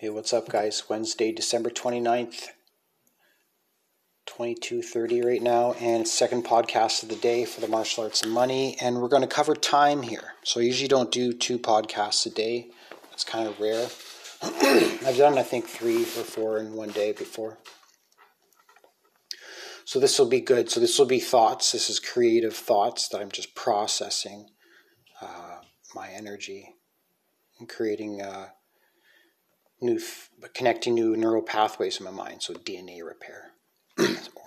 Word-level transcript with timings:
Hey, 0.00 0.08
what's 0.08 0.32
up, 0.32 0.48
guys? 0.48 0.84
Wednesday, 0.88 1.30
December 1.30 1.68
29th, 1.68 2.46
22.30 4.26 5.22
right 5.22 5.42
now, 5.42 5.74
and 5.74 6.08
second 6.08 6.46
podcast 6.46 7.02
of 7.02 7.10
the 7.10 7.16
day 7.16 7.44
for 7.44 7.60
the 7.60 7.68
martial 7.68 8.04
arts 8.04 8.24
money, 8.24 8.78
and 8.80 9.02
we're 9.02 9.08
going 9.08 9.20
to 9.20 9.28
cover 9.28 9.54
time 9.54 10.00
here. 10.00 10.32
So 10.42 10.58
I 10.58 10.62
usually 10.62 10.88
don't 10.88 11.12
do 11.12 11.34
two 11.34 11.58
podcasts 11.58 12.24
a 12.24 12.30
day. 12.30 12.70
It's 13.12 13.24
kind 13.24 13.46
of 13.46 13.60
rare. 13.60 13.90
I've 15.06 15.18
done, 15.18 15.36
I 15.36 15.42
think, 15.42 15.66
three 15.66 16.04
or 16.04 16.24
four 16.24 16.56
in 16.56 16.72
one 16.72 16.92
day 16.92 17.12
before. 17.12 17.58
So 19.84 20.00
this 20.00 20.18
will 20.18 20.30
be 20.30 20.40
good. 20.40 20.70
So 20.70 20.80
this 20.80 20.98
will 20.98 21.04
be 21.04 21.20
thoughts. 21.20 21.72
This 21.72 21.90
is 21.90 22.00
creative 22.00 22.56
thoughts 22.56 23.08
that 23.08 23.20
I'm 23.20 23.30
just 23.30 23.54
processing 23.54 24.48
uh, 25.20 25.58
my 25.94 26.08
energy 26.08 26.76
and 27.58 27.68
creating... 27.68 28.22
Uh, 28.22 28.46
new 29.80 30.00
connecting 30.54 30.94
new 30.94 31.16
neural 31.16 31.42
pathways 31.42 31.98
in 31.98 32.04
my 32.04 32.10
mind, 32.10 32.42
so 32.42 32.54
DNA 32.54 33.04
repair, 33.04 33.52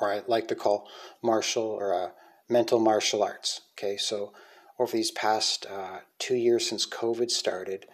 or 0.02 0.12
I 0.12 0.22
like 0.28 0.48
to 0.50 0.55
call 0.55 0.88
martial 1.22 1.64
or 1.64 1.94
uh, 1.94 2.10
mental 2.50 2.80
martial 2.80 3.24
arts. 3.24 3.62
Okay, 3.74 3.98
so 3.98 4.34
over 4.80 4.91
these 4.91 5.12
past 5.12 5.66
uh, 5.70 6.00
two 6.20 6.36
years 6.36 6.68
since 6.68 6.88
COVID 6.88 7.30
started, 7.30 7.86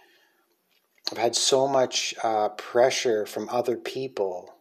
I've 1.11 1.17
had 1.17 1.35
so 1.35 1.67
much 1.67 2.13
uh, 2.23 2.49
pressure 2.49 3.25
from 3.25 3.49
other 3.49 3.77
people 3.77 4.53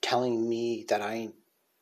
telling 0.00 0.48
me 0.48 0.84
that 0.88 1.02
I 1.02 1.30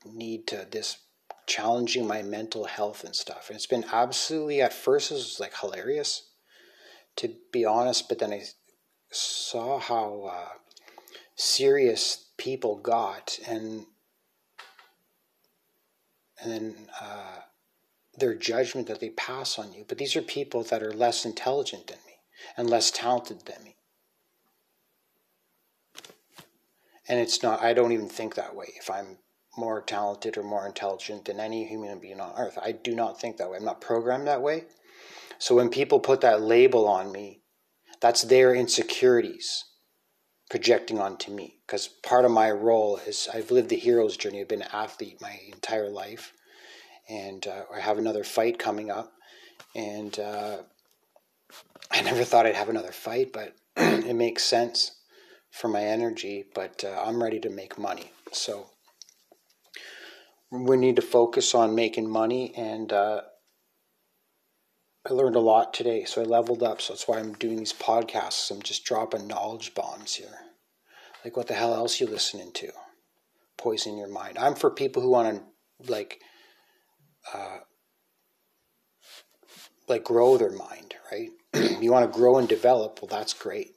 need 0.04 0.46
to 0.48 0.66
this 0.70 0.98
challenging 1.46 2.06
my 2.06 2.22
mental 2.22 2.64
health 2.64 3.04
and 3.04 3.14
stuff, 3.14 3.48
and 3.48 3.56
it's 3.56 3.66
been 3.66 3.84
absolutely 3.92 4.60
at 4.60 4.72
first 4.72 5.10
it 5.10 5.14
was 5.14 5.40
like 5.40 5.56
hilarious 5.58 6.30
to 7.16 7.34
be 7.52 7.64
honest, 7.64 8.08
but 8.08 8.18
then 8.18 8.32
I 8.32 8.42
saw 9.10 9.78
how 9.78 10.30
uh, 10.32 10.58
serious 11.34 12.30
people 12.36 12.76
got, 12.76 13.38
and 13.46 13.86
and 16.42 16.74
uh, 17.00 17.40
their 18.16 18.34
judgment 18.34 18.86
that 18.88 19.00
they 19.00 19.10
pass 19.10 19.58
on 19.58 19.72
you. 19.72 19.84
But 19.86 19.98
these 19.98 20.16
are 20.16 20.22
people 20.22 20.62
that 20.64 20.82
are 20.82 20.92
less 20.92 21.24
intelligent 21.24 21.88
than 21.88 21.98
me 22.06 22.14
and 22.56 22.70
less 22.70 22.90
talented 22.90 23.40
than 23.46 23.62
me. 23.64 23.76
And 27.08 27.18
it's 27.18 27.42
not, 27.42 27.62
I 27.62 27.72
don't 27.72 27.92
even 27.92 28.08
think 28.08 28.36
that 28.36 28.54
way. 28.54 28.66
If 28.78 28.90
I'm 28.90 29.18
more 29.56 29.80
talented 29.80 30.38
or 30.38 30.44
more 30.44 30.66
intelligent 30.66 31.24
than 31.24 31.40
any 31.40 31.66
human 31.66 31.98
being 31.98 32.20
on 32.20 32.32
earth, 32.38 32.56
I 32.62 32.72
do 32.72 32.94
not 32.94 33.20
think 33.20 33.36
that 33.36 33.50
way. 33.50 33.56
I'm 33.56 33.64
not 33.64 33.80
programmed 33.80 34.28
that 34.28 34.42
way. 34.42 34.64
So 35.38 35.56
when 35.56 35.70
people 35.70 35.98
put 35.98 36.20
that 36.20 36.40
label 36.40 36.86
on 36.86 37.10
me, 37.10 37.39
that's 38.00 38.22
their 38.22 38.54
insecurities 38.54 39.64
projecting 40.50 40.98
onto 40.98 41.32
me. 41.32 41.60
Because 41.66 41.88
part 41.88 42.24
of 42.24 42.30
my 42.30 42.50
role 42.50 42.98
is 43.06 43.28
I've 43.32 43.50
lived 43.50 43.68
the 43.68 43.76
hero's 43.76 44.16
journey. 44.16 44.40
I've 44.40 44.48
been 44.48 44.62
an 44.62 44.68
athlete 44.72 45.20
my 45.20 45.38
entire 45.52 45.88
life. 45.88 46.32
And 47.08 47.46
uh, 47.46 47.62
I 47.74 47.80
have 47.80 47.98
another 47.98 48.24
fight 48.24 48.58
coming 48.58 48.90
up. 48.90 49.12
And 49.74 50.18
uh, 50.18 50.58
I 51.90 52.02
never 52.02 52.24
thought 52.24 52.46
I'd 52.46 52.56
have 52.56 52.68
another 52.68 52.92
fight, 52.92 53.32
but 53.32 53.54
it 53.76 54.16
makes 54.16 54.44
sense 54.44 54.92
for 55.50 55.68
my 55.68 55.82
energy. 55.82 56.44
But 56.54 56.84
uh, 56.84 57.02
I'm 57.04 57.22
ready 57.22 57.40
to 57.40 57.50
make 57.50 57.78
money. 57.78 58.12
So 58.32 58.66
we 60.50 60.76
need 60.76 60.96
to 60.96 61.02
focus 61.02 61.54
on 61.54 61.74
making 61.74 62.10
money 62.10 62.52
and 62.56 62.92
uh, 62.92 63.22
I 65.08 65.14
learned 65.14 65.36
a 65.36 65.40
lot 65.40 65.72
today, 65.72 66.04
so 66.04 66.20
I 66.20 66.24
leveled 66.24 66.62
up. 66.62 66.80
So 66.80 66.92
that's 66.92 67.08
why 67.08 67.18
I'm 67.18 67.32
doing 67.34 67.56
these 67.56 67.72
podcasts. 67.72 68.50
I'm 68.50 68.62
just 68.62 68.84
dropping 68.84 69.26
knowledge 69.26 69.74
bombs 69.74 70.14
here. 70.16 70.38
Like, 71.24 71.36
what 71.36 71.46
the 71.46 71.54
hell 71.54 71.74
else 71.74 72.00
you 72.00 72.06
listening 72.06 72.52
to? 72.54 72.70
Poison 73.56 73.96
your 73.96 74.08
mind. 74.08 74.38
I'm 74.38 74.54
for 74.54 74.70
people 74.70 75.02
who 75.02 75.10
want 75.10 75.36
to, 75.36 75.92
like, 75.92 76.20
uh, 77.34 77.58
like 79.88 80.04
grow 80.04 80.36
their 80.36 80.52
mind, 80.52 80.94
right? 81.10 81.30
you 81.80 81.90
want 81.90 82.10
to 82.10 82.18
grow 82.18 82.38
and 82.38 82.48
develop. 82.48 83.00
Well, 83.00 83.08
that's 83.08 83.34
great. 83.34 83.72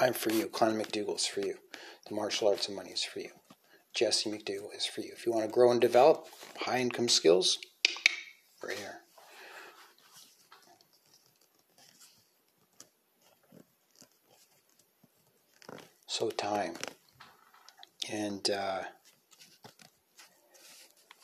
I'm 0.00 0.12
for 0.12 0.30
you. 0.30 0.46
Clan 0.46 0.78
McDougall 0.78 1.16
is 1.16 1.26
for 1.26 1.40
you. 1.40 1.56
The 2.08 2.14
martial 2.14 2.48
arts 2.48 2.68
and 2.68 2.76
money 2.76 2.90
is 2.90 3.04
for 3.04 3.20
you. 3.20 3.30
Jesse 3.94 4.30
McDougall 4.30 4.74
is 4.76 4.86
for 4.86 5.00
you. 5.00 5.10
If 5.12 5.26
you 5.26 5.32
want 5.32 5.46
to 5.46 5.52
grow 5.52 5.70
and 5.70 5.80
develop 5.80 6.26
high 6.60 6.78
income 6.78 7.08
skills, 7.08 7.58
here. 8.70 9.00
So 16.06 16.30
time. 16.30 16.74
And 18.10 18.48
uh, 18.48 18.82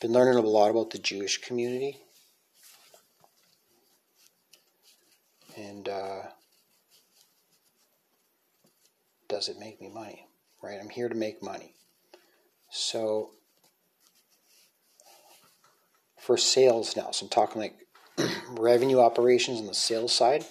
been 0.01 0.11
learning 0.11 0.37
a 0.37 0.41
lot 0.41 0.69
about 0.69 0.91
the 0.91 0.99
Jewish 0.99 1.39
community. 1.41 1.97
And 5.55 5.87
uh, 5.87 6.23
does 9.29 9.47
it 9.47 9.57
make 9.57 9.81
me 9.81 9.89
money? 9.89 10.27
Right? 10.61 10.79
I'm 10.79 10.89
here 10.89 11.09
to 11.09 11.15
make 11.15 11.41
money. 11.41 11.73
So 12.69 13.31
for 16.23 16.37
sales 16.37 16.95
now. 16.95 17.11
So 17.11 17.25
I'm 17.25 17.29
talking 17.29 17.61
like 17.61 17.75
revenue 18.51 18.99
operations 18.99 19.59
on 19.59 19.67
the 19.67 19.73
sales 19.73 20.13
side. 20.13 20.45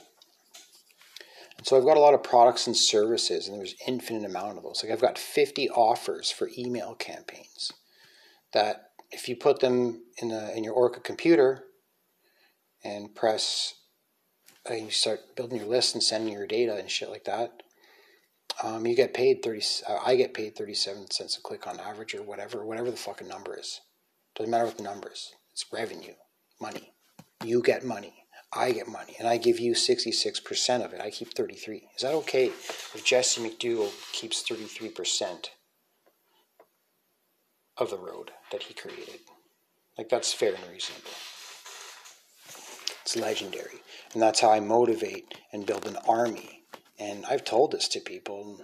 And 1.57 1.67
so 1.67 1.77
I've 1.77 1.85
got 1.85 1.97
a 1.97 2.01
lot 2.01 2.15
of 2.15 2.23
products 2.23 2.67
and 2.67 2.77
services, 2.77 3.49
and 3.49 3.59
there's 3.59 3.75
infinite 3.87 4.25
amount 4.29 4.59
of 4.59 4.65
those. 4.65 4.83
Like 4.83 4.93
I've 4.93 5.01
got 5.01 5.19
50 5.19 5.71
offers 5.71 6.31
for 6.31 6.51
email 6.59 6.95
campaigns 6.95 7.73
that 8.53 8.91
if 9.11 9.29
you 9.29 9.37
put 9.37 9.61
them 9.61 10.03
in 10.21 10.29
the 10.29 10.55
in 10.57 10.65
your 10.65 10.75
Orca 10.75 11.01
computer 11.01 11.65
and 12.85 13.15
press 13.15 13.75
and 14.69 14.83
uh, 14.83 14.85
you 14.85 14.91
start 14.91 15.21
building 15.37 15.59
your 15.59 15.69
list 15.69 15.95
and 15.95 16.03
sending 16.03 16.35
your 16.35 16.47
data 16.47 16.77
and 16.77 16.91
shit 16.91 17.11
like 17.11 17.25
that, 17.25 17.63
um, 18.63 18.87
you 18.87 18.95
get 18.95 19.15
paid 19.15 19.43
30 19.43 19.63
uh, 19.89 19.99
I 20.05 20.17
get 20.17 20.35
paid 20.35 20.55
37 20.57 21.11
cents 21.11 21.39
a 21.39 21.41
click 21.41 21.67
on 21.67 21.81
average 21.81 22.15
or 22.15 22.23
whatever, 22.23 22.65
whatever 22.65 22.91
the 22.91 22.97
fucking 22.97 23.29
number 23.29 23.59
is. 23.59 23.81
Doesn't 24.35 24.51
matter 24.51 24.67
what 24.67 24.77
the 24.77 24.85
number 24.85 25.11
is. 25.11 25.33
It's 25.63 25.73
revenue, 25.73 26.15
money. 26.61 26.93
You 27.45 27.63
get 27.63 27.85
money. 27.85 28.15
I 28.53 28.73
get 28.73 28.89
money. 28.89 29.15
And 29.19 29.29
I 29.29 29.37
give 29.37 29.61
you 29.61 29.73
66% 29.73 30.85
of 30.85 30.93
it. 30.93 31.01
I 31.01 31.11
keep 31.11 31.35
33. 31.35 31.89
Is 31.97 32.03
that 32.03 32.15
okay 32.15 32.47
if 32.47 33.03
Jesse 33.05 33.41
McDougall 33.41 33.93
keeps 34.13 34.43
33% 34.43 35.47
of 37.79 37.91
the 37.91 37.97
road 37.97 38.33
that 38.51 38.65
he 38.65 38.75
created? 38.75 39.21
Like, 39.97 40.09
that's 40.09 40.33
fair 40.33 40.55
and 40.55 40.65
reasonable. 40.71 41.11
It's 43.03 43.17
legendary. 43.17 43.83
And 44.15 44.23
that's 44.23 44.41
how 44.41 44.51
I 44.51 44.61
motivate 44.61 45.35
and 45.53 45.67
build 45.67 45.87
an 45.87 45.97
army. 46.09 46.65
And 46.99 47.25
I've 47.27 47.45
told 47.45 47.73
this 47.73 47.89
to 47.89 48.01
people. 48.01 48.61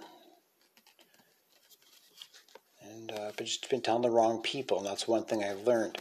And 2.83 3.11
uh, 3.11 3.31
but 3.37 3.45
just 3.45 3.69
been 3.69 3.81
telling 3.81 4.01
the 4.01 4.11
wrong 4.11 4.41
people. 4.41 4.79
And 4.79 4.87
that's 4.87 5.07
one 5.07 5.23
thing 5.23 5.43
I've 5.43 5.65
learned. 5.65 5.99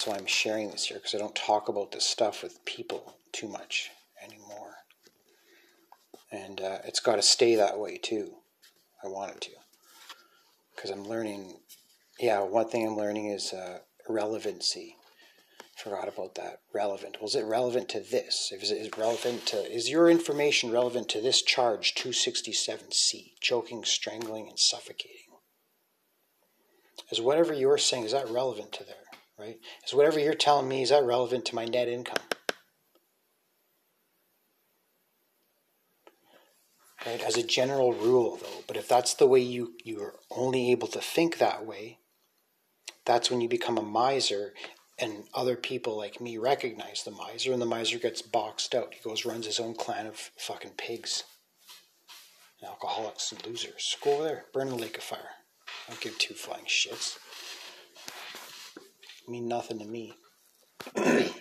That's 0.00 0.08
why 0.08 0.16
I'm 0.16 0.24
sharing 0.24 0.70
this 0.70 0.86
here 0.86 0.96
because 0.96 1.14
I 1.14 1.18
don't 1.18 1.34
talk 1.34 1.68
about 1.68 1.92
this 1.92 2.06
stuff 2.06 2.42
with 2.42 2.64
people 2.64 3.16
too 3.32 3.46
much 3.46 3.90
anymore. 4.24 4.76
And 6.32 6.58
uh, 6.58 6.78
it's 6.86 7.00
got 7.00 7.16
to 7.16 7.22
stay 7.22 7.54
that 7.56 7.78
way 7.78 7.98
too. 7.98 8.30
I 9.04 9.08
want 9.08 9.32
it 9.32 9.42
to. 9.42 9.50
Because 10.74 10.88
I'm 10.88 11.06
learning, 11.06 11.58
yeah, 12.18 12.40
one 12.40 12.66
thing 12.70 12.86
I'm 12.86 12.96
learning 12.96 13.26
is 13.26 13.52
uh, 13.52 13.80
relevancy. 14.08 14.96
Forgot 15.76 16.08
about 16.08 16.34
that. 16.36 16.60
Relevant. 16.72 17.20
Was 17.20 17.34
it 17.34 17.44
relevant 17.44 17.90
to 17.90 18.00
this? 18.00 18.50
Is 18.58 18.70
it 18.70 18.96
relevant 18.96 19.44
to? 19.48 19.70
Is 19.70 19.90
your 19.90 20.08
information 20.08 20.70
relevant 20.70 21.10
to 21.10 21.20
this 21.20 21.42
charge 21.42 21.94
267C? 21.94 23.32
Choking, 23.38 23.84
strangling, 23.84 24.48
and 24.48 24.58
suffocating. 24.58 25.36
Is 27.12 27.20
whatever 27.20 27.52
you're 27.52 27.76
saying 27.76 28.04
is 28.04 28.12
that 28.12 28.30
relevant 28.30 28.72
to 28.72 28.84
there? 28.84 28.99
Right? 29.40 29.58
Is 29.86 29.94
whatever 29.94 30.20
you're 30.20 30.34
telling 30.34 30.68
me, 30.68 30.82
is 30.82 30.90
that 30.90 31.04
relevant 31.04 31.46
to 31.46 31.54
my 31.54 31.64
net 31.64 31.88
income? 31.88 32.22
Right? 37.06 37.22
As 37.22 37.38
a 37.38 37.42
general 37.42 37.94
rule, 37.94 38.36
though, 38.36 38.64
but 38.66 38.76
if 38.76 38.86
that's 38.86 39.14
the 39.14 39.26
way 39.26 39.40
you, 39.40 39.72
you're 39.82 40.14
only 40.30 40.70
able 40.70 40.88
to 40.88 41.00
think 41.00 41.38
that 41.38 41.64
way, 41.64 41.98
that's 43.06 43.30
when 43.30 43.40
you 43.40 43.48
become 43.48 43.78
a 43.78 43.82
miser 43.82 44.52
and 44.98 45.24
other 45.32 45.56
people 45.56 45.96
like 45.96 46.20
me 46.20 46.36
recognize 46.36 47.02
the 47.02 47.10
miser 47.10 47.54
and 47.54 47.62
the 47.62 47.66
miser 47.66 47.98
gets 47.98 48.20
boxed 48.20 48.74
out. 48.74 48.92
He 48.92 49.08
goes, 49.08 49.24
runs 49.24 49.46
his 49.46 49.58
own 49.58 49.74
clan 49.74 50.06
of 50.06 50.16
fucking 50.36 50.72
pigs. 50.76 51.24
Alcoholics 52.62 53.32
and 53.32 53.46
losers. 53.46 53.96
Go 54.04 54.12
over 54.12 54.24
there, 54.24 54.44
burn 54.52 54.68
the 54.68 54.74
lake 54.74 54.98
of 54.98 55.02
fire. 55.02 55.30
I 55.88 55.92
don't 55.92 56.00
give 56.02 56.18
two 56.18 56.34
flying 56.34 56.66
shits 56.66 57.16
mean 59.30 59.48
nothing 59.48 59.78
to 59.78 59.84
me. 59.84 60.14
but 60.94 61.32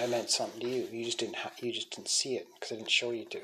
I 0.00 0.06
meant 0.06 0.30
something 0.30 0.60
to 0.60 0.68
you. 0.68 0.88
You 0.90 1.04
just 1.04 1.18
didn't. 1.18 1.36
Ha- 1.36 1.52
you 1.60 1.72
just 1.72 1.90
didn't 1.90 2.08
see 2.08 2.36
it 2.36 2.46
because 2.54 2.72
I 2.72 2.76
didn't 2.76 2.90
show 2.90 3.10
you 3.10 3.24
to. 3.26 3.40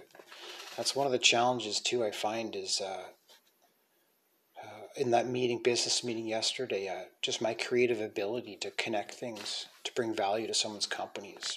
that's 0.76 0.96
one 0.96 1.06
of 1.06 1.12
the 1.12 1.18
challenges 1.18 1.80
too. 1.80 2.04
I 2.04 2.10
find 2.10 2.54
is 2.54 2.80
uh, 2.80 3.04
uh, 4.62 4.86
in 4.96 5.10
that 5.10 5.28
meeting, 5.28 5.60
business 5.62 6.04
meeting 6.04 6.26
yesterday, 6.26 6.88
uh, 6.88 7.06
just 7.22 7.42
my 7.42 7.54
creative 7.54 8.00
ability 8.00 8.56
to 8.60 8.70
connect 8.72 9.14
things 9.14 9.66
to 9.84 9.92
bring 9.94 10.14
value 10.14 10.46
to 10.46 10.54
someone's 10.54 10.86
company 10.86 11.36
is 11.40 11.56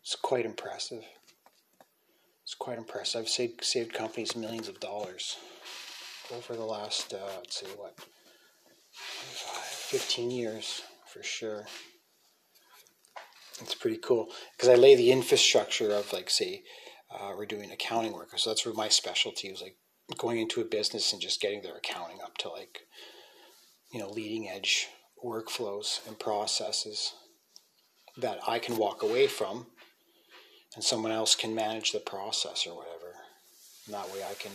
it's 0.00 0.16
quite 0.16 0.46
impressive. 0.46 1.04
It's 2.44 2.54
quite 2.54 2.78
impressive. 2.78 3.20
I've 3.22 3.28
saved, 3.28 3.62
saved 3.62 3.92
companies 3.92 4.34
millions 4.34 4.68
of 4.68 4.80
dollars 4.80 5.36
over 6.34 6.54
the 6.54 6.64
last, 6.64 7.12
uh, 7.12 7.18
let's 7.36 7.60
say, 7.60 7.66
what, 7.76 7.94
15 9.88 10.30
years 10.30 10.82
for 11.06 11.22
sure. 11.22 11.64
It's 13.62 13.74
pretty 13.74 13.96
cool 13.96 14.28
because 14.54 14.68
I 14.68 14.74
lay 14.74 14.94
the 14.94 15.10
infrastructure 15.10 15.92
of, 15.92 16.12
like, 16.12 16.28
say, 16.28 16.62
uh, 17.10 17.32
we're 17.34 17.46
doing 17.46 17.70
accounting 17.70 18.12
work. 18.12 18.38
So 18.38 18.50
that's 18.50 18.66
where 18.66 18.74
my 18.74 18.90
specialty 18.90 19.50
was 19.50 19.62
like 19.62 19.76
going 20.18 20.38
into 20.38 20.60
a 20.60 20.66
business 20.66 21.12
and 21.12 21.22
just 21.22 21.40
getting 21.40 21.62
their 21.62 21.76
accounting 21.76 22.18
up 22.22 22.36
to 22.38 22.50
like, 22.50 22.80
you 23.90 23.98
know, 23.98 24.10
leading 24.10 24.46
edge 24.46 24.88
workflows 25.24 26.06
and 26.06 26.18
processes 26.18 27.14
that 28.18 28.40
I 28.46 28.58
can 28.58 28.76
walk 28.76 29.02
away 29.02 29.26
from 29.26 29.68
and 30.74 30.84
someone 30.84 31.12
else 31.12 31.34
can 31.34 31.54
manage 31.54 31.92
the 31.92 32.00
process 32.00 32.66
or 32.66 32.76
whatever. 32.76 33.14
And 33.86 33.94
that 33.94 34.12
way 34.12 34.22
I 34.22 34.34
can 34.34 34.52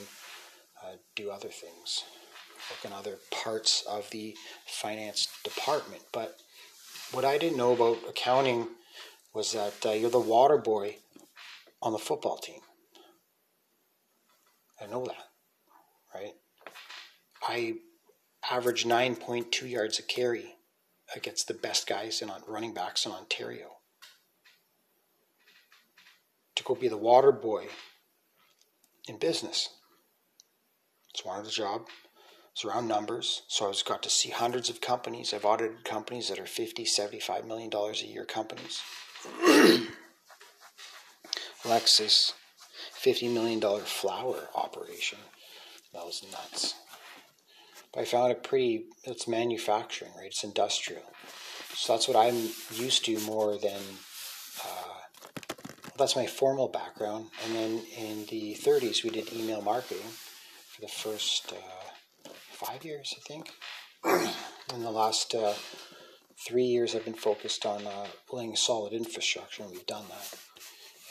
uh, 0.84 0.98
do 1.16 1.32
other 1.32 1.50
things, 1.50 2.04
work 2.70 2.86
in 2.86 2.94
other 2.94 3.18
parts 3.32 3.84
of 3.90 4.10
the 4.12 4.36
finance 4.66 5.28
department. 5.44 6.04
But 6.12 6.38
what 7.12 7.26
I 7.26 7.38
didn't 7.38 7.58
know 7.58 7.74
about 7.74 8.00
accounting 8.10 8.68
was 9.34 9.54
that 9.54 9.86
uh, 9.86 9.92
you're 9.92 10.10
the 10.10 10.20
water 10.20 10.58
boy 10.58 10.98
on 11.82 11.92
the 11.92 12.00
football 12.00 12.38
team. 12.38 12.62
I 14.82 14.88
know 14.88 15.06
that, 15.06 15.28
right? 16.14 16.34
I 17.42 17.76
average 18.50 18.86
9.2 18.86 19.70
yards 19.70 20.00
a 20.00 20.04
carry 20.04 20.56
against 21.16 21.48
the 21.48 21.54
best 21.54 21.88
guys 21.88 22.22
in 22.22 22.32
running 22.48 22.74
backs 22.74 23.06
in 23.06 23.12
Ontario. 23.12 23.78
To 26.56 26.64
go 26.64 26.76
be 26.76 26.88
the 26.88 26.98
water 26.98 27.32
boy 27.32 27.68
in 29.08 29.18
business. 29.18 29.70
It's 31.14 31.26
one 31.26 31.40
of 31.40 31.46
the 31.46 31.52
job. 31.52 31.88
It's 32.54 32.64
around 32.64 32.88
numbers. 32.88 33.42
So 33.48 33.68
I've 33.68 33.84
got 33.86 34.04
to 34.04 34.10
see 34.10 34.30
hundreds 34.30 34.70
of 34.70 34.80
companies. 34.80 35.34
I've 35.34 35.46
audited 35.46 35.84
companies 35.84 36.30
that 36.30 36.40
are 36.40 36.46
50, 36.46 36.86
75 36.86 37.46
million 37.46 37.70
dollars 37.70 38.04
a 38.04 38.08
year 38.08 38.26
companies. 38.26 38.82
Lexus 41.64 42.34
$50 43.04 43.34
million 43.34 43.60
flower 43.82 44.48
operation. 44.56 45.20
That 45.94 46.06
was 46.06 46.24
nuts. 46.32 46.76
But 47.94 48.02
I 48.02 48.06
found 48.06 48.32
it 48.32 48.44
pretty, 48.44 48.86
it's 49.04 49.28
manufacturing, 49.28 50.12
right? 50.18 50.28
It's 50.28 50.44
industrial. 50.44 51.04
So 51.74 51.94
that's 51.94 52.08
what 52.08 52.16
I'm 52.16 52.50
used 52.74 53.04
to 53.06 53.20
more 53.22 53.58
than, 53.58 53.82
uh, 54.64 54.94
that's 55.98 56.16
my 56.16 56.28
formal 56.28 56.70
background. 56.70 57.28
And 57.46 57.56
then 57.56 57.82
in 57.98 58.26
the 58.28 58.56
30s, 58.56 59.04
we 59.04 59.10
did 59.10 59.34
email 59.34 59.62
marketing 59.62 60.08
for 60.70 60.82
the 60.82 60.88
first 60.88 61.52
uh, 61.52 61.83
five 62.66 62.86
years, 62.86 63.14
I 63.18 63.22
think. 63.28 63.52
in 64.74 64.84
the 64.84 64.92
last 64.92 65.36
uh, 65.36 65.54
three 66.46 66.66
years, 66.66 66.96
I've 66.96 67.06
been 67.06 67.14
focused 67.14 67.66
on 67.66 67.86
uh, 67.86 68.08
laying 68.32 68.56
solid 68.56 68.94
infrastructure, 68.94 69.64
and 69.64 69.72
we've 69.72 69.86
done 69.86 70.06
that 70.10 70.40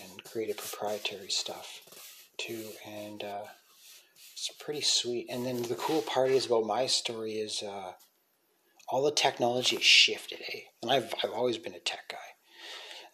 and 0.02 0.25
created 0.25 0.56
proprietary 0.56 1.31
stuff 1.31 1.82
too. 2.38 2.64
And 2.87 3.22
uh, 3.22 3.44
it's 4.32 4.50
pretty 4.60 4.81
sweet. 4.81 5.26
And 5.31 5.46
then 5.46 5.62
the 5.62 5.75
cool 5.75 6.02
part 6.02 6.31
is 6.31 6.46
about 6.46 6.66
my 6.66 6.87
story 6.87 7.32
is 7.32 7.62
uh, 7.62 7.93
all 8.88 9.02
the 9.02 9.12
technology 9.12 9.76
has 9.76 9.84
shifted, 9.84 10.40
eh? 10.52 10.60
And 10.82 10.90
I've, 10.90 11.14
I've 11.22 11.32
always 11.32 11.58
been 11.58 11.75
a 11.75 11.81
tech 11.81 12.08
guy. 12.10 12.16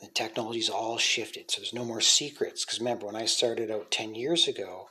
The 0.00 0.08
technology's 0.08 0.70
all 0.70 0.96
shifted, 0.96 1.50
so 1.50 1.60
there's 1.60 1.74
no 1.74 1.84
more 1.84 2.00
secrets. 2.00 2.64
Because 2.64 2.78
remember, 2.78 3.06
when 3.06 3.16
I 3.16 3.24
started 3.24 3.70
out 3.70 3.90
10 3.90 4.14
years 4.14 4.46
ago 4.46 4.90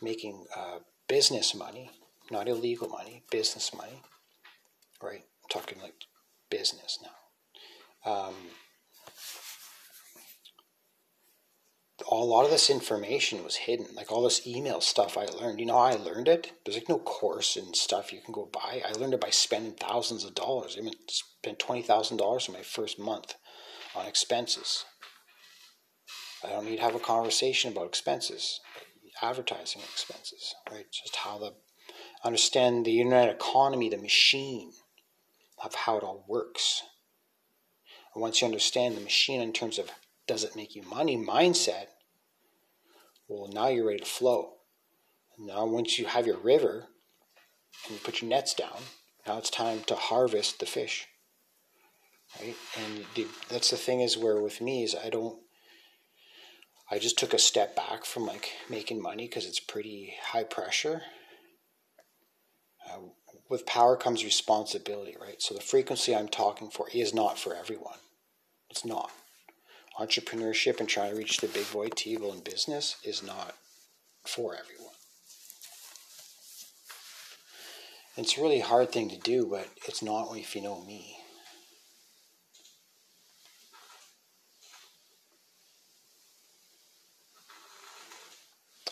making 0.00 0.46
uh, 0.56 0.78
business 1.08 1.54
money, 1.54 1.90
not 2.30 2.48
illegal 2.48 2.88
money, 2.88 3.24
business 3.30 3.74
money, 3.74 4.02
right? 5.02 5.24
I'm 5.24 5.48
talking 5.48 5.80
like 5.80 5.94
business 6.50 6.98
now. 7.02 8.12
Um, 8.12 8.34
a 12.10 12.14
lot 12.14 12.44
of 12.44 12.50
this 12.50 12.70
information 12.70 13.44
was 13.44 13.56
hidden. 13.56 13.86
Like 13.94 14.10
all 14.10 14.22
this 14.22 14.46
email 14.46 14.80
stuff 14.80 15.18
I 15.18 15.26
learned. 15.26 15.60
You 15.60 15.66
know 15.66 15.76
I 15.76 15.94
learned 15.94 16.28
it? 16.28 16.52
There's 16.64 16.76
like 16.76 16.88
no 16.88 16.98
course 16.98 17.56
and 17.56 17.76
stuff 17.76 18.12
you 18.12 18.20
can 18.20 18.32
go 18.32 18.48
buy. 18.52 18.82
I 18.86 18.92
learned 18.92 19.14
it 19.14 19.20
by 19.20 19.30
spending 19.30 19.72
thousands 19.72 20.24
of 20.24 20.34
dollars. 20.34 20.76
I 20.78 20.82
mean, 20.82 20.94
spent 21.08 21.58
twenty 21.58 21.82
thousand 21.82 22.16
dollars 22.16 22.48
in 22.48 22.54
my 22.54 22.62
first 22.62 22.98
month 22.98 23.34
on 23.94 24.06
expenses. 24.06 24.84
I 26.44 26.48
don't 26.48 26.64
need 26.64 26.76
to 26.76 26.82
have 26.82 26.94
a 26.94 27.00
conversation 27.00 27.72
about 27.72 27.86
expenses, 27.86 28.60
advertising 29.20 29.82
expenses, 29.82 30.54
right? 30.70 30.86
Just 30.90 31.16
how 31.16 31.38
the 31.38 31.52
understand 32.24 32.84
the 32.84 33.00
internet 33.00 33.28
economy, 33.28 33.88
the 33.88 33.98
machine 33.98 34.72
of 35.62 35.74
how 35.74 35.96
it 35.96 36.02
all 36.02 36.24
works. 36.28 36.82
And 38.14 38.22
once 38.22 38.40
you 38.40 38.46
understand 38.46 38.96
the 38.96 39.00
machine 39.00 39.40
in 39.40 39.52
terms 39.52 39.78
of 39.78 39.90
does 40.26 40.44
it 40.44 40.56
make 40.56 40.74
you 40.74 40.82
money 40.82 41.16
mindset, 41.16 41.86
well, 43.28 43.48
now 43.52 43.68
you're 43.68 43.86
ready 43.86 44.00
to 44.00 44.04
flow. 44.04 44.54
Now, 45.38 45.64
once 45.64 45.98
you 45.98 46.06
have 46.06 46.26
your 46.26 46.36
river 46.36 46.86
and 47.86 47.94
you 47.94 48.00
put 48.02 48.20
your 48.20 48.28
nets 48.28 48.54
down, 48.54 48.78
now 49.26 49.38
it's 49.38 49.50
time 49.50 49.82
to 49.86 49.94
harvest 49.94 50.60
the 50.60 50.66
fish. 50.66 51.06
Right? 52.40 52.56
And 52.78 53.04
the, 53.14 53.26
that's 53.48 53.70
the 53.70 53.76
thing 53.76 54.00
is 54.00 54.18
where 54.18 54.40
with 54.40 54.60
me 54.60 54.84
is 54.84 54.94
I 54.94 55.10
don't, 55.10 55.38
I 56.90 56.98
just 56.98 57.18
took 57.18 57.32
a 57.32 57.38
step 57.38 57.76
back 57.76 58.04
from 58.04 58.26
like 58.26 58.50
making 58.68 59.00
money 59.00 59.26
because 59.26 59.46
it's 59.46 59.60
pretty 59.60 60.14
high 60.22 60.44
pressure. 60.44 61.02
Uh, 62.90 62.98
with 63.48 63.66
power 63.66 63.96
comes 63.96 64.24
responsibility, 64.24 65.16
right? 65.20 65.40
So 65.42 65.54
the 65.54 65.60
frequency 65.60 66.14
I'm 66.14 66.28
talking 66.28 66.70
for 66.70 66.88
is 66.92 67.14
not 67.14 67.38
for 67.38 67.54
everyone. 67.54 67.98
It's 68.70 68.84
not 68.84 69.10
entrepreneurship 69.98 70.80
and 70.80 70.88
trying 70.88 71.10
to 71.10 71.16
reach 71.18 71.38
the 71.38 71.48
big 71.48 71.70
boy 71.72 71.88
table 71.88 72.32
in 72.32 72.40
business 72.40 72.96
is 73.04 73.22
not 73.22 73.54
for 74.24 74.54
everyone. 74.54 74.94
It's 78.16 78.38
a 78.38 78.42
really 78.42 78.60
hard 78.60 78.92
thing 78.92 79.10
to 79.10 79.18
do, 79.18 79.46
but 79.46 79.68
it's 79.86 80.02
not 80.02 80.34
if 80.36 80.54
you 80.54 80.62
know 80.62 80.82
me. 80.82 81.16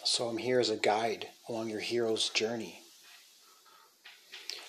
So 0.04 0.28
I'm 0.28 0.38
here 0.38 0.60
as 0.60 0.70
a 0.70 0.76
guide 0.76 1.28
along 1.48 1.68
your 1.70 1.80
hero's 1.80 2.28
journey. 2.30 2.80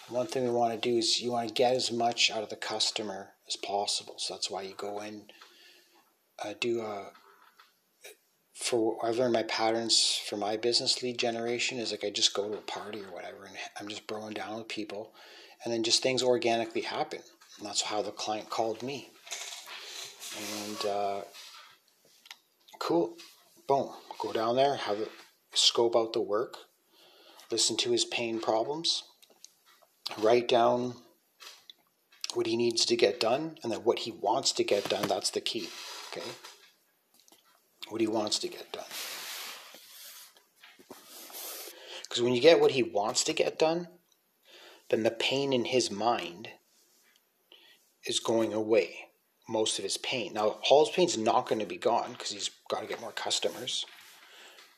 One 0.09 0.27
thing 0.27 0.43
we 0.43 0.49
want 0.49 0.73
to 0.73 0.89
do 0.89 0.97
is 0.97 1.21
you 1.21 1.31
want 1.31 1.47
to 1.47 1.53
get 1.53 1.75
as 1.75 1.91
much 1.91 2.31
out 2.31 2.43
of 2.43 2.49
the 2.49 2.55
customer 2.55 3.29
as 3.47 3.55
possible. 3.55 4.15
So 4.17 4.33
that's 4.33 4.49
why 4.49 4.63
you 4.63 4.73
go 4.75 5.01
in 5.01 5.23
I 6.43 6.53
do 6.53 6.81
a. 6.81 7.11
for 8.53 8.97
I've 9.05 9.17
learned 9.17 9.33
my 9.33 9.43
patterns 9.43 10.19
for 10.25 10.37
my 10.37 10.57
business 10.57 11.01
lead 11.03 11.17
generation 11.17 11.79
is 11.79 11.91
like 11.91 12.03
I 12.03 12.09
just 12.09 12.33
go 12.33 12.49
to 12.49 12.57
a 12.57 12.61
party 12.61 13.01
or 13.01 13.13
whatever 13.13 13.45
and 13.45 13.55
I'm 13.79 13.87
just 13.87 14.07
throwing 14.07 14.33
down 14.33 14.57
with 14.57 14.67
people 14.67 15.13
and 15.63 15.73
then 15.73 15.83
just 15.83 16.01
things 16.01 16.23
organically 16.23 16.81
happen. 16.81 17.19
And 17.57 17.67
that's 17.67 17.81
how 17.81 18.01
the 18.01 18.11
client 18.11 18.49
called 18.49 18.83
me. 18.83 19.09
And 20.37 20.85
uh, 20.85 21.21
cool, 22.79 23.15
boom, 23.67 23.89
go 24.19 24.31
down 24.31 24.55
there, 24.55 24.75
have 24.75 24.99
a 24.99 25.07
scope 25.53 25.95
out 25.95 26.13
the 26.13 26.21
work, 26.21 26.55
listen 27.51 27.75
to 27.77 27.91
his 27.91 28.05
pain 28.05 28.39
problems, 28.39 29.03
write 30.17 30.47
down 30.47 30.95
what 32.33 32.45
he 32.45 32.55
needs 32.55 32.85
to 32.85 32.95
get 32.95 33.19
done, 33.19 33.57
and 33.63 33.71
then 33.71 33.79
what 33.79 33.99
he 33.99 34.11
wants 34.11 34.51
to 34.53 34.63
get 34.63 34.87
done. 34.89 35.07
That's 35.07 35.31
the 35.31 35.41
key. 35.41 35.69
Okay? 36.11 36.27
What 37.89 38.01
he 38.01 38.07
wants 38.07 38.39
to 38.39 38.47
get 38.47 38.71
done. 38.71 38.83
Because 42.03 42.21
when 42.21 42.33
you 42.33 42.41
get 42.41 42.59
what 42.59 42.71
he 42.71 42.83
wants 42.83 43.23
to 43.25 43.33
get 43.33 43.57
done, 43.57 43.87
then 44.89 45.03
the 45.03 45.11
pain 45.11 45.53
in 45.53 45.65
his 45.65 45.91
mind 45.91 46.49
is 48.05 48.19
going 48.19 48.53
away. 48.53 48.95
Most 49.47 49.79
of 49.79 49.83
his 49.83 49.97
pain. 49.97 50.33
Now, 50.33 50.59
all 50.69 50.85
his 50.85 50.95
pain's 50.95 51.17
not 51.17 51.47
going 51.47 51.59
to 51.59 51.65
be 51.65 51.77
gone 51.77 52.11
because 52.11 52.29
he's 52.29 52.51
got 52.69 52.81
to 52.81 52.87
get 52.87 53.01
more 53.01 53.11
customers. 53.11 53.83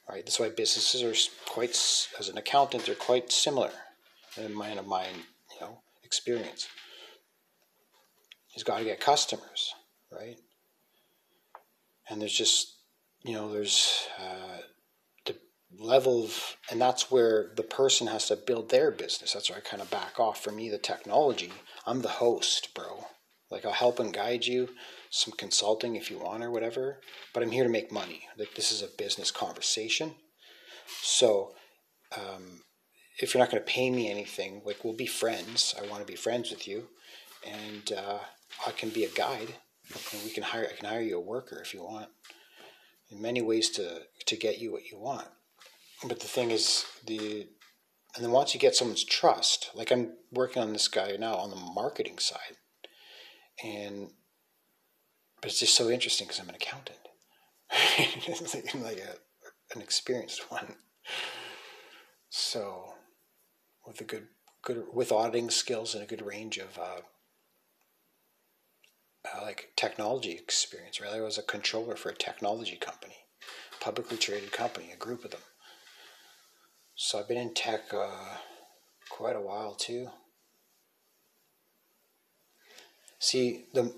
Right? 0.09 0.25
That's 0.25 0.39
why 0.39 0.49
businesses 0.49 1.03
are 1.03 1.51
quite, 1.51 1.71
as 2.17 2.29
an 2.29 2.37
accountant, 2.37 2.85
they're 2.85 2.95
quite 2.95 3.31
similar 3.31 3.71
in 4.37 4.53
my, 4.53 4.69
in 4.69 4.87
my 4.87 5.07
you 5.07 5.61
know, 5.61 5.79
experience. 6.03 6.67
He's 8.47 8.63
got 8.63 8.79
to 8.79 8.83
get 8.83 8.99
customers, 8.99 9.73
right? 10.11 10.37
and 12.11 12.21
there's 12.21 12.37
just 12.37 12.75
you 13.23 13.33
know 13.33 13.51
there's 13.51 14.07
uh, 14.19 14.59
the 15.25 15.35
level 15.79 16.25
of, 16.25 16.57
and 16.69 16.79
that's 16.79 17.09
where 17.09 17.51
the 17.55 17.63
person 17.63 18.07
has 18.07 18.27
to 18.27 18.35
build 18.35 18.69
their 18.69 18.91
business. 18.91 19.33
That's 19.33 19.49
where 19.49 19.57
I 19.57 19.61
kind 19.61 19.81
of 19.81 19.89
back 19.89 20.19
off. 20.19 20.43
For 20.43 20.51
me, 20.51 20.69
the 20.69 20.77
technology, 20.77 21.51
I'm 21.85 22.01
the 22.01 22.09
host, 22.09 22.73
bro. 22.75 23.05
Like 23.49 23.65
I'll 23.65 23.71
help 23.71 23.99
and 23.99 24.13
guide 24.13 24.45
you, 24.45 24.69
some 25.09 25.33
consulting 25.37 25.95
if 25.95 26.11
you 26.11 26.19
want 26.19 26.43
or 26.43 26.51
whatever. 26.51 26.99
But 27.33 27.43
I'm 27.43 27.51
here 27.51 27.63
to 27.63 27.69
make 27.69 27.91
money. 27.91 28.27
Like 28.37 28.55
this 28.55 28.71
is 28.71 28.81
a 28.81 28.87
business 28.97 29.31
conversation. 29.31 30.15
So, 31.01 31.53
um, 32.17 32.61
if 33.19 33.33
you're 33.33 33.39
not 33.39 33.51
going 33.51 33.63
to 33.63 33.71
pay 33.71 33.89
me 33.89 34.09
anything, 34.09 34.61
like 34.65 34.83
we'll 34.83 34.93
be 34.93 35.05
friends. 35.05 35.75
I 35.77 35.87
want 35.87 36.01
to 36.01 36.11
be 36.11 36.15
friends 36.15 36.49
with 36.49 36.67
you, 36.67 36.87
and 37.45 37.91
uh, 37.97 38.19
I 38.65 38.71
can 38.71 38.89
be 38.89 39.03
a 39.05 39.09
guide. 39.09 39.55
And 40.13 40.23
we 40.23 40.29
can 40.29 40.43
hire. 40.43 40.67
I 40.71 40.75
can 40.75 40.87
hire 40.87 41.01
you 41.01 41.17
a 41.17 41.21
worker 41.21 41.59
if 41.61 41.73
you 41.73 41.83
want. 41.83 42.07
In 43.09 43.21
many 43.21 43.41
ways 43.41 43.69
to 43.71 44.03
to 44.25 44.35
get 44.37 44.59
you 44.59 44.71
what 44.71 44.89
you 44.89 44.97
want. 44.97 45.27
But 46.07 46.19
the 46.19 46.27
thing 46.27 46.51
is, 46.51 46.85
the 47.05 47.47
and 48.15 48.23
then 48.23 48.31
once 48.31 48.53
you 48.53 48.59
get 48.59 48.75
someone's 48.75 49.03
trust, 49.03 49.69
like 49.75 49.91
I'm 49.91 50.13
working 50.31 50.61
on 50.61 50.73
this 50.73 50.87
guy 50.87 51.15
now 51.17 51.35
on 51.35 51.49
the 51.49 51.55
marketing 51.55 52.19
side, 52.19 52.57
and 53.63 54.11
but 55.41 55.49
it's 55.49 55.59
just 55.59 55.75
so 55.75 55.89
interesting 55.89 56.27
because 56.27 56.39
I'm 56.39 56.49
an 56.49 56.55
accountant, 56.55 56.99
like, 58.53 58.75
like 58.75 58.97
a, 58.97 59.75
an 59.75 59.81
experienced 59.81 60.41
one. 60.51 60.75
So, 62.29 62.93
with 63.91 64.01
a 64.01 64.05
good 64.05 64.27
good 64.61 64.85
with 64.93 65.11
auditing 65.11 65.49
skills 65.49 65.93
and 65.93 66.03
a 66.03 66.07
good 66.07 66.25
range 66.25 66.57
of 66.57 66.77
uh, 66.77 67.01
uh, 69.25 69.41
like 69.41 69.71
technology 69.75 70.31
experience. 70.31 71.01
Really, 71.01 71.19
I 71.19 71.21
was 71.21 71.37
a 71.37 71.43
controller 71.43 71.95
for 71.95 72.09
a 72.09 72.15
technology 72.15 72.77
company, 72.77 73.17
publicly 73.81 74.17
traded 74.17 74.51
company, 74.53 74.91
a 74.93 74.97
group 74.97 75.25
of 75.25 75.31
them. 75.31 75.41
So 76.95 77.19
I've 77.19 77.27
been 77.27 77.37
in 77.37 77.53
tech 77.53 77.93
uh, 77.93 78.37
quite 79.09 79.35
a 79.35 79.41
while 79.41 79.73
too. 79.73 80.09
See 83.19 83.65
the 83.73 83.93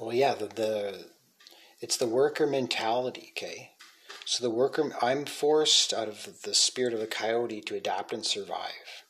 well, 0.00 0.12
yeah, 0.12 0.34
the, 0.34 0.46
the 0.46 1.06
it's 1.80 1.96
the 1.96 2.06
worker 2.06 2.46
mentality. 2.46 3.32
Okay, 3.36 3.70
so 4.28 4.44
the 4.44 4.50
worker, 4.50 4.92
I'm 5.00 5.24
forced 5.24 5.94
out 5.94 6.06
of 6.06 6.42
the 6.42 6.52
spirit 6.52 6.92
of 6.92 7.00
the 7.00 7.06
coyote 7.06 7.62
to 7.62 7.76
adapt 7.76 8.12
and 8.12 8.26
survive, 8.26 9.06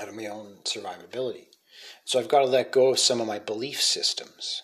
out 0.00 0.08
of 0.08 0.16
my 0.16 0.28
own 0.28 0.60
survivability. 0.64 1.48
So 2.06 2.18
I've 2.18 2.30
got 2.30 2.38
to 2.38 2.46
let 2.46 2.72
go 2.72 2.92
of 2.92 2.98
some 2.98 3.20
of 3.20 3.26
my 3.26 3.38
belief 3.38 3.82
systems, 3.82 4.62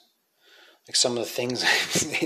like 0.88 0.96
some 0.96 1.12
of 1.12 1.18
the 1.18 1.30
things 1.30 1.62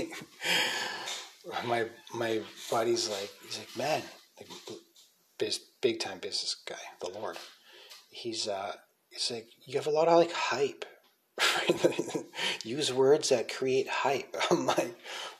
my 1.65 1.87
my 2.13 2.39
buddy's 2.69 3.09
like 3.09 3.31
he's 3.45 3.59
like 3.59 3.77
man 3.77 4.01
like 4.39 4.47
biz, 5.37 5.59
big 5.81 5.99
time 5.99 6.19
business 6.19 6.55
guy 6.65 6.75
the 7.01 7.09
lord. 7.09 7.37
He's 8.11 8.47
uh 8.47 8.75
he's 9.09 9.29
like 9.29 9.49
you 9.65 9.77
have 9.77 9.87
a 9.87 9.91
lot 9.91 10.07
of 10.07 10.17
like 10.17 10.31
hype 10.31 10.85
use 12.63 12.93
words 12.93 13.29
that 13.29 13.51
create 13.51 13.87
hype. 13.87 14.35
I'm 14.51 14.65
like 14.65 14.95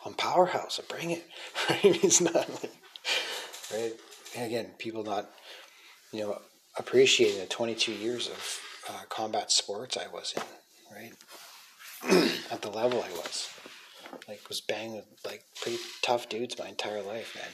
i'm 0.06 0.14
powerhouse 0.14 0.80
bring 0.90 1.12
it. 1.12 1.26
Right 1.70 1.80
he's 1.96 2.22
not 2.22 2.36
like 2.36 2.72
right? 3.74 3.94
And 4.36 4.46
again 4.46 4.72
people 4.78 5.04
not 5.04 5.30
you 6.12 6.22
know 6.22 6.40
appreciating 6.78 7.40
the 7.40 7.48
22 7.48 7.92
years 7.92 8.28
of 8.28 8.60
uh, 8.90 9.04
combat 9.10 9.52
sports 9.52 9.98
i 9.98 10.08
was 10.08 10.34
in 10.36 10.44
right? 10.96 12.32
At 12.52 12.62
the 12.62 12.72
level 12.72 13.04
i 13.04 13.12
was. 13.12 13.50
Like 14.28 14.48
was 14.50 14.62
banging 14.62 14.96
with 14.96 15.06
like 15.26 15.44
pretty 15.62 15.80
tough 16.02 16.30
dudes 16.30 16.58
my 16.60 16.68
entire 16.68 17.02
life, 17.02 17.36
man. 17.36 17.52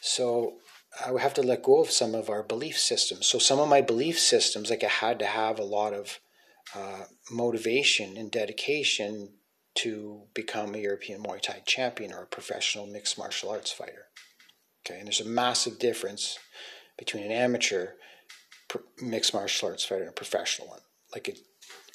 So 0.00 0.54
I 1.04 1.10
would 1.10 1.22
have 1.22 1.34
to 1.34 1.42
let 1.42 1.62
go 1.62 1.80
of 1.80 1.90
some 1.90 2.14
of 2.14 2.28
our 2.28 2.42
belief 2.42 2.78
systems. 2.78 3.26
So 3.26 3.38
some 3.38 3.58
of 3.58 3.68
my 3.68 3.80
belief 3.80 4.18
systems, 4.18 4.70
like 4.70 4.84
I 4.84 4.88
had 4.88 5.18
to 5.20 5.26
have 5.26 5.58
a 5.58 5.64
lot 5.64 5.94
of 5.94 6.18
uh, 6.74 7.04
motivation 7.30 8.16
and 8.16 8.30
dedication 8.30 9.34
to 9.74 10.22
become 10.34 10.74
a 10.74 10.78
European 10.78 11.22
Muay 11.22 11.40
Thai 11.40 11.62
champion 11.66 12.12
or 12.12 12.22
a 12.22 12.26
professional 12.26 12.86
mixed 12.86 13.18
martial 13.18 13.50
arts 13.50 13.72
fighter. 13.72 14.06
Okay, 14.84 14.98
and 14.98 15.06
there's 15.06 15.20
a 15.20 15.24
massive 15.24 15.78
difference 15.78 16.38
between 16.98 17.24
an 17.24 17.30
amateur 17.30 17.92
mixed 19.00 19.34
martial 19.34 19.68
arts 19.68 19.84
fighter 19.84 20.02
and 20.02 20.10
a 20.10 20.14
professional 20.14 20.68
one. 20.68 20.80
Like 21.12 21.28
it 21.28 21.38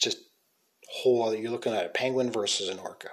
just 0.02 0.20
whole 0.90 1.24
other, 1.24 1.38
you're 1.38 1.52
looking 1.52 1.74
at 1.74 1.86
a 1.86 1.90
penguin 1.90 2.32
versus 2.32 2.70
an 2.70 2.80
orca. 2.80 3.10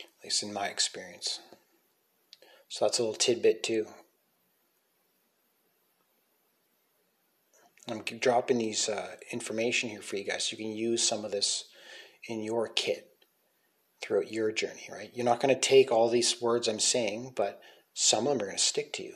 At 0.00 0.24
least 0.24 0.42
in 0.42 0.52
my 0.52 0.66
experience. 0.66 1.40
So 2.68 2.84
that's 2.84 2.98
a 2.98 3.02
little 3.02 3.14
tidbit 3.14 3.62
too. 3.62 3.86
I'm 7.88 8.00
dropping 8.00 8.58
these 8.58 8.88
uh, 8.88 9.16
information 9.30 9.90
here 9.90 10.02
for 10.02 10.16
you 10.16 10.24
guys. 10.24 10.44
So 10.44 10.56
you 10.56 10.64
can 10.64 10.76
use 10.76 11.06
some 11.06 11.24
of 11.24 11.30
this 11.30 11.64
in 12.28 12.42
your 12.42 12.68
kit 12.68 13.10
throughout 14.02 14.32
your 14.32 14.50
journey, 14.50 14.88
right? 14.90 15.10
You're 15.14 15.24
not 15.24 15.40
going 15.40 15.54
to 15.54 15.60
take 15.60 15.92
all 15.92 16.08
these 16.08 16.42
words 16.42 16.68
I'm 16.68 16.80
saying, 16.80 17.32
but 17.36 17.60
some 17.94 18.26
of 18.26 18.32
them 18.32 18.42
are 18.42 18.46
going 18.46 18.56
to 18.56 18.62
stick 18.62 18.92
to 18.94 19.04
you. 19.04 19.14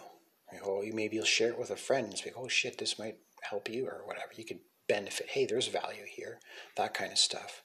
Oh, 0.65 0.83
you 0.83 0.93
maybe 0.93 1.17
you'll 1.17 1.25
share 1.25 1.51
it 1.51 1.59
with 1.59 1.71
a 1.71 1.77
friend 1.77 2.09
and 2.09 2.19
say, 2.19 2.33
"Oh 2.37 2.49
shit, 2.49 2.79
this 2.79 2.99
might 2.99 3.19
help 3.43 3.69
you 3.69 3.87
or 3.87 4.03
whatever. 4.05 4.33
You 4.35 4.45
could 4.45 4.61
benefit. 4.89 5.29
Hey, 5.31 5.47
there's 5.47 5.69
value 5.69 6.05
here. 6.09 6.41
That 6.77 6.95
kind 6.95 7.13
of 7.13 7.19
stuff. 7.19 7.63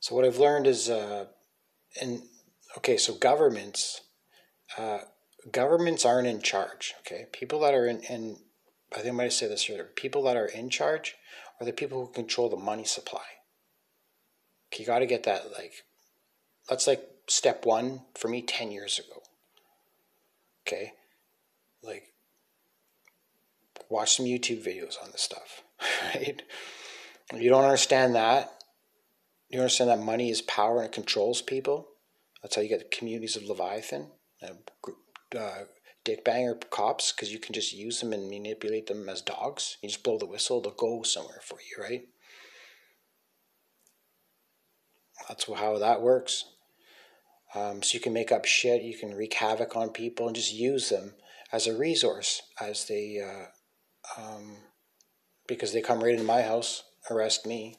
So 0.00 0.14
what 0.14 0.24
I've 0.24 0.38
learned 0.38 0.66
is, 0.66 0.88
uh, 0.88 1.26
and 2.00 2.22
okay, 2.78 2.96
so 2.96 3.14
governments, 3.14 4.02
uh, 4.78 5.00
governments 5.50 6.04
aren't 6.04 6.28
in 6.28 6.40
charge. 6.40 6.94
Okay, 7.00 7.26
people 7.32 7.60
that 7.60 7.74
are 7.74 7.86
in, 7.86 8.00
in 8.02 8.36
I 8.92 8.96
think 8.96 9.08
I 9.08 9.16
might 9.16 9.32
say 9.32 9.48
this 9.48 9.68
earlier. 9.68 9.84
People 9.84 10.22
that 10.24 10.36
are 10.36 10.46
in 10.46 10.70
charge 10.70 11.16
are 11.60 11.66
the 11.66 11.72
people 11.72 12.06
who 12.06 12.12
control 12.12 12.48
the 12.48 12.56
money 12.56 12.84
supply. 12.84 13.24
Okay, 14.72 14.82
you 14.82 14.86
got 14.86 15.00
to 15.00 15.06
get 15.06 15.24
that 15.24 15.52
like, 15.52 15.84
that's 16.68 16.86
like 16.86 17.06
step 17.26 17.64
one 17.64 18.02
for 18.14 18.28
me 18.28 18.42
ten 18.42 18.70
years 18.70 18.98
ago. 18.98 19.22
Okay, 20.66 20.92
like 21.82 22.12
watch 23.88 24.16
some 24.16 24.26
YouTube 24.26 24.64
videos 24.64 25.02
on 25.02 25.10
this 25.10 25.22
stuff, 25.22 25.62
right? 26.14 26.42
If 27.32 27.40
you 27.40 27.50
don't 27.50 27.64
understand 27.64 28.14
that, 28.14 28.62
you 29.48 29.58
understand 29.58 29.90
that 29.90 29.98
money 29.98 30.30
is 30.30 30.42
power 30.42 30.78
and 30.78 30.86
it 30.86 30.92
controls 30.92 31.42
people. 31.42 31.88
That's 32.42 32.56
how 32.56 32.62
you 32.62 32.68
get 32.68 32.78
the 32.78 32.96
communities 32.96 33.36
of 33.36 33.44
Leviathan, 33.44 34.08
uh, 34.42 34.54
uh 35.38 35.64
dick 36.04 36.24
banger 36.24 36.54
cops, 36.70 37.12
because 37.12 37.32
you 37.32 37.38
can 37.38 37.54
just 37.54 37.72
use 37.72 38.00
them 38.00 38.12
and 38.12 38.28
manipulate 38.28 38.86
them 38.86 39.08
as 39.08 39.22
dogs. 39.22 39.76
You 39.82 39.88
just 39.88 40.02
blow 40.02 40.18
the 40.18 40.26
whistle, 40.26 40.60
they'll 40.60 40.72
go 40.72 41.02
somewhere 41.02 41.40
for 41.42 41.58
you, 41.60 41.82
right? 41.82 42.02
That's 45.28 45.46
how 45.46 45.78
that 45.78 46.02
works. 46.02 46.44
Um, 47.54 47.82
so 47.82 47.94
you 47.94 48.00
can 48.00 48.12
make 48.12 48.32
up 48.32 48.44
shit, 48.44 48.82
you 48.82 48.96
can 48.96 49.14
wreak 49.14 49.34
havoc 49.34 49.76
on 49.76 49.90
people, 49.90 50.26
and 50.26 50.34
just 50.34 50.52
use 50.52 50.88
them 50.88 51.14
as 51.52 51.66
a 51.66 51.76
resource 51.76 52.42
as 52.60 52.86
they 52.86 53.20
uh, 53.20 54.20
um, 54.20 54.56
because 55.46 55.72
they 55.72 55.82
come 55.82 56.02
right 56.02 56.14
into 56.14 56.24
my 56.24 56.42
house, 56.42 56.82
arrest 57.10 57.46
me. 57.46 57.76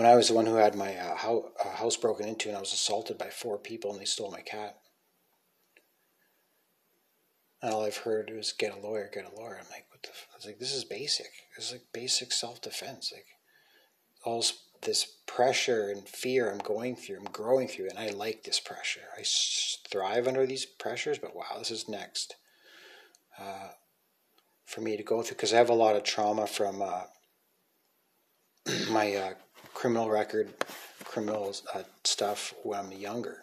When 0.00 0.08
I 0.08 0.16
was 0.16 0.28
the 0.28 0.34
one 0.34 0.46
who 0.46 0.54
had 0.54 0.76
my 0.76 0.96
uh, 0.96 1.14
uh, 1.62 1.76
house 1.76 1.98
broken 1.98 2.26
into 2.26 2.48
and 2.48 2.56
I 2.56 2.60
was 2.60 2.72
assaulted 2.72 3.18
by 3.18 3.28
four 3.28 3.58
people 3.58 3.90
and 3.90 4.00
they 4.00 4.06
stole 4.06 4.30
my 4.30 4.40
cat. 4.40 4.78
And 7.60 7.74
all 7.74 7.84
I've 7.84 7.98
heard 7.98 8.32
was 8.34 8.54
get 8.54 8.74
a 8.74 8.80
lawyer, 8.80 9.10
get 9.12 9.30
a 9.30 9.38
lawyer. 9.38 9.58
I'm 9.60 9.70
like, 9.70 9.84
what 9.90 10.02
the? 10.02 10.08
F-? 10.08 10.26
I 10.32 10.36
was 10.38 10.46
like, 10.46 10.58
this 10.58 10.72
is 10.72 10.84
basic. 10.84 11.26
Is 11.58 11.70
like 11.70 11.82
basic 11.92 12.32
self 12.32 12.62
defense. 12.62 13.12
Like 13.12 13.26
all 14.24 14.42
this 14.80 15.16
pressure 15.26 15.90
and 15.90 16.08
fear 16.08 16.50
I'm 16.50 16.60
going 16.60 16.96
through, 16.96 17.18
I'm 17.18 17.24
growing 17.24 17.68
through, 17.68 17.90
and 17.90 17.98
I 17.98 18.08
like 18.08 18.44
this 18.44 18.58
pressure. 18.58 19.02
I 19.18 19.22
thrive 19.90 20.26
under 20.26 20.46
these 20.46 20.64
pressures, 20.64 21.18
but 21.18 21.36
wow, 21.36 21.58
this 21.58 21.70
is 21.70 21.90
next. 21.90 22.36
Uh, 23.38 23.72
for 24.64 24.80
me 24.80 24.96
to 24.96 25.02
go 25.02 25.20
through 25.20 25.36
because 25.36 25.52
I 25.52 25.58
have 25.58 25.68
a 25.68 25.74
lot 25.74 25.94
of 25.94 26.04
trauma 26.04 26.46
from 26.46 26.80
uh, 26.80 27.02
my 28.90 29.14
uh, 29.14 29.32
criminal 29.80 30.10
record, 30.10 30.52
criminal 31.04 31.54
uh, 31.74 31.82
stuff 32.04 32.52
when 32.64 32.78
I'm 32.78 32.92
younger, 32.92 33.38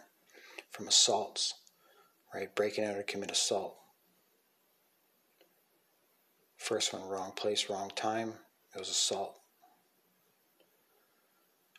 from 0.69 0.87
assaults, 0.87 1.55
right? 2.31 2.53
Breaking 2.53 2.83
out 2.83 2.95
to 2.95 3.01
commit 3.01 3.31
assault. 3.31 3.75
First 6.55 6.93
one, 6.93 7.09
wrong 7.09 7.31
place, 7.35 7.71
wrong 7.71 7.91
time. 7.95 8.33
It 8.75 8.77
was 8.77 8.89
assault. 8.89 9.39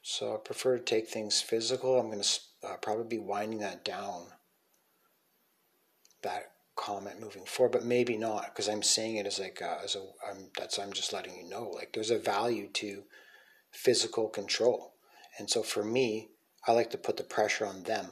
So 0.03 0.35
I 0.35 0.39
prefer 0.39 0.79
to 0.79 0.83
take 0.83 1.07
things 1.07 1.41
physical. 1.41 1.97
I'm 1.97 2.11
going 2.11 2.21
to 2.21 2.41
uh, 2.67 2.77
probably 2.83 3.07
be 3.07 3.23
winding 3.23 3.61
that 3.61 3.85
down. 3.85 4.27
That 6.23 6.51
comment 6.75 7.21
moving 7.21 7.45
forward, 7.45 7.71
but 7.71 7.85
maybe 7.85 8.17
not 8.17 8.47
because 8.47 8.69
I'm 8.69 8.83
saying 8.83 9.19
it 9.19 9.27
as 9.27 9.39
like 9.39 9.63
uh, 9.63 9.79
as 9.85 9.95
a 9.95 10.05
I'm, 10.29 10.51
that's 10.59 10.81
I'm 10.81 10.93
just 10.93 11.13
letting 11.13 11.37
you 11.37 11.49
know 11.49 11.71
like 11.73 11.93
there's 11.93 12.11
a 12.11 12.19
value 12.19 12.67
to 12.73 13.05
physical 13.71 14.29
control, 14.29 14.95
and 15.39 15.49
so 15.49 15.63
for 15.63 15.85
me, 15.85 16.31
I 16.67 16.73
like 16.73 16.91
to 16.91 16.99
put 16.99 17.17
the 17.17 17.23
pressure 17.23 17.67
on 17.67 17.85
them. 17.85 18.11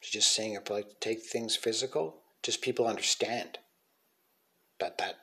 Just 0.00 0.34
saying 0.34 0.54
it, 0.54 0.68
like 0.68 0.88
to 0.88 0.96
take 1.00 1.22
things 1.22 1.54
physical, 1.54 2.22
just 2.42 2.60
people 2.62 2.86
understand 2.86 3.58
that 4.80 4.98
that 4.98 5.16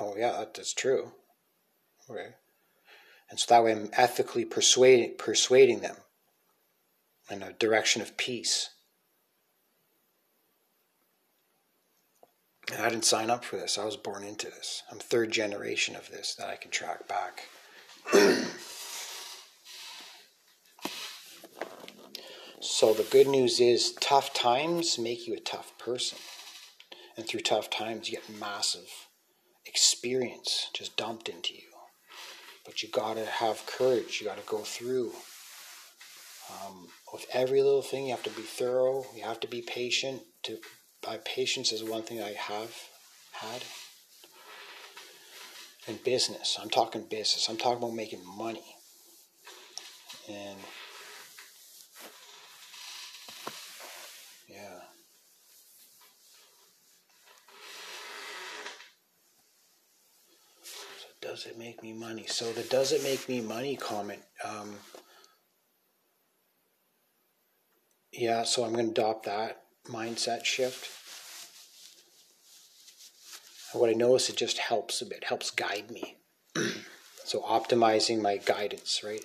oh 0.00 0.14
yeah 0.16 0.32
that, 0.32 0.54
that's 0.54 0.74
true, 0.74 1.12
okay, 2.10 2.34
and 3.30 3.38
so 3.38 3.46
that 3.48 3.64
way 3.64 3.72
I'm 3.72 3.90
ethically 3.92 4.44
persuading 4.44 5.14
persuading 5.18 5.80
them 5.80 5.96
in 7.30 7.42
a 7.42 7.52
direction 7.52 8.02
of 8.02 8.16
peace 8.16 8.70
And 12.72 12.82
I 12.82 12.88
didn't 12.88 13.04
sign 13.04 13.30
up 13.30 13.44
for 13.44 13.56
this. 13.56 13.78
I 13.78 13.84
was 13.84 13.96
born 13.96 14.22
into 14.22 14.46
this. 14.46 14.82
I'm 14.90 14.98
third 14.98 15.30
generation 15.30 15.96
of 15.96 16.10
this 16.10 16.34
that 16.34 16.48
I 16.48 16.56
can 16.56 16.70
track 16.70 17.08
back. 17.08 17.44
so 22.60 22.92
the 22.92 23.06
good 23.10 23.28
news 23.28 23.60
is 23.60 23.92
tough 24.00 24.34
times 24.34 24.98
make 24.98 25.26
you 25.26 25.34
a 25.34 25.40
tough 25.40 25.78
person. 25.78 26.18
And 27.16 27.26
through 27.26 27.40
tough 27.40 27.68
times, 27.68 28.08
you 28.08 28.16
get 28.16 28.38
massive 28.38 28.88
experience 29.66 30.68
just 30.72 30.96
dumped 30.96 31.28
into 31.28 31.54
you. 31.54 31.62
But 32.64 32.82
you 32.82 32.88
got 32.88 33.16
to 33.16 33.24
have 33.24 33.66
courage. 33.66 34.20
You 34.20 34.26
got 34.26 34.38
to 34.38 34.46
go 34.46 34.58
through. 34.58 35.12
Um, 36.50 36.88
with 37.12 37.26
every 37.32 37.62
little 37.62 37.82
thing, 37.82 38.06
you 38.06 38.10
have 38.12 38.22
to 38.22 38.30
be 38.30 38.42
thorough. 38.42 39.04
You 39.14 39.24
have 39.24 39.40
to 39.40 39.48
be 39.48 39.62
patient 39.62 40.22
to 40.44 40.58
by 41.02 41.18
patience 41.24 41.72
is 41.72 41.82
one 41.82 42.02
thing 42.02 42.22
I 42.22 42.32
have 42.32 42.74
had. 43.32 43.62
In 45.86 45.96
business, 46.04 46.58
I'm 46.60 46.68
talking 46.68 47.02
business. 47.02 47.48
I'm 47.48 47.56
talking 47.56 47.78
about 47.78 47.94
making 47.94 48.20
money. 48.36 48.76
And 50.28 50.58
yeah. 54.48 54.80
So 60.62 61.06
does 61.22 61.46
it 61.46 61.58
make 61.58 61.82
me 61.82 61.94
money? 61.94 62.26
So 62.26 62.52
the 62.52 62.64
does 62.64 62.92
it 62.92 63.02
make 63.02 63.26
me 63.28 63.40
money 63.40 63.76
comment. 63.76 64.20
Um, 64.44 64.74
yeah, 68.12 68.42
so 68.42 68.64
I'm 68.64 68.74
going 68.74 68.92
to 68.92 69.00
adopt 69.00 69.24
that 69.24 69.62
mindset 69.86 70.44
shift. 70.44 70.88
What 73.72 73.90
I 73.90 73.92
notice, 73.92 74.30
it 74.30 74.36
just 74.36 74.58
helps 74.58 75.02
a 75.02 75.06
bit, 75.06 75.24
helps 75.24 75.50
guide 75.50 75.90
me. 75.90 76.16
so 77.24 77.40
optimizing 77.42 78.20
my 78.20 78.38
guidance, 78.38 79.02
right? 79.04 79.24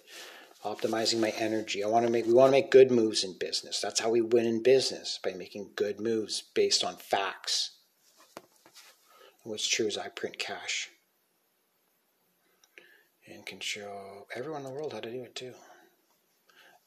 Optimizing 0.65 1.19
my 1.19 1.29
energy. 1.37 1.83
I 1.83 1.87
want 1.87 2.05
to 2.05 2.11
make. 2.11 2.25
We 2.25 2.33
want 2.33 2.47
to 2.47 2.51
make 2.51 2.71
good 2.71 2.91
moves 2.91 3.23
in 3.23 3.37
business. 3.37 3.81
That's 3.81 3.99
how 3.99 4.09
we 4.09 4.21
win 4.21 4.45
in 4.45 4.63
business 4.63 5.19
by 5.23 5.31
making 5.33 5.71
good 5.75 5.99
moves 5.99 6.43
based 6.53 6.83
on 6.83 6.95
facts. 6.95 7.71
And 9.43 9.51
what's 9.51 9.67
true 9.67 9.87
is 9.87 9.97
I 9.97 10.07
print 10.07 10.39
cash 10.39 10.89
and 13.27 13.45
can 13.45 13.59
show 13.59 14.27
everyone 14.35 14.61
in 14.61 14.67
the 14.67 14.73
world 14.73 14.93
how 14.93 14.99
to 14.99 15.11
do 15.11 15.23
it 15.23 15.35
too. 15.35 15.53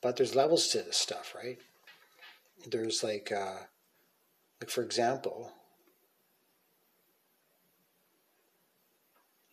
But 0.02 0.16
there's 0.16 0.34
levels 0.34 0.68
to 0.68 0.78
this 0.78 0.96
stuff, 0.96 1.34
right? 1.34 1.58
There's 2.64 3.02
like, 3.04 3.32
uh, 3.32 3.56
like 4.60 4.70
for 4.70 4.82
example, 4.82 5.52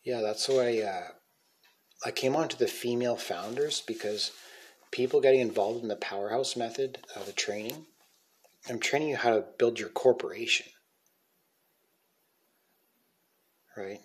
yeah, 0.03 0.22
that's 0.22 0.47
why 0.49 0.82
uh, 0.82 1.08
I 2.06 2.12
came 2.12 2.36
on 2.36 2.49
to 2.49 2.58
the 2.60 2.67
female 2.67 3.15
founders 3.17 3.82
because 3.82 4.32
people 4.91 5.21
getting 5.21 5.41
involved 5.41 5.82
in 5.82 5.88
the 5.88 5.95
powerhouse 5.95 6.56
method 6.56 6.99
of 7.15 7.25
the 7.25 7.34
training. 7.34 7.86
I'm 8.69 8.80
training 8.80 9.10
you 9.10 9.17
how 9.17 9.32
to 9.32 9.45
build 9.58 9.80
your 9.80 9.89
corporation, 9.89 10.67
right? 13.77 13.99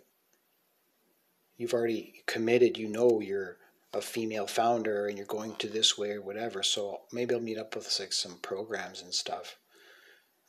You've 1.56 1.74
already 1.74 2.22
committed. 2.26 2.78
You 2.78 2.88
know 2.88 3.20
you're 3.20 3.58
a 3.92 4.00
female 4.00 4.46
founder 4.46 5.06
and 5.06 5.16
you're 5.16 5.26
going 5.26 5.54
to 5.56 5.68
this 5.68 5.96
way 5.96 6.10
or 6.10 6.22
whatever. 6.22 6.62
So 6.62 7.02
maybe 7.12 7.34
I'll 7.34 7.40
meet 7.40 7.58
up 7.58 7.74
with 7.74 7.98
like 7.98 8.12
some 8.12 8.38
programs 8.42 9.02
and 9.02 9.14
stuff 9.14 9.56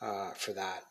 uh, 0.01 0.31
for 0.31 0.53
that. 0.53 0.83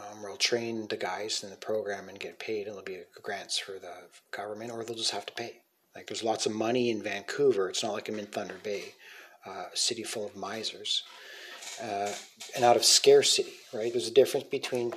Um, 0.00 0.20
where 0.20 0.32
I'll 0.32 0.36
train 0.36 0.88
the 0.88 0.96
guys 0.96 1.44
in 1.44 1.50
the 1.50 1.56
program 1.56 2.08
and 2.08 2.18
get 2.18 2.40
paid, 2.40 2.66
and 2.66 2.72
there'll 2.72 2.82
be 2.82 3.02
grants 3.22 3.56
for 3.56 3.78
the 3.78 3.92
government, 4.32 4.72
or 4.72 4.82
they'll 4.82 4.96
just 4.96 5.12
have 5.12 5.26
to 5.26 5.32
pay. 5.34 5.60
Like 5.94 6.08
there's 6.08 6.24
lots 6.24 6.44
of 6.44 6.52
money 6.52 6.90
in 6.90 7.04
Vancouver. 7.04 7.68
It's 7.68 7.84
not 7.84 7.92
like 7.92 8.08
I'm 8.08 8.18
in 8.18 8.26
Thunder 8.26 8.56
Bay, 8.64 8.94
uh, 9.46 9.66
a 9.72 9.76
city 9.76 10.02
full 10.02 10.26
of 10.26 10.34
misers, 10.34 11.04
uh, 11.80 12.12
and 12.56 12.64
out 12.64 12.74
of 12.74 12.84
scarcity. 12.84 13.52
Right? 13.72 13.92
There's 13.92 14.08
a 14.08 14.12
difference 14.12 14.48
between 14.48 14.92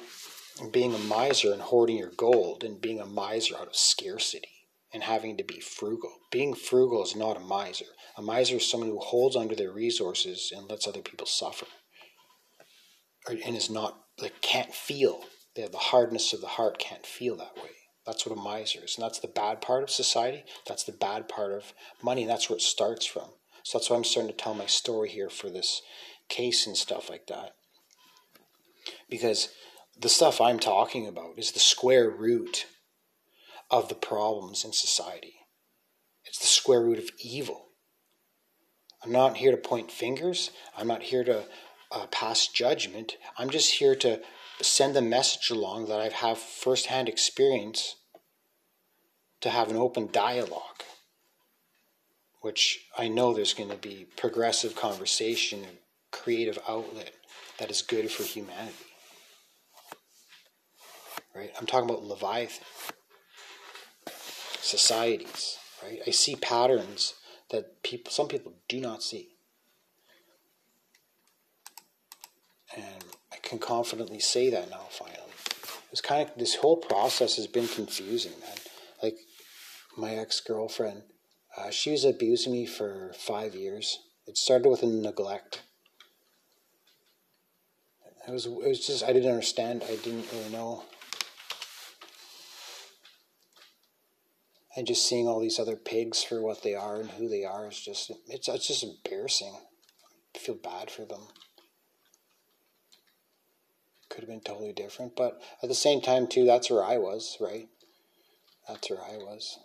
being 0.71 0.95
a 0.95 0.99
miser 0.99 1.53
and 1.53 1.61
hoarding 1.61 1.97
your 1.97 2.11
gold, 2.17 2.63
and 2.63 2.81
being 2.81 2.99
a 2.99 3.05
miser 3.05 3.57
out 3.57 3.67
of 3.67 3.75
scarcity 3.75 4.58
and 4.93 5.03
having 5.03 5.37
to 5.37 5.43
be 5.43 5.59
frugal. 5.59 6.13
Being 6.31 6.53
frugal 6.53 7.03
is 7.03 7.15
not 7.15 7.37
a 7.37 7.41
miser. 7.41 7.85
A 8.17 8.21
miser 8.21 8.55
is 8.55 8.69
someone 8.69 8.89
who 8.89 8.99
holds 8.99 9.35
onto 9.35 9.55
their 9.55 9.71
resources 9.71 10.51
and 10.55 10.69
lets 10.69 10.87
other 10.87 11.01
people 11.01 11.27
suffer. 11.27 11.67
and 13.27 13.55
is 13.55 13.69
not, 13.69 13.99
like, 14.19 14.41
can't 14.41 14.73
feel. 14.73 15.23
They 15.55 15.61
have 15.61 15.71
the 15.71 15.77
hardness 15.77 16.33
of 16.33 16.41
the 16.41 16.47
heart, 16.47 16.79
can't 16.79 17.05
feel 17.05 17.35
that 17.35 17.55
way. 17.57 17.69
That's 18.05 18.25
what 18.25 18.37
a 18.37 18.41
miser 18.41 18.79
is. 18.83 18.95
And 18.95 19.03
that's 19.03 19.19
the 19.19 19.27
bad 19.27 19.61
part 19.61 19.83
of 19.83 19.91
society. 19.91 20.43
That's 20.67 20.83
the 20.83 20.93
bad 20.93 21.29
part 21.29 21.51
of 21.51 21.73
money. 22.01 22.21
And 22.23 22.31
that's 22.31 22.49
where 22.49 22.57
it 22.57 22.61
starts 22.63 23.05
from. 23.05 23.29
So 23.63 23.77
that's 23.77 23.89
why 23.89 23.97
I'm 23.97 24.03
starting 24.03 24.31
to 24.31 24.37
tell 24.37 24.55
my 24.55 24.65
story 24.65 25.09
here 25.09 25.29
for 25.29 25.49
this 25.49 25.81
case 26.27 26.65
and 26.65 26.75
stuff 26.75 27.09
like 27.09 27.27
that. 27.27 27.51
Because 29.09 29.49
the 29.99 30.09
stuff 30.09 30.41
I'm 30.41 30.59
talking 30.59 31.07
about 31.07 31.37
is 31.37 31.51
the 31.51 31.59
square 31.59 32.09
root 32.09 32.65
of 33.71 33.89
the 33.89 33.95
problems 33.95 34.65
in 34.65 34.73
society. 34.73 35.35
It's 36.25 36.39
the 36.39 36.47
square 36.47 36.81
root 36.81 36.99
of 36.99 37.09
evil. 37.19 37.67
I'm 39.03 39.11
not 39.11 39.37
here 39.37 39.51
to 39.51 39.57
point 39.57 39.91
fingers. 39.91 40.51
I'm 40.77 40.87
not 40.87 41.03
here 41.03 41.23
to 41.23 41.45
uh, 41.91 42.07
pass 42.07 42.47
judgment. 42.47 43.17
I'm 43.37 43.49
just 43.49 43.73
here 43.75 43.95
to 43.95 44.21
send 44.61 44.95
the 44.95 45.01
message 45.01 45.49
along 45.49 45.85
that 45.87 45.99
I 45.99 46.09
have 46.09 46.37
firsthand 46.37 47.07
experience 47.07 47.95
to 49.41 49.49
have 49.49 49.69
an 49.69 49.77
open 49.77 50.09
dialogue, 50.11 50.83
which 52.41 52.85
I 52.97 53.07
know 53.07 53.33
there's 53.33 53.53
going 53.53 53.69
to 53.69 53.77
be 53.77 54.05
progressive 54.17 54.75
conversation 54.75 55.63
and 55.63 55.77
creative 56.11 56.59
outlet 56.67 57.13
that 57.57 57.71
is 57.71 57.81
good 57.81 58.11
for 58.11 58.23
humanity. 58.23 58.75
Right? 61.33 61.51
I'm 61.57 61.65
talking 61.65 61.89
about 61.89 62.03
Leviathan 62.03 62.65
societies, 64.61 65.57
right? 65.83 65.99
I 66.05 66.11
see 66.11 66.35
patterns 66.35 67.15
that 67.51 67.81
people, 67.83 68.11
some 68.11 68.27
people 68.27 68.53
do 68.67 68.79
not 68.79 69.03
see. 69.03 69.29
And 72.75 73.03
I 73.31 73.37
can 73.41 73.59
confidently 73.59 74.19
say 74.19 74.49
that 74.49 74.69
now, 74.69 74.87
finally. 74.89 75.17
It's 75.91 76.01
kind 76.01 76.29
of, 76.29 76.37
this 76.37 76.55
whole 76.55 76.77
process 76.77 77.37
has 77.37 77.47
been 77.47 77.67
confusing, 77.67 78.33
man. 78.39 78.57
Like, 79.01 79.17
my 79.97 80.13
ex 80.13 80.39
girlfriend, 80.39 81.01
uh, 81.57 81.71
she 81.71 81.91
was 81.91 82.05
abusing 82.05 82.53
me 82.53 82.65
for 82.67 83.11
five 83.17 83.55
years. 83.55 83.99
It 84.27 84.37
started 84.37 84.69
with 84.69 84.83
a 84.83 84.85
neglect. 84.85 85.63
It 88.27 88.31
was, 88.31 88.45
it 88.45 88.51
was 88.51 88.85
just, 88.85 89.03
I 89.03 89.13
didn't 89.13 89.31
understand. 89.31 89.83
I 89.83 89.95
didn't 89.95 90.31
really 90.31 90.49
know 90.51 90.83
and 94.75 94.87
just 94.87 95.07
seeing 95.07 95.27
all 95.27 95.39
these 95.39 95.59
other 95.59 95.75
pigs 95.75 96.23
for 96.23 96.41
what 96.41 96.63
they 96.63 96.75
are 96.75 96.99
and 96.99 97.11
who 97.11 97.27
they 97.27 97.43
are 97.43 97.67
is 97.67 97.79
just 97.79 98.11
it's 98.27 98.47
it's 98.47 98.67
just 98.67 98.83
embarrassing. 98.83 99.55
I 100.35 100.39
feel 100.39 100.55
bad 100.55 100.91
for 100.91 101.05
them. 101.05 101.21
Could 104.09 104.21
have 104.21 104.29
been 104.29 104.41
totally 104.41 104.73
different, 104.73 105.15
but 105.15 105.41
at 105.61 105.69
the 105.69 105.75
same 105.75 106.01
time 106.01 106.27
too, 106.27 106.45
that's 106.45 106.69
where 106.69 106.83
I 106.83 106.97
was, 106.97 107.37
right? 107.39 107.67
That's 108.67 108.89
where 108.89 109.01
I 109.01 109.17
was. 109.17 109.59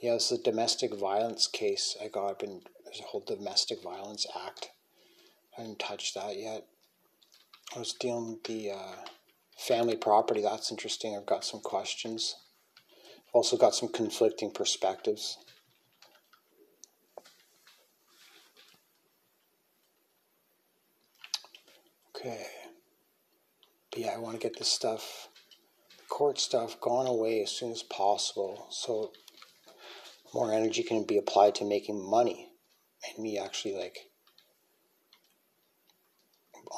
Yeah, 0.00 0.14
it's 0.14 0.32
a 0.32 0.38
domestic 0.38 0.94
violence 0.94 1.46
case 1.46 1.96
I 2.02 2.08
got 2.08 2.28
up 2.28 2.42
in 2.42 2.62
there's 2.84 3.00
a 3.00 3.04
whole 3.04 3.24
domestic 3.26 3.82
violence 3.82 4.26
act. 4.46 4.70
I 5.56 5.62
haven't 5.62 5.78
touched 5.78 6.14
that 6.14 6.36
yet. 6.36 6.66
I 7.74 7.78
was 7.78 7.94
dealing 7.94 8.32
with 8.32 8.44
the 8.44 8.72
uh, 8.72 8.96
family 9.56 9.96
property. 9.96 10.42
That's 10.42 10.70
interesting. 10.70 11.16
I've 11.16 11.26
got 11.26 11.44
some 11.44 11.60
questions. 11.60 12.36
Also, 13.32 13.56
got 13.56 13.74
some 13.74 13.88
conflicting 13.88 14.50
perspectives. 14.50 15.38
Okay. 22.14 22.46
But 23.90 24.00
yeah, 24.00 24.12
I 24.14 24.18
want 24.18 24.40
to 24.40 24.48
get 24.48 24.58
this 24.58 24.68
stuff, 24.68 25.28
the 25.98 26.04
court 26.08 26.38
stuff, 26.38 26.80
gone 26.80 27.06
away 27.06 27.42
as 27.42 27.50
soon 27.50 27.72
as 27.72 27.82
possible 27.82 28.68
so 28.70 29.12
more 30.32 30.52
energy 30.52 30.82
can 30.82 31.04
be 31.04 31.18
applied 31.18 31.54
to 31.56 31.64
making 31.64 32.02
money 32.08 32.48
and 33.06 33.22
me 33.22 33.38
actually 33.38 33.74
like 33.74 33.98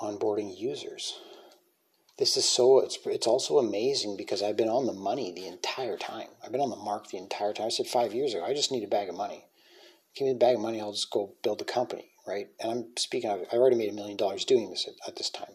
onboarding 0.03 0.59
users. 0.59 1.21
This 2.17 2.37
is 2.37 2.45
so 2.45 2.79
it's 2.79 2.99
it's 3.07 3.27
also 3.27 3.59
amazing 3.59 4.17
because 4.17 4.43
I've 4.43 4.57
been 4.57 4.69
on 4.69 4.87
the 4.87 4.93
money 4.93 5.33
the 5.33 5.47
entire 5.47 5.97
time. 5.97 6.29
I've 6.45 6.53
been 6.53 6.61
on 6.61 6.71
the 6.71 6.77
mark 6.77 7.09
the 7.09 7.19
entire 7.19 7.53
time. 7.53 7.67
I 7.67 7.71
said 7.71 7.87
five 7.87 8.15
years 8.15 8.35
ago, 8.35 8.45
I 8.45 8.55
just 8.55 8.71
need 8.71 8.85
a 8.85 8.89
bag 8.89 9.09
of 9.09 9.17
money. 9.17 9.47
Give 10.15 10.27
me 10.27 10.33
a 10.33 10.37
bag 10.37 10.55
of 10.55 10.63
money, 10.63 10.81
I'll 10.81 10.93
just 10.93 11.11
go 11.11 11.35
build 11.43 11.61
a 11.61 11.65
company, 11.65 12.11
right? 12.27 12.47
And 12.61 12.71
I'm 12.71 12.85
speaking 12.97 13.31
of 13.31 13.41
I 13.53 13.57
already 13.57 13.77
made 13.77 13.91
a 13.91 13.95
million 13.95 14.17
dollars 14.17 14.45
doing 14.45 14.71
this 14.71 14.87
at, 14.87 14.95
at 15.09 15.17
this 15.17 15.31
time. 15.31 15.55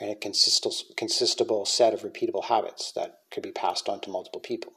And 0.00 0.10
a 0.10 0.14
consistible, 0.14 0.74
consistible 0.96 1.66
set 1.66 1.92
of 1.92 2.00
repeatable 2.00 2.44
habits 2.44 2.92
that 2.92 3.18
could 3.30 3.42
be 3.42 3.52
passed 3.52 3.86
on 3.86 4.00
to 4.00 4.10
multiple 4.10 4.40
people. 4.40 4.72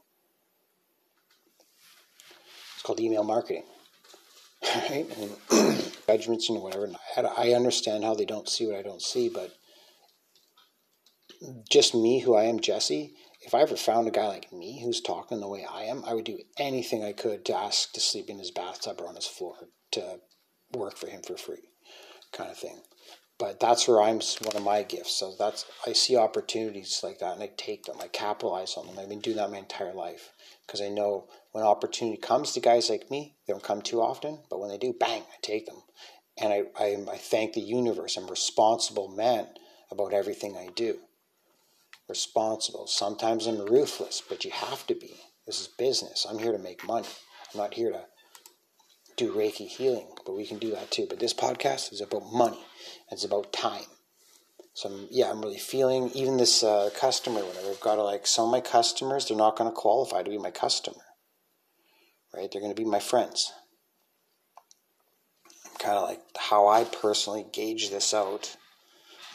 It's 2.74 2.84
called 2.84 3.00
email 3.00 3.24
marketing 3.24 3.64
right? 4.90 5.08
And 5.18 5.84
judgments 6.08 6.50
and 6.50 6.62
whatever. 6.62 6.90
And 7.18 7.28
I 7.28 7.54
understand 7.54 8.04
how 8.04 8.14
they 8.14 8.26
don't 8.26 8.50
see 8.50 8.66
what 8.66 8.76
I 8.76 8.82
don't 8.82 9.02
see, 9.02 9.30
but 9.30 9.56
just 11.70 11.96
me, 11.96 12.20
who 12.20 12.36
I 12.36 12.44
am, 12.44 12.60
Jesse. 12.60 13.14
If 13.42 13.54
I 13.54 13.62
ever 13.62 13.76
found 13.76 14.08
a 14.08 14.12
guy 14.12 14.28
like 14.28 14.54
me 14.54 14.82
who's 14.82 15.02
talking 15.02 15.40
the 15.40 15.48
way 15.48 15.66
I 15.70 15.84
am, 15.84 16.04
I 16.06 16.14
would 16.14 16.24
do 16.24 16.40
anything 16.58 17.04
I 17.04 17.12
could 17.12 17.44
to 17.46 17.56
ask 17.58 17.92
to 17.94 18.00
sleep 18.00 18.30
in 18.30 18.40
his 18.40 18.52
bathtub 18.52 19.02
or 19.02 19.08
on 19.08 19.16
his 19.16 19.28
floor 19.28 19.56
to 19.92 20.20
work 20.74 20.98
for 20.98 21.08
him 21.08 21.22
for 21.22 21.36
free, 21.36 21.70
kind 22.32 22.50
of 22.50 22.58
thing. 22.58 22.82
But 23.38 23.60
that's 23.60 23.88
where 23.88 24.02
I'm 24.02 24.22
one 24.44 24.56
of 24.56 24.64
my 24.64 24.84
gifts. 24.84 25.18
So 25.18 25.34
that's 25.38 25.66
I 25.86 25.94
see 25.94 26.16
opportunities 26.16 27.02
like 27.04 27.20
that 27.20 27.34
and 27.34 27.44
I 27.44 27.50
take 27.58 27.84
them. 27.84 27.98
I 28.02 28.08
capitalize 28.08 28.76
on 28.78 28.88
them. 28.88 28.98
I've 28.98 29.10
been 29.10 29.20
doing 29.20 29.38
that 29.38 29.52
my 29.52 29.58
entire 29.58 29.94
life 29.94 30.32
because 30.66 30.82
I 30.82 30.88
know 30.90 31.28
when 31.52 31.64
opportunity 31.64 32.18
comes 32.18 32.54
to 32.54 32.60
guys 32.62 32.90
like 32.90 33.12
me, 33.12 33.36
they 33.46 33.54
don't 33.54 33.64
come 33.64 33.82
too 33.82 34.02
often, 34.02 34.40
but 34.50 34.60
when 34.60 34.70
they 34.70 34.78
do, 34.78 34.94
bang, 34.98 35.24
I 35.24 35.36
take 35.42 35.66
them. 35.66 35.82
And 36.40 36.54
I, 36.54 36.64
I, 36.80 36.98
I 37.12 37.18
thank 37.18 37.54
the 37.54 37.62
universe. 37.62 38.16
I'm 38.16 38.28
responsible 38.30 39.10
man 39.10 39.48
about 39.92 40.14
everything 40.14 40.56
I 40.56 40.70
do. 40.74 41.00
Responsible. 42.14 42.88
Sometimes 42.88 43.48
I'm 43.48 43.66
ruthless, 43.66 44.22
but 44.28 44.46
you 44.46 44.52
have 44.52 44.86
to 44.88 44.96
be. 44.96 45.16
This 45.46 45.60
is 45.60 45.68
business. 45.68 46.26
I'm 46.30 46.40
here 46.40 46.52
to 46.52 46.58
make 46.58 46.88
money. 46.88 47.08
I'm 47.54 47.60
not 47.60 47.74
here 47.74 47.92
to 47.92 48.06
do 49.18 49.34
Reiki 49.34 49.68
healing, 49.68 50.08
but 50.26 50.36
we 50.36 50.46
can 50.46 50.60
do 50.60 50.72
that 50.72 50.92
too. 50.92 51.08
But 51.10 51.20
this 51.20 51.34
podcast 51.34 51.92
is 51.92 52.02
about 52.02 52.32
money. 52.32 52.60
It's 53.12 53.26
about 53.26 53.52
time. 53.52 53.86
So 54.74 54.90
I'm, 54.90 55.08
yeah, 55.12 55.30
I'm 55.30 55.42
really 55.42 55.58
feeling 55.58 56.10
even 56.14 56.38
this 56.38 56.64
uh, 56.64 56.90
customer. 56.96 57.42
Whatever 57.42 57.70
I've 57.72 57.82
got 57.82 57.96
to 57.96 58.04
like 58.04 58.28
some 58.28 58.46
of 58.46 58.52
my 58.52 58.62
customers, 58.62 59.28
they're 59.28 59.38
not 59.38 59.58
going 59.58 59.70
to 59.70 59.76
qualify 59.76 60.24
to 60.24 60.30
be 60.30 60.38
my 60.38 60.52
customer 60.52 61.04
right? 62.34 62.52
They're 62.52 62.62
going 62.62 62.76
to 62.76 62.82
be 62.82 62.88
my 62.88 63.00
friends. 63.00 63.54
Kind 65.80 65.98
of 65.98 66.04
like 66.04 66.22
how 66.38 66.68
I 66.68 66.84
personally 66.84 67.46
gauge 67.52 67.90
this 67.90 68.14
out. 68.14 68.56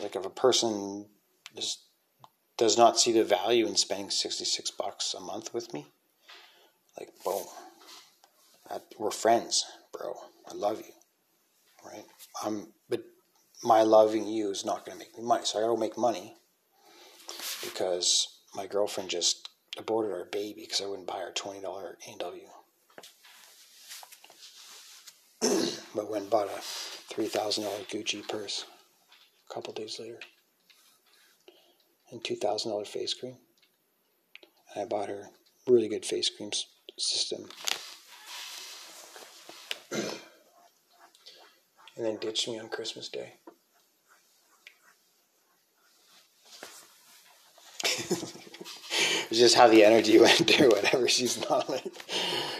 Like 0.01 0.17
if 0.17 0.25
a 0.25 0.31
person 0.31 1.07
just 1.57 1.81
does 2.59 2.77
not 2.77 2.99
see 2.99 3.12
the 3.12 3.25
value 3.25 3.66
in 3.66 3.77
spending 3.77 4.11
66 4.11 4.73
bucks 4.73 5.14
a 5.14 5.21
month 5.21 5.55
with 5.55 5.73
me, 5.73 5.87
like, 6.99 7.11
boom, 7.25 7.44
we're 8.99 9.12
friends, 9.12 9.64
bro. 9.97 10.14
I 10.51 10.55
love 10.55 10.79
you, 10.79 10.92
right? 11.87 12.05
Um, 12.44 12.73
but 12.88 13.05
my 13.62 13.83
loving 13.83 14.27
you 14.27 14.51
is 14.51 14.64
not 14.64 14.85
going 14.85 14.99
to 14.99 15.05
make 15.05 15.16
me 15.16 15.25
money. 15.25 15.44
So 15.44 15.59
I 15.59 15.62
got 15.62 15.73
to 15.73 15.81
make 15.81 15.97
money 15.97 16.35
because 17.62 18.27
my 18.55 18.66
girlfriend 18.66 19.09
just 19.09 19.49
aborted 19.79 20.12
our 20.12 20.25
baby 20.25 20.62
because 20.62 20.81
I 20.83 20.87
wouldn't 20.87 21.07
buy 21.07 21.18
her 21.21 21.33
$20 21.33 21.62
A&W. 21.62 22.49
but 25.94 26.11
went 26.11 26.29
bought 26.29 26.49
a 26.49 26.61
$3,000 27.14 27.62
Gucci 27.88 28.27
purse 28.27 28.64
a 29.49 29.55
couple 29.55 29.73
days 29.73 30.01
later 30.01 30.18
and 32.11 32.23
$2,000 32.23 32.87
face 32.87 33.14
cream. 33.14 33.37
And 34.75 34.85
I 34.85 34.87
bought 34.87 35.09
her 35.09 35.31
really 35.66 35.88
good 35.88 36.05
face 36.05 36.31
cream 36.31 36.51
system. 36.99 37.49
and 39.92 40.03
then 41.97 42.16
ditched 42.16 42.49
me 42.49 42.59
on 42.59 42.68
Christmas 42.68 43.09
Day. 43.09 43.35
it's 47.85 49.38
just 49.38 49.57
how 49.57 49.68
the 49.68 49.85
energy 49.85 50.18
went 50.21 50.61
or 50.61 50.68
whatever. 50.68 51.09
She's 51.09 51.40
not 51.49 51.68
like, 51.68 51.85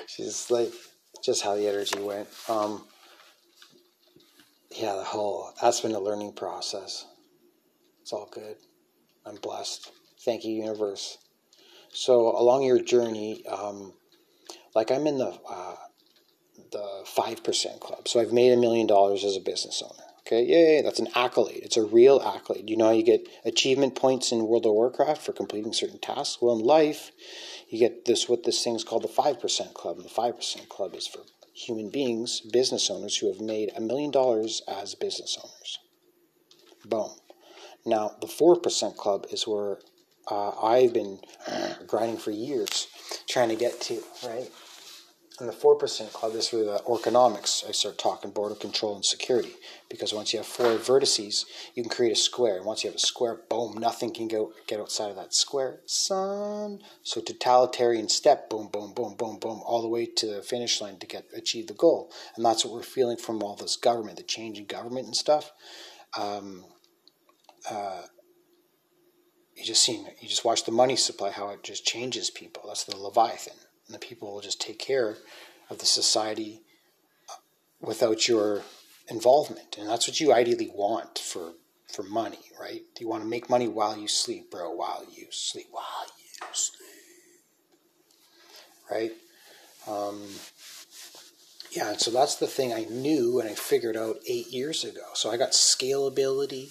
she's 0.07 0.51
like, 0.51 0.73
just 1.25 1.43
how 1.43 1.55
the 1.55 1.69
energy 1.69 2.01
went. 2.01 2.29
Um, 2.49 2.85
yeah, 4.77 4.95
the 4.95 5.05
whole 5.05 5.53
that's 5.61 5.81
been 5.81 5.93
a 5.93 6.01
learning 6.01 6.35
process. 6.35 7.07
It's 8.03 8.13
all 8.13 8.29
good. 8.33 8.57
I'm 9.27 9.37
blessed. 9.37 9.91
Thank 10.25 10.45
you, 10.45 10.53
universe. 10.55 11.19
So 11.93 12.37
along 12.37 12.63
your 12.63 12.81
journey, 12.81 13.45
um, 13.47 13.95
like 14.75 14.91
I'm 14.91 15.07
in 15.07 15.19
the 15.19 15.39
uh, 15.49 15.77
the 16.73 17.03
five 17.07 17.43
percent 17.43 17.81
club. 17.81 18.09
So 18.09 18.21
I've 18.21 18.33
made 18.33 18.53
a 18.53 18.57
million 18.57 18.87
dollars 18.87 19.25
as 19.25 19.37
a 19.37 19.41
business 19.41 19.83
owner. 19.83 20.05
Okay, 20.21 20.45
yay! 20.45 20.83
That's 20.83 20.99
an 20.99 21.09
accolade. 21.15 21.61
It's 21.63 21.79
a 21.79 21.85
real 21.85 22.21
accolade. 22.21 22.69
You 22.69 22.77
know 22.77 22.87
how 22.87 22.93
you 22.93 23.03
get 23.03 23.27
achievement 23.47 23.95
points 23.95 24.31
in 24.31 24.47
World 24.47 24.67
of 24.67 24.73
Warcraft 24.73 25.23
for 25.23 25.33
completing 25.33 25.73
certain 25.73 25.99
tasks. 25.99 26.43
Well, 26.43 26.59
in 26.59 26.65
life, 26.65 27.13
you 27.69 27.79
get 27.79 28.05
this 28.05 28.29
what 28.29 28.45
this 28.45 28.63
thing's 28.63 28.85
called 28.85 29.05
the 29.05 29.09
five 29.09 29.41
percent 29.41 29.75
club. 29.75 29.97
And 29.97 30.05
the 30.05 30.11
five 30.11 30.37
percent 30.37 30.69
club 30.69 30.95
is 30.95 31.07
for 31.07 31.21
human 31.55 31.91
beings, 31.91 32.41
business 32.41 32.91
owners 32.91 33.17
who 33.17 33.33
have 33.33 33.41
made 33.41 33.73
a 33.75 33.81
million 33.81 34.11
dollars 34.11 34.63
as 34.69 34.95
business 34.95 35.39
owners. 35.43 35.79
Boom. 36.85 37.18
Now, 37.89 38.13
the 38.21 38.27
4% 38.27 38.97
club 38.97 39.27
is 39.31 39.47
where 39.47 39.79
uh, 40.31 40.51
I've 40.63 40.93
been 40.93 41.21
grinding 41.87 42.19
for 42.19 42.31
years 42.31 42.87
trying 43.27 43.49
to 43.49 43.57
get 43.57 43.81
to, 43.83 44.03
right? 44.27 44.51
And 45.41 45.49
the 45.49 45.55
4% 45.55 46.13
club 46.13 46.35
is 46.35 46.53
where 46.53 46.65
the 46.65 46.83
orconomics, 46.87 47.67
I 47.67 47.73
start 47.73 47.97
talking 47.97 48.31
border 48.31 48.57
control 48.57 48.97
and 48.97 49.05
security. 49.05 49.55
Because 49.89 50.13
once 50.13 50.33
you 50.33 50.41
have 50.41 50.47
four 50.47 50.77
vertices, 50.77 51.45
you 51.75 51.83
can 51.83 51.91
create 51.91 52.13
a 52.13 52.17
square. 52.17 52.57
And 52.57 52.67
once 52.67 52.85
you 52.85 52.91
have 52.91 52.97
a 52.97 53.01
square, 53.01 53.41
boom, 53.49 53.79
nothing 53.79 54.13
can 54.13 54.29
go 54.29 54.53
get 54.67 54.81
outside 54.81 55.11
of 55.11 55.17
that 55.17 55.33
square. 55.33 55.81
Son. 55.87 56.81
So 57.05 57.21
totalitarian 57.21 58.09
step, 58.09 58.51
boom, 58.51 58.69
boom, 58.71 58.93
boom, 58.95 59.15
boom, 59.17 59.39
boom, 59.39 59.63
all 59.65 59.81
the 59.81 59.89
way 59.89 60.07
to 60.07 60.27
the 60.27 60.43
finish 60.43 60.81
line 60.81 60.99
to 60.99 61.07
get 61.07 61.25
achieve 61.35 61.69
the 61.69 61.75
goal. 61.75 62.13
And 62.37 62.45
that's 62.45 62.65
what 62.65 62.75
we're 62.75 62.83
feeling 62.83 63.17
from 63.17 63.43
all 63.43 63.55
this 63.55 63.77
government, 63.77 64.19
the 64.19 64.25
change 64.25 64.59
in 64.59 64.67
government 64.67 65.07
and 65.07 65.17
stuff. 65.17 65.53
Um, 66.19 66.65
uh, 67.71 68.03
you 69.57 69.65
just 69.65 69.83
seen 69.83 70.07
you 70.21 70.29
just 70.29 70.45
watch 70.45 70.65
the 70.65 70.73
money 70.73 70.97
supply 70.97 71.31
how 71.31 71.51
it 71.51 71.63
just 71.63 71.85
changes 71.85 72.31
people. 72.31 72.65
That's 72.67 72.85
the 72.85 72.97
Leviathan 72.97 73.55
and 73.89 73.95
the 73.95 73.99
people 73.99 74.33
will 74.33 74.41
just 74.41 74.61
take 74.61 74.79
care 74.79 75.17
of 75.71 75.79
the 75.79 75.87
society 75.87 76.63
uh, 77.29 77.35
without 77.81 78.29
your 78.29 78.63
involvement. 79.09 79.77
And 79.79 79.89
that's 79.89 80.07
what 80.07 80.21
you 80.21 80.33
ideally 80.33 80.71
want 80.73 81.19
for 81.19 81.55
for 81.93 82.03
money, 82.03 82.41
right? 82.61 82.83
You 83.01 83.09
want 83.09 83.23
to 83.23 83.29
make 83.29 83.49
money 83.49 83.67
while 83.67 83.97
you 83.97 84.09
sleep, 84.09 84.51
bro, 84.51 84.71
while 84.71 85.05
you 85.11 85.27
sleep, 85.31 85.69
while 85.71 85.85
you 86.19 86.47
sleep. 86.53 86.91
Right? 88.91 89.13
Um, 89.87 90.23
yeah, 91.71 91.91
and 91.91 92.01
so 92.01 92.11
that's 92.11 92.37
the 92.37 92.47
thing 92.47 92.75
I 92.75 92.85
knew 92.85 93.41
and 93.41 93.49
I 93.49 93.55
figured 93.55 93.97
out 93.97 94.17
eight 94.29 94.49
years 94.49 94.85
ago. 94.85 95.01
So 95.15 95.31
I 95.31 95.39
got 95.39 95.53
scalability 95.53 96.69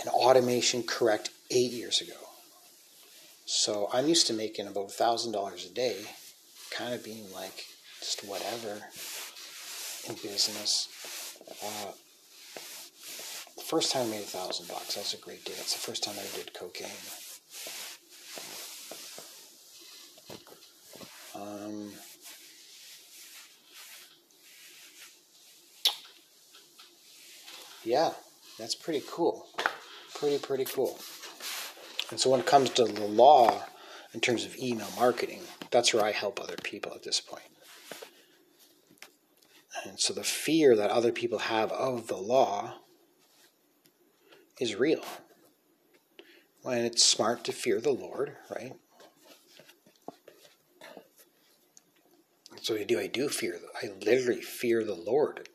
and 0.00 0.08
automation 0.08 0.82
correct 0.82 1.30
eight 1.50 1.72
years 1.72 2.00
ago. 2.00 2.14
So 3.44 3.88
I'm 3.92 4.08
used 4.08 4.26
to 4.28 4.32
making 4.32 4.66
about 4.66 4.88
$1,000 4.88 5.66
a 5.70 5.74
day 5.74 5.96
kind 6.70 6.94
of 6.94 7.04
being 7.04 7.30
like 7.32 7.66
just 8.00 8.24
whatever 8.24 8.80
in 10.08 10.14
business. 10.22 10.88
Uh, 11.62 11.92
the 13.56 13.62
first 13.62 13.92
time 13.92 14.06
I 14.06 14.10
made 14.10 14.22
a 14.22 14.26
thousand 14.26 14.68
bucks, 14.68 14.94
that 14.94 15.00
was 15.00 15.14
a 15.14 15.18
great 15.18 15.44
day. 15.44 15.52
That's 15.56 15.74
the 15.74 15.80
first 15.80 16.02
time 16.02 16.14
I 16.16 16.22
ever 16.22 16.36
did 16.38 16.54
cocaine. 16.54 16.88
Um, 21.34 21.92
yeah, 27.84 28.12
that's 28.58 28.74
pretty 28.74 29.02
cool. 29.10 29.46
Pretty, 30.22 30.38
pretty 30.38 30.64
cool. 30.66 31.00
And 32.12 32.20
so 32.20 32.30
when 32.30 32.38
it 32.38 32.46
comes 32.46 32.70
to 32.70 32.84
the 32.84 33.04
law, 33.04 33.64
in 34.14 34.20
terms 34.20 34.44
of 34.44 34.56
email 34.56 34.86
marketing, 34.96 35.40
that's 35.72 35.92
where 35.92 36.04
I 36.04 36.12
help 36.12 36.40
other 36.40 36.54
people 36.62 36.92
at 36.94 37.02
this 37.02 37.20
point. 37.20 37.42
And 39.84 39.98
so 39.98 40.14
the 40.14 40.22
fear 40.22 40.76
that 40.76 40.90
other 40.90 41.10
people 41.10 41.40
have 41.40 41.72
of 41.72 42.06
the 42.06 42.18
law 42.18 42.74
is 44.60 44.76
real. 44.76 45.02
When 46.62 46.84
it's 46.84 47.02
smart 47.02 47.42
to 47.42 47.52
fear 47.52 47.80
the 47.80 47.90
Lord, 47.90 48.36
right? 48.48 48.74
So 52.60 52.76
I 52.76 52.84
do. 52.84 53.00
I 53.00 53.08
do 53.08 53.28
fear. 53.28 53.58
I 53.82 53.88
literally 54.06 54.40
fear 54.40 54.84
the 54.84 54.94
Lord. 54.94 55.48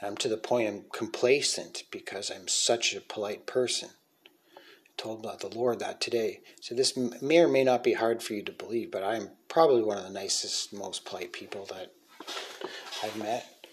And 0.00 0.10
I'm 0.10 0.16
to 0.18 0.28
the 0.28 0.36
point 0.36 0.68
I'm 0.68 0.84
complacent 0.92 1.82
because 1.90 2.30
I'm 2.30 2.46
such 2.46 2.94
a 2.94 3.00
polite 3.00 3.44
person. 3.44 3.90
Told 5.04 5.22
the 5.22 5.54
Lord 5.54 5.80
that 5.80 6.00
today. 6.00 6.40
So 6.62 6.74
this 6.74 6.96
may 6.96 7.40
or 7.40 7.46
may 7.46 7.62
not 7.62 7.84
be 7.84 7.92
hard 7.92 8.22
for 8.22 8.32
you 8.32 8.42
to 8.44 8.52
believe, 8.52 8.90
but 8.90 9.04
I'm 9.04 9.28
probably 9.48 9.82
one 9.82 9.98
of 9.98 10.04
the 10.04 10.08
nicest, 10.08 10.72
most 10.72 11.04
polite 11.04 11.30
people 11.30 11.66
that 11.66 11.92
I've 13.02 13.14
met. 13.18 13.66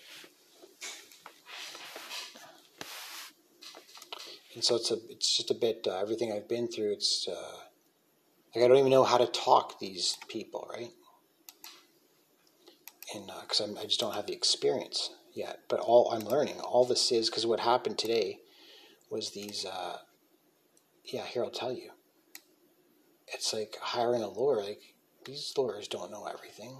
And 4.55 4.61
so 4.61 4.75
it's 4.75 4.91
a, 4.91 4.97
it's 5.09 5.37
just 5.37 5.49
a 5.49 5.53
bit 5.53 5.87
uh, 5.89 6.01
everything 6.01 6.33
I've 6.33 6.49
been 6.49 6.67
through. 6.67 6.91
It's 6.91 7.25
uh, 7.29 7.53
like 8.53 8.65
I 8.65 8.67
don't 8.67 8.75
even 8.75 8.91
know 8.91 9.05
how 9.05 9.17
to 9.17 9.27
talk 9.27 9.79
these 9.79 10.17
people, 10.27 10.69
right? 10.73 10.91
and 13.15 13.31
because 13.41 13.61
uh, 13.61 13.79
I 13.79 13.85
just 13.85 14.01
don't 14.01 14.15
have 14.15 14.27
the 14.27 14.33
experience 14.33 15.11
yet. 15.33 15.59
But 15.69 15.79
all 15.79 16.11
I'm 16.11 16.27
learning, 16.27 16.59
all 16.59 16.83
this 16.83 17.09
is 17.09 17.29
because 17.29 17.45
what 17.45 17.61
happened 17.61 17.97
today 17.97 18.39
was 19.09 19.29
these. 19.29 19.65
Yeah, 21.05 21.25
here 21.25 21.43
I'll 21.43 21.49
tell 21.49 21.73
you. 21.73 21.91
It's 23.27 23.53
like 23.53 23.77
hiring 23.81 24.23
a 24.23 24.29
lawyer. 24.29 24.61
Like 24.61 24.81
these 25.25 25.53
lawyers 25.57 25.87
don't 25.87 26.11
know 26.11 26.25
everything, 26.25 26.75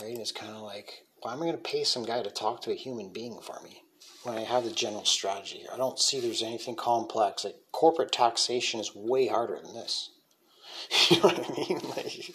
right? 0.00 0.10
And 0.10 0.20
it's 0.20 0.32
kind 0.32 0.52
of 0.52 0.62
like, 0.62 1.04
why 1.22 1.32
am 1.32 1.42
I 1.42 1.46
going 1.46 1.56
to 1.56 1.62
pay 1.62 1.84
some 1.84 2.04
guy 2.04 2.22
to 2.22 2.30
talk 2.30 2.62
to 2.62 2.72
a 2.72 2.76
human 2.76 3.12
being 3.12 3.40
for 3.40 3.60
me 3.62 3.82
when 4.22 4.36
I 4.36 4.42
have 4.42 4.64
the 4.64 4.70
general 4.70 5.04
strategy? 5.04 5.64
I 5.72 5.76
don't 5.76 5.98
see 5.98 6.20
there's 6.20 6.42
anything 6.42 6.76
complex. 6.76 7.44
Like 7.44 7.56
corporate 7.72 8.12
taxation 8.12 8.80
is 8.80 8.94
way 8.94 9.26
harder 9.26 9.58
than 9.62 9.74
this. 9.74 10.10
you 11.10 11.16
know 11.16 11.28
what 11.28 11.50
I 11.50 11.68
mean? 11.68 11.80
Like, 11.96 12.32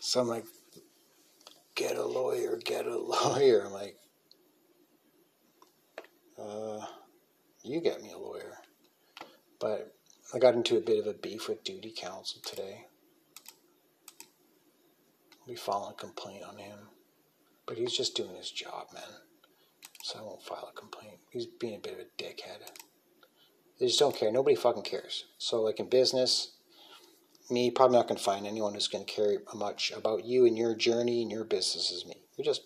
so 0.00 0.20
I'm 0.20 0.28
like, 0.28 0.44
get 1.74 1.96
a 1.96 2.04
lawyer, 2.04 2.58
get 2.62 2.86
a 2.86 2.96
lawyer. 2.98 3.64
I'm 3.64 3.72
like, 3.72 3.96
uh, 6.38 6.84
you 7.62 7.80
get 7.80 8.02
me 8.02 8.10
a 8.12 8.18
lawyer. 8.18 8.58
But 9.60 9.94
I 10.34 10.38
got 10.38 10.54
into 10.54 10.76
a 10.76 10.80
bit 10.80 10.98
of 10.98 11.06
a 11.06 11.14
beef 11.14 11.48
with 11.48 11.64
duty 11.64 11.92
counsel 11.96 12.40
today. 12.44 12.86
We 15.46 15.56
filed 15.56 15.92
a 15.92 15.94
complaint 15.94 16.44
on 16.44 16.58
him. 16.58 16.78
But 17.66 17.78
he's 17.78 17.96
just 17.96 18.14
doing 18.14 18.34
his 18.34 18.50
job, 18.50 18.88
man. 18.92 19.02
So 20.02 20.18
I 20.18 20.22
won't 20.22 20.42
file 20.42 20.70
a 20.70 20.78
complaint. 20.78 21.18
He's 21.30 21.46
being 21.46 21.76
a 21.76 21.78
bit 21.78 21.94
of 21.94 22.00
a 22.00 22.22
dickhead. 22.22 22.60
They 23.78 23.86
just 23.86 23.98
don't 23.98 24.14
care. 24.14 24.30
Nobody 24.30 24.54
fucking 24.54 24.82
cares. 24.82 25.24
So, 25.38 25.62
like 25.62 25.80
in 25.80 25.88
business, 25.88 26.52
me, 27.50 27.70
probably 27.70 27.96
not 27.96 28.06
going 28.06 28.18
to 28.18 28.24
find 28.24 28.46
anyone 28.46 28.74
who's 28.74 28.88
going 28.88 29.04
to 29.04 29.10
care 29.12 29.38
much 29.54 29.92
about 29.92 30.24
you 30.24 30.46
and 30.46 30.56
your 30.56 30.74
journey 30.74 31.22
and 31.22 31.30
your 31.30 31.44
business 31.44 31.92
as 31.92 32.06
me. 32.06 32.16
You're 32.36 32.44
just, 32.44 32.62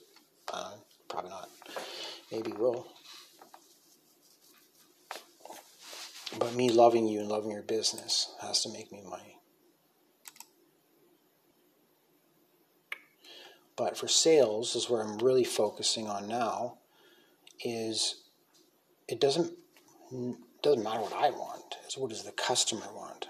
uh, 0.53 0.73
probably 1.09 1.31
not. 1.31 1.49
Maybe 2.31 2.53
will. 2.53 2.87
But 6.37 6.55
me 6.55 6.71
loving 6.71 7.09
you 7.09 7.21
and 7.21 7.29
loving 7.29 7.51
your 7.51 7.63
business 7.63 8.35
has 8.43 8.63
to 8.63 8.73
make 8.73 8.93
me 8.93 9.03
money. 9.09 9.39
But 13.77 13.97
for 13.97 14.09
sales 14.09 14.75
is 14.75 14.91
where 14.91 15.03
I'm 15.03 15.19
really 15.19 15.45
focusing 15.45 16.09
on 16.09 16.29
now 16.29 16.79
is 17.65 18.23
it 19.07 19.21
doesn't 19.21 19.53
doesn't 20.63 20.83
matter 20.83 21.01
what 21.01 21.13
I 21.13 21.31
want. 21.31 21.77
It's 21.85 21.97
what 21.97 22.11
does 22.11 22.25
the 22.25 22.33
customer 22.33 22.87
want. 22.93 23.29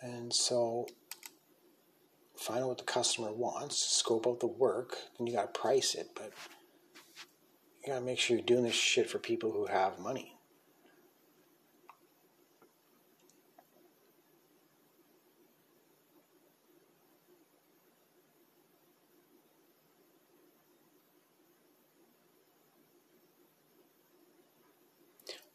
And 0.00 0.32
so 0.32 0.86
find 2.36 2.60
out 2.62 2.68
what 2.68 2.78
the 2.78 2.84
customer 2.84 3.32
wants, 3.32 3.76
scope 3.76 4.26
out 4.26 4.40
the 4.40 4.46
work, 4.46 4.96
and 5.18 5.28
you 5.28 5.34
gotta 5.34 5.48
price 5.48 5.94
it, 5.94 6.08
but 6.14 6.32
you 7.84 7.92
gotta 7.92 8.04
make 8.04 8.18
sure 8.18 8.36
you're 8.36 8.44
doing 8.44 8.64
this 8.64 8.74
shit 8.74 9.08
for 9.08 9.18
people 9.18 9.52
who 9.52 9.66
have 9.66 9.98
money. 9.98 10.34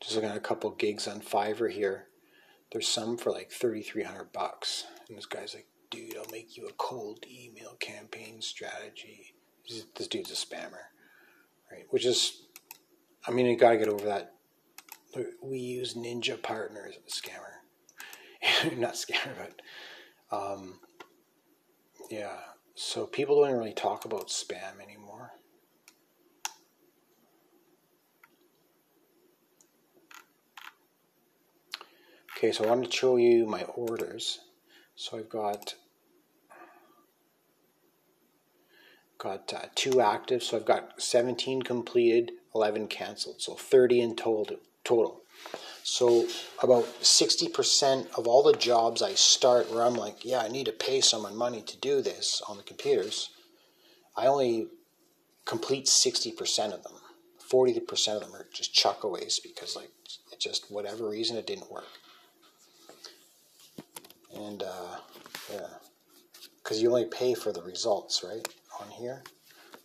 Just 0.01 0.15
looking 0.15 0.31
at 0.31 0.35
a 0.35 0.41
couple 0.41 0.69
gigs 0.71 1.07
on 1.07 1.21
Fiverr 1.21 1.71
here. 1.71 2.07
There's 2.71 2.87
some 2.89 3.15
for 3.17 3.31
like 3.31 3.51
3,300 3.51 4.33
bucks. 4.33 4.85
And 5.07 5.17
this 5.17 5.25
guy's 5.25 5.53
like, 5.53 5.67
dude, 5.91 6.17
I'll 6.17 6.29
make 6.29 6.57
you 6.57 6.67
a 6.67 6.73
cold 6.73 7.23
email 7.31 7.75
campaign 7.79 8.41
strategy. 8.41 9.33
This 9.95 10.07
dude's 10.09 10.31
a 10.31 10.35
spammer, 10.35 10.89
right? 11.73 11.85
Which 11.89 12.05
is, 12.05 12.43
I 13.27 13.31
mean, 13.31 13.45
you 13.45 13.57
gotta 13.57 13.77
get 13.77 13.87
over 13.87 14.05
that. 14.05 14.33
We 15.41 15.57
use 15.59 15.93
Ninja 15.95 16.41
Partners, 16.41 16.95
scammer. 17.07 18.77
Not 18.77 18.93
scammer, 18.93 19.33
but, 20.29 20.35
um, 20.35 20.79
yeah. 22.09 22.37
So 22.75 23.05
people 23.05 23.43
don't 23.43 23.57
really 23.57 23.73
talk 23.73 24.05
about 24.05 24.27
spam 24.27 24.81
anymore. 24.83 25.33
Okay, 32.37 32.51
so 32.51 32.65
I 32.65 32.67
want 32.67 32.85
to 32.85 32.91
show 32.91 33.17
you 33.17 33.45
my 33.45 33.63
orders. 33.75 34.39
So 34.95 35.17
I've 35.17 35.29
got 35.29 35.75
got 39.23 39.53
uh, 39.53 39.67
two 39.75 40.01
active, 40.01 40.43
so 40.43 40.57
I've 40.57 40.65
got 40.65 41.01
17 41.01 41.63
completed, 41.63 42.33
11 42.53 42.87
canceled, 42.87 43.41
so 43.41 43.55
30 43.55 44.01
in 44.01 44.15
total. 44.15 44.57
total. 44.83 45.21
So 45.83 46.27
about 46.61 46.85
60% 47.01 48.17
of 48.17 48.27
all 48.27 48.43
the 48.43 48.53
jobs 48.53 49.01
I 49.01 49.15
start 49.15 49.71
where 49.71 49.83
I'm 49.83 49.95
like, 49.95 50.23
yeah, 50.23 50.39
I 50.39 50.47
need 50.47 50.67
to 50.67 50.71
pay 50.71 51.01
someone 51.01 51.35
money 51.35 51.61
to 51.61 51.77
do 51.77 52.01
this 52.01 52.41
on 52.47 52.57
the 52.57 52.63
computers, 52.63 53.29
I 54.15 54.27
only 54.27 54.67
complete 55.45 55.85
60% 55.85 56.73
of 56.73 56.83
them. 56.83 56.93
40% 57.51 58.15
of 58.15 58.21
them 58.21 58.35
are 58.35 58.47
just 58.53 58.73
chuckaways 58.73 59.41
because 59.41 59.75
like 59.75 59.91
just 60.39 60.71
whatever 60.71 61.09
reason 61.09 61.37
it 61.37 61.47
didn't 61.47 61.71
work 61.71 61.85
and 64.35 64.63
uh, 64.63 64.97
yeah, 65.51 65.67
because 66.61 66.81
you 66.81 66.89
only 66.89 67.05
pay 67.05 67.33
for 67.33 67.51
the 67.51 67.61
results, 67.61 68.23
right, 68.23 68.47
on 68.79 68.89
here. 68.89 69.23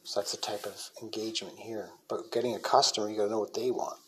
So 0.05 0.21
that's 0.21 0.33
the 0.33 0.39
type 0.39 0.65
of 0.65 0.91
engagement 1.03 1.59
here. 1.59 1.91
But 2.09 2.33
getting 2.33 2.55
a 2.55 2.61
customer, 2.61 3.11
you 3.11 3.17
got 3.17 3.25
to 3.25 3.31
know 3.31 3.41
what 3.41 3.55
they 3.55 3.71
want. 3.71 3.99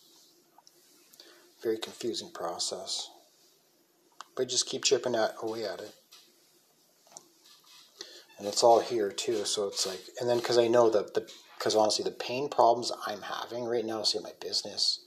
Very 1.62 1.79
confusing 1.79 2.31
process. 2.33 3.11
But 4.37 4.49
just 4.49 4.66
keep 4.66 4.85
chipping 4.85 5.14
at, 5.14 5.35
away 5.43 5.64
at 5.66 5.81
it. 5.81 5.93
And 8.38 8.49
it's 8.49 8.62
all 8.62 8.81
here 8.81 9.12
too, 9.12 9.45
so 9.45 9.69
it's 9.69 9.87
like, 9.87 10.01
and 10.19 10.29
then 10.29 10.38
because 10.38 10.57
I 10.57 10.66
know 10.66 10.88
that 10.88 11.12
the, 11.12 11.31
because 11.59 11.77
honestly, 11.77 12.05
the 12.05 12.11
pain 12.11 12.49
problems 12.49 12.90
I'm 13.07 13.21
having 13.21 13.64
right 13.64 13.85
now, 13.85 14.03
say 14.03 14.19
my 14.23 14.33
business 14.40 15.01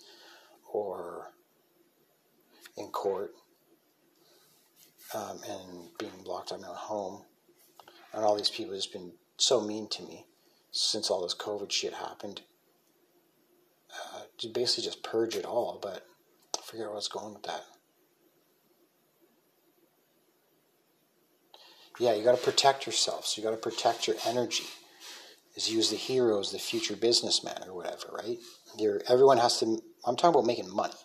or 0.71 1.31
in 2.77 2.89
court, 2.89 3.31
um, 5.15 5.39
and 5.49 5.89
being 5.97 6.11
blocked 6.23 6.51
out 6.51 6.59
of 6.59 6.61
my 6.61 6.67
home. 6.75 7.23
And 8.13 8.23
all 8.23 8.35
these 8.35 8.51
people 8.51 8.73
have 8.73 8.83
just 8.83 8.93
been 8.93 9.11
so 9.37 9.61
mean 9.61 9.87
to 9.89 10.03
me 10.03 10.25
since 10.71 11.09
all 11.09 11.21
this 11.21 11.35
COVID 11.35 11.71
shit 11.71 11.93
happened. 11.93 12.41
Uh, 13.93 14.21
to 14.39 14.47
basically 14.47 14.83
just 14.83 15.03
purge 15.03 15.35
it 15.35 15.45
all, 15.45 15.77
but 15.81 16.05
I 16.57 16.61
forget 16.63 16.91
was 16.91 17.07
going 17.07 17.33
with 17.33 17.43
that. 17.43 17.63
Yeah, 21.99 22.13
you 22.15 22.23
got 22.23 22.35
to 22.35 22.43
protect 22.43 22.87
yourself. 22.87 23.27
So 23.27 23.39
you 23.39 23.47
got 23.47 23.51
to 23.51 23.69
protect 23.69 24.07
your 24.07 24.15
energy. 24.25 24.65
Is 25.55 25.71
use 25.71 25.91
the 25.91 25.95
heroes, 25.95 26.51
the 26.51 26.57
future 26.57 26.95
businessman, 26.95 27.61
or 27.67 27.75
whatever, 27.75 28.07
right? 28.11 28.39
You're, 28.79 29.01
everyone 29.07 29.37
has 29.37 29.59
to. 29.59 29.79
I'm 30.03 30.15
talking 30.15 30.31
about 30.31 30.47
making 30.47 30.73
money. 30.75 30.95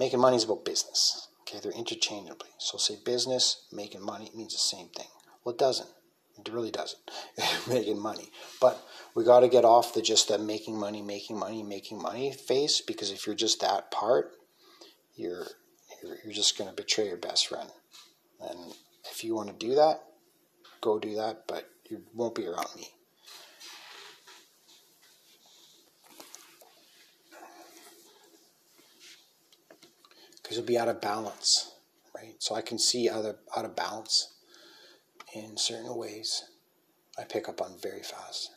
Making 0.00 0.18
money 0.18 0.36
is 0.36 0.42
about 0.42 0.64
business. 0.64 1.28
Okay, 1.42 1.60
they're 1.62 1.70
interchangeably. 1.70 2.48
So 2.58 2.76
say 2.78 2.96
business, 3.04 3.66
making 3.72 4.04
money 4.04 4.32
means 4.34 4.52
the 4.52 4.58
same 4.58 4.88
thing. 4.88 5.06
Well, 5.44 5.54
it 5.54 5.58
doesn't. 5.58 5.88
It 6.38 6.52
really 6.52 6.70
doesn't 6.70 7.00
making 7.68 8.00
money. 8.00 8.30
But 8.60 8.82
we 9.14 9.24
got 9.24 9.40
to 9.40 9.48
get 9.48 9.64
off 9.64 9.94
the 9.94 10.02
just 10.02 10.28
the 10.28 10.38
making 10.38 10.78
money, 10.78 11.02
making 11.02 11.38
money, 11.38 11.62
making 11.62 12.00
money 12.00 12.32
face 12.32 12.80
because 12.80 13.10
if 13.10 13.26
you're 13.26 13.36
just 13.36 13.60
that 13.60 13.90
part, 13.90 14.32
you're 15.14 15.46
you're, 16.02 16.16
you're 16.24 16.34
just 16.34 16.58
going 16.58 16.68
to 16.68 16.76
betray 16.76 17.06
your 17.06 17.16
best 17.16 17.46
friend. 17.46 17.70
And 18.40 18.74
if 19.10 19.22
you 19.22 19.34
want 19.34 19.48
to 19.48 19.66
do 19.66 19.74
that, 19.76 20.02
go 20.80 20.98
do 20.98 21.14
that, 21.16 21.46
but 21.46 21.68
you 21.88 22.02
won't 22.14 22.34
be 22.34 22.46
around 22.46 22.68
me. 22.76 22.88
Because 30.42 30.56
you'll 30.58 30.66
be 30.66 30.76
out 30.76 30.88
of 30.88 31.00
balance, 31.00 31.72
right? 32.14 32.34
So 32.38 32.54
I 32.54 32.60
can 32.60 32.78
see 32.78 33.08
out 33.08 33.24
of 33.24 33.36
out 33.56 33.64
of 33.64 33.76
balance 33.76 34.33
in 35.34 35.56
certain 35.56 35.94
ways. 35.96 36.44
I 37.18 37.24
pick 37.24 37.48
up 37.48 37.60
on 37.60 37.76
very 37.80 38.02
fast. 38.02 38.50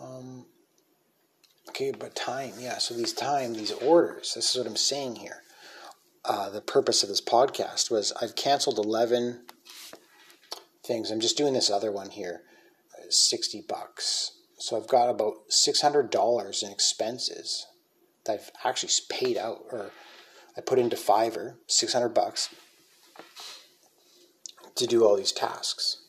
Um, 0.00 0.46
okay, 1.68 1.92
but 1.92 2.14
time, 2.14 2.52
yeah. 2.58 2.78
So 2.78 2.94
these 2.94 3.12
time, 3.12 3.54
these 3.54 3.72
orders. 3.72 4.34
This 4.34 4.50
is 4.50 4.56
what 4.56 4.66
I'm 4.66 4.76
saying 4.76 5.16
here. 5.16 5.42
Uh, 6.24 6.50
the 6.50 6.60
purpose 6.60 7.02
of 7.02 7.08
this 7.08 7.20
podcast 7.20 7.90
was 7.90 8.12
I've 8.20 8.36
canceled 8.36 8.78
11 8.78 9.44
things. 10.84 11.10
I'm 11.10 11.20
just 11.20 11.36
doing 11.36 11.54
this 11.54 11.70
other 11.70 11.90
one 11.90 12.10
here, 12.10 12.42
60 13.08 13.64
bucks. 13.68 14.32
So 14.58 14.76
I've 14.76 14.86
got 14.86 15.10
about 15.10 15.48
$600 15.50 16.62
in 16.62 16.70
expenses 16.70 17.66
that 18.24 18.34
I've 18.34 18.50
actually 18.64 18.92
paid 19.08 19.36
out 19.36 19.64
or 19.72 19.90
I 20.56 20.60
put 20.60 20.78
into 20.78 20.96
Fiverr, 20.96 21.56
600 21.66 22.10
bucks 22.10 22.54
to 24.74 24.86
do 24.86 25.04
all 25.04 25.16
these 25.16 25.32
tasks. 25.32 26.02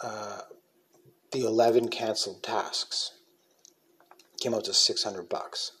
Uh, 0.00 0.42
the 1.32 1.44
11 1.44 1.88
canceled 1.88 2.42
tasks 2.42 3.12
came 4.40 4.54
out 4.54 4.64
to 4.64 4.74
600 4.74 5.28
bucks. 5.28 5.72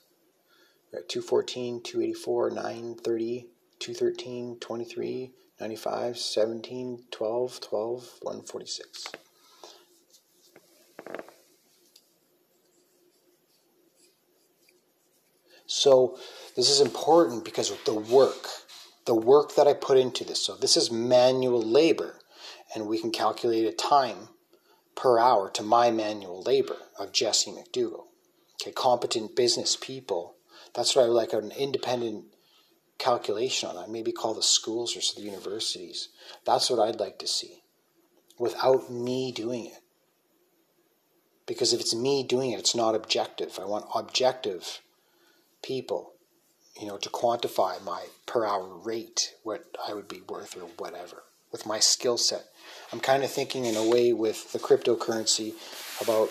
Right, 0.92 1.08
214, 1.08 1.82
284, 1.82 2.50
930, 2.50 3.48
213, 3.78 4.58
23, 4.60 5.32
95, 5.60 6.18
17, 6.18 7.04
12, 7.10 7.60
12, 7.60 8.10
146. 8.22 9.06
So 15.74 16.16
this 16.54 16.70
is 16.70 16.80
important 16.80 17.44
because 17.44 17.72
of 17.72 17.84
the 17.84 17.94
work, 17.94 18.46
the 19.06 19.14
work 19.14 19.56
that 19.56 19.66
I 19.66 19.74
put 19.74 19.98
into 19.98 20.22
this. 20.22 20.40
So 20.40 20.54
this 20.54 20.76
is 20.76 20.92
manual 20.92 21.60
labor, 21.60 22.20
and 22.72 22.86
we 22.86 23.00
can 23.00 23.10
calculate 23.10 23.66
a 23.66 23.72
time 23.72 24.28
per 24.94 25.18
hour 25.18 25.50
to 25.50 25.64
my 25.64 25.90
manual 25.90 26.42
labor 26.42 26.76
of 26.96 27.10
Jesse 27.10 27.50
McDougall. 27.50 28.04
Okay, 28.62 28.70
competent 28.70 29.34
business 29.34 29.76
people. 29.76 30.36
That's 30.74 30.94
what 30.94 31.04
I 31.04 31.08
would 31.08 31.14
like 31.14 31.32
an 31.32 31.50
independent 31.50 32.26
calculation 32.98 33.68
on 33.68 33.74
that. 33.74 33.90
Maybe 33.90 34.12
call 34.12 34.34
the 34.34 34.44
schools 34.44 34.96
or 34.96 35.00
the 35.16 35.26
universities. 35.26 36.08
That's 36.46 36.70
what 36.70 36.78
I'd 36.78 37.00
like 37.00 37.18
to 37.18 37.26
see 37.26 37.64
without 38.38 38.92
me 38.92 39.32
doing 39.32 39.66
it. 39.66 39.82
Because 41.46 41.72
if 41.72 41.80
it's 41.80 41.96
me 41.96 42.22
doing 42.22 42.52
it, 42.52 42.60
it's 42.60 42.76
not 42.76 42.94
objective. 42.94 43.58
I 43.60 43.64
want 43.64 43.86
objective 43.92 44.80
people, 45.64 46.12
you 46.80 46.86
know, 46.86 46.98
to 46.98 47.08
quantify 47.08 47.82
my 47.84 48.04
per 48.26 48.44
hour 48.44 48.78
rate, 48.84 49.34
what 49.42 49.64
I 49.88 49.94
would 49.94 50.08
be 50.08 50.20
worth 50.28 50.56
or 50.56 50.68
whatever, 50.78 51.24
with 51.50 51.66
my 51.66 51.80
skill 51.80 52.18
set. 52.18 52.44
I'm 52.92 53.00
kind 53.00 53.24
of 53.24 53.30
thinking 53.30 53.64
in 53.64 53.76
a 53.76 53.88
way 53.88 54.12
with 54.12 54.52
the 54.52 54.58
cryptocurrency 54.58 55.54
about 56.00 56.30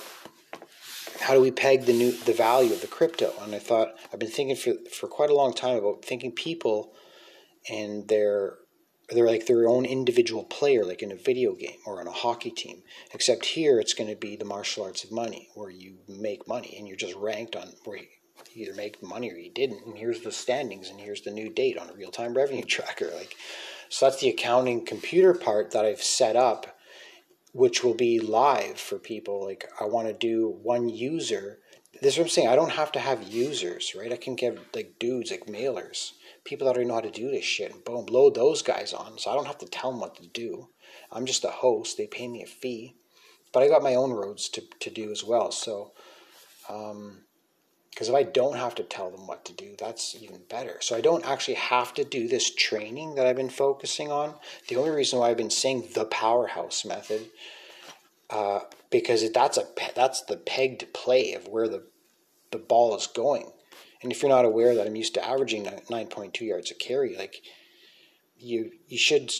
how 1.21 1.33
do 1.33 1.41
we 1.41 1.51
peg 1.51 1.85
the 1.85 1.93
new 1.93 2.11
the 2.11 2.33
value 2.33 2.73
of 2.73 2.81
the 2.81 2.87
crypto? 2.87 3.33
And 3.41 3.55
I 3.55 3.59
thought 3.59 3.95
I've 4.11 4.19
been 4.19 4.29
thinking 4.29 4.55
for 4.55 4.73
for 4.89 5.07
quite 5.07 5.29
a 5.29 5.35
long 5.35 5.53
time 5.53 5.77
about 5.77 6.05
thinking 6.05 6.31
people 6.31 6.93
and 7.69 8.07
their 8.07 8.57
they're 9.09 9.27
like 9.27 9.45
their 9.45 9.67
own 9.67 9.85
individual 9.85 10.43
player, 10.43 10.83
like 10.85 11.01
in 11.01 11.11
a 11.11 11.15
video 11.15 11.53
game 11.53 11.77
or 11.85 11.99
on 11.99 12.07
a 12.07 12.11
hockey 12.11 12.51
team. 12.51 12.83
Except 13.13 13.45
here, 13.45 13.79
it's 13.79 13.93
going 13.93 14.09
to 14.09 14.15
be 14.15 14.35
the 14.35 14.45
martial 14.45 14.83
arts 14.83 15.03
of 15.03 15.11
money, 15.11 15.49
where 15.55 15.69
you 15.69 15.97
make 16.07 16.47
money 16.47 16.75
and 16.77 16.87
you're 16.87 16.97
just 16.97 17.15
ranked 17.15 17.55
on 17.55 17.69
where 17.83 17.99
you 18.53 18.65
either 18.65 18.75
make 18.75 19.01
money 19.01 19.31
or 19.31 19.35
you 19.35 19.51
didn't. 19.51 19.85
And 19.85 19.97
here's 19.97 20.21
the 20.21 20.31
standings, 20.31 20.89
and 20.89 20.99
here's 20.99 21.21
the 21.21 21.31
new 21.31 21.49
date 21.49 21.77
on 21.77 21.89
a 21.89 21.93
real 21.93 22.11
time 22.11 22.33
revenue 22.33 22.63
tracker. 22.67 23.11
Like, 23.15 23.35
so 23.89 24.05
that's 24.05 24.21
the 24.21 24.29
accounting 24.29 24.85
computer 24.85 25.33
part 25.33 25.71
that 25.71 25.85
I've 25.85 26.03
set 26.03 26.35
up 26.35 26.67
which 27.53 27.83
will 27.83 27.93
be 27.93 28.19
live 28.19 28.79
for 28.79 28.99
people. 28.99 29.45
Like 29.45 29.69
I 29.79 29.85
want 29.85 30.07
to 30.07 30.13
do 30.13 30.59
one 30.61 30.89
user. 30.89 31.59
This 32.01 32.13
is 32.13 32.17
what 32.17 32.23
I'm 32.25 32.29
saying. 32.29 32.47
I 32.47 32.55
don't 32.55 32.71
have 32.71 32.91
to 32.93 32.99
have 32.99 33.23
users, 33.23 33.95
right? 33.95 34.11
I 34.11 34.17
can 34.17 34.35
get 34.35 34.75
like 34.75 34.95
dudes, 34.99 35.31
like 35.31 35.45
mailers, 35.45 36.13
people 36.43 36.65
that 36.65 36.75
already 36.75 36.87
know 36.87 36.95
how 36.95 37.01
to 37.01 37.11
do 37.11 37.29
this 37.29 37.45
shit, 37.45 37.71
and 37.71 37.83
boom, 37.83 38.07
load 38.07 38.35
those 38.35 38.61
guys 38.63 38.91
on. 38.91 39.17
So 39.19 39.31
I 39.31 39.35
don't 39.35 39.47
have 39.47 39.59
to 39.59 39.67
tell 39.67 39.91
them 39.91 40.01
what 40.01 40.15
to 40.15 40.27
do. 40.27 40.69
I'm 41.11 41.25
just 41.25 41.45
a 41.45 41.49
host. 41.49 41.97
They 41.97 42.07
pay 42.07 42.27
me 42.27 42.41
a 42.43 42.47
fee, 42.47 42.95
but 43.53 43.61
I 43.61 43.67
got 43.67 43.83
my 43.83 43.95
own 43.95 44.11
roads 44.11 44.49
to 44.49 44.63
to 44.79 44.89
do 44.89 45.11
as 45.11 45.23
well. 45.23 45.51
So, 45.51 45.93
um, 46.67 47.21
because 47.93 48.09
if 48.09 48.15
I 48.15 48.23
don't 48.23 48.55
have 48.55 48.73
to 48.75 48.83
tell 48.83 49.11
them 49.11 49.27
what 49.27 49.45
to 49.45 49.53
do, 49.53 49.75
that's 49.77 50.15
even 50.19 50.41
better. 50.49 50.77
So 50.81 50.95
I 50.95 51.01
don't 51.01 51.25
actually 51.25 51.55
have 51.55 51.93
to 51.93 52.03
do 52.03 52.27
this 52.27 52.53
training 52.53 53.15
that 53.15 53.27
I've 53.27 53.35
been 53.35 53.49
focusing 53.49 54.11
on. 54.11 54.33
The 54.67 54.77
only 54.77 54.89
reason 54.89 55.19
why 55.19 55.29
I've 55.29 55.37
been 55.37 55.51
saying 55.51 55.89
the 55.93 56.05
powerhouse 56.05 56.85
method, 56.85 57.29
uh, 58.31 58.61
because 58.89 59.31
that's 59.31 59.57
a 59.57 59.65
that's 59.95 60.21
the 60.23 60.37
peg 60.37 60.79
to 60.79 60.87
play 60.87 61.33
of 61.33 61.47
where 61.47 61.67
the 61.67 61.83
the 62.51 62.57
ball 62.57 62.95
is 62.95 63.05
going. 63.05 63.51
And 64.01 64.11
if 64.11 64.21
you're 64.21 64.29
not 64.29 64.45
aware 64.45 64.73
that 64.75 64.87
I'm 64.87 64.95
used 64.95 65.13
to 65.13 65.25
averaging 65.25 65.65
9.2 65.65 66.41
yards 66.41 66.71
a 66.71 66.75
carry, 66.75 67.15
like 67.15 67.41
you 68.37 68.71
you 68.87 68.97
should 68.97 69.31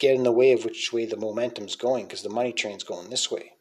get 0.00 0.16
in 0.16 0.24
the 0.24 0.32
way 0.32 0.52
of 0.52 0.64
which 0.64 0.92
way 0.92 1.06
the 1.06 1.16
momentum's 1.16 1.76
going 1.76 2.06
because 2.06 2.22
the 2.22 2.28
money 2.28 2.52
train's 2.52 2.82
going 2.82 3.10
this 3.10 3.30
way. 3.30 3.52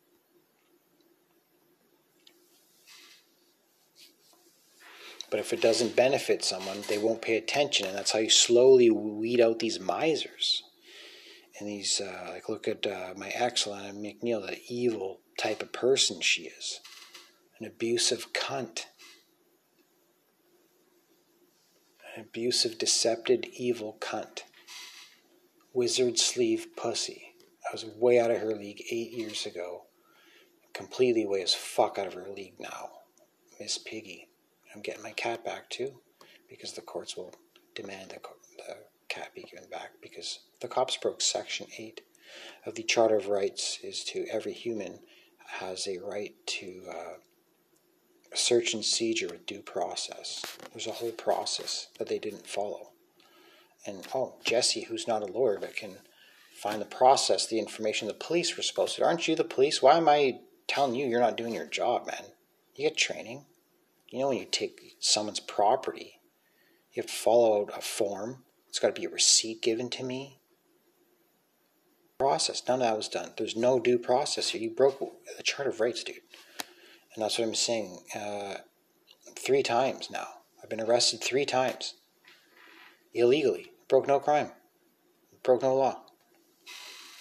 But 5.32 5.40
if 5.40 5.54
it 5.54 5.62
doesn't 5.62 5.96
benefit 5.96 6.44
someone, 6.44 6.84
they 6.90 6.98
won't 6.98 7.22
pay 7.22 7.38
attention, 7.38 7.88
and 7.88 7.98
that's 7.98 8.12
how 8.12 8.20
you 8.20 8.30
slowly 8.30 8.92
weed 8.92 9.40
out 9.40 9.60
these 9.60 9.80
misers. 9.80 10.62
And 11.58 11.70
these, 11.70 12.02
uh, 12.02 12.32
like, 12.32 12.50
look 12.50 12.68
at 12.68 12.86
uh, 12.86 13.14
my 13.16 13.30
ex, 13.30 13.66
Lana 13.66 13.94
McNeil, 13.94 14.46
the 14.46 14.60
evil 14.68 15.22
type 15.40 15.62
of 15.62 15.72
person 15.72 16.20
she 16.20 16.44
is, 16.44 16.82
an 17.60 17.66
abusive 17.66 18.34
cunt, 18.34 18.88
an 22.16 22.24
abusive, 22.24 22.78
deceptive, 22.78 23.44
evil 23.54 23.98
cunt, 24.02 24.42
wizard 25.74 26.20
sleeve 26.20 26.68
pussy. 26.76 27.36
I 27.66 27.70
was 27.72 27.86
way 27.86 28.20
out 28.20 28.32
of 28.32 28.40
her 28.40 28.54
league 28.54 28.84
eight 28.92 29.14
years 29.14 29.46
ago, 29.46 29.84
completely 30.74 31.26
way 31.26 31.42
as 31.42 31.54
fuck 31.54 31.98
out 31.98 32.08
of 32.08 32.16
her 32.16 32.28
league 32.28 32.60
now, 32.60 32.90
Miss 33.62 33.78
Piggy. 33.78 34.31
I'm 34.74 34.82
getting 34.82 35.04
my 35.04 35.12
cat 35.12 35.44
back 35.44 35.70
too, 35.70 36.00
because 36.50 36.74
the 36.74 36.82
courts 36.82 37.18
will 37.18 37.34
demand 37.76 38.10
the, 38.10 38.20
the 38.58 38.78
cat 39.10 39.34
be 39.36 39.44
given 39.44 39.70
back 39.70 39.92
because 40.02 40.40
the 40.62 40.68
cops 40.68 40.98
broke 40.98 41.22
Section 41.22 41.68
8 41.78 42.02
of 42.66 42.76
the 42.76 42.84
Charter 42.84 43.18
of 43.18 43.28
Rights 43.28 43.80
is 43.84 44.04
to 44.06 44.26
every 44.32 44.54
human 44.54 45.00
has 45.60 45.88
a 45.88 45.98
right 45.98 46.34
to 46.46 46.82
uh, 46.90 47.14
search 48.34 48.74
and 48.74 48.86
seizure 48.86 49.28
with 49.28 49.46
due 49.46 49.62
process. 49.62 50.42
There's 50.72 50.88
a 50.88 50.92
whole 50.92 51.12
process 51.12 51.88
that 52.00 52.08
they 52.08 52.20
didn't 52.20 52.48
follow. 52.48 52.92
And 53.86 54.08
oh, 54.14 54.36
Jesse, 54.46 54.84
who's 54.84 55.08
not 55.08 55.24
a 55.24 55.32
lawyer 55.32 55.58
but 55.60 55.76
can 55.76 55.98
find 56.56 56.80
the 56.80 56.86
process, 56.86 57.48
the 57.48 57.60
information 57.60 58.08
the 58.08 58.14
police 58.14 58.56
were 58.56 58.64
supposed 58.64 58.96
to. 58.96 59.04
Aren't 59.04 59.28
you 59.28 59.36
the 59.36 59.44
police? 59.44 59.82
Why 59.82 59.98
am 59.98 60.08
I 60.08 60.40
telling 60.68 60.96
you 60.96 61.08
you're 61.08 61.20
not 61.20 61.38
doing 61.38 61.54
your 61.54 61.66
job, 61.66 62.08
man? 62.08 62.24
You 62.76 62.88
get 62.88 62.98
training. 62.98 63.46
You 64.12 64.20
know, 64.20 64.30
when 64.30 64.40
you 64.40 64.46
take 64.46 64.98
someone's 65.00 65.40
property, 65.40 66.20
you 66.92 67.02
have 67.02 67.10
to 67.10 67.18
follow 67.18 67.62
out 67.62 67.78
a 67.78 67.82
form. 67.82 68.44
It's 68.68 68.78
got 68.78 68.94
to 68.94 69.02
be 69.02 69.08
a 69.08 69.10
receipt 69.10 69.62
given 69.62 69.90
to 69.92 70.04
me. 70.04 70.42
Process. 72.20 72.62
None 72.68 72.82
of 72.82 72.88
that 72.88 72.98
was 72.98 73.08
done. 73.08 73.32
There's 73.38 73.56
no 73.56 73.80
due 73.80 73.98
process 73.98 74.50
here. 74.50 74.62
You 74.62 74.72
broke 74.72 75.00
the 75.00 75.44
Charter 75.44 75.72
of 75.72 75.80
Rights, 75.80 76.04
dude. 76.04 76.18
And 77.16 77.24
that's 77.24 77.40
what 77.40 77.48
I'm 77.48 77.56
saying. 77.56 78.00
Uh, 78.14 78.56
three 79.36 79.64
times 79.64 80.12
now. 80.12 80.28
I've 80.62 80.70
been 80.70 80.82
arrested 80.82 81.24
three 81.24 81.46
times. 81.46 81.96
Illegally. 83.14 83.72
Broke 83.88 84.08
no 84.08 84.20
crime. 84.20 84.52
Broke 85.42 85.62
no 85.62 85.74
law. 85.74 86.02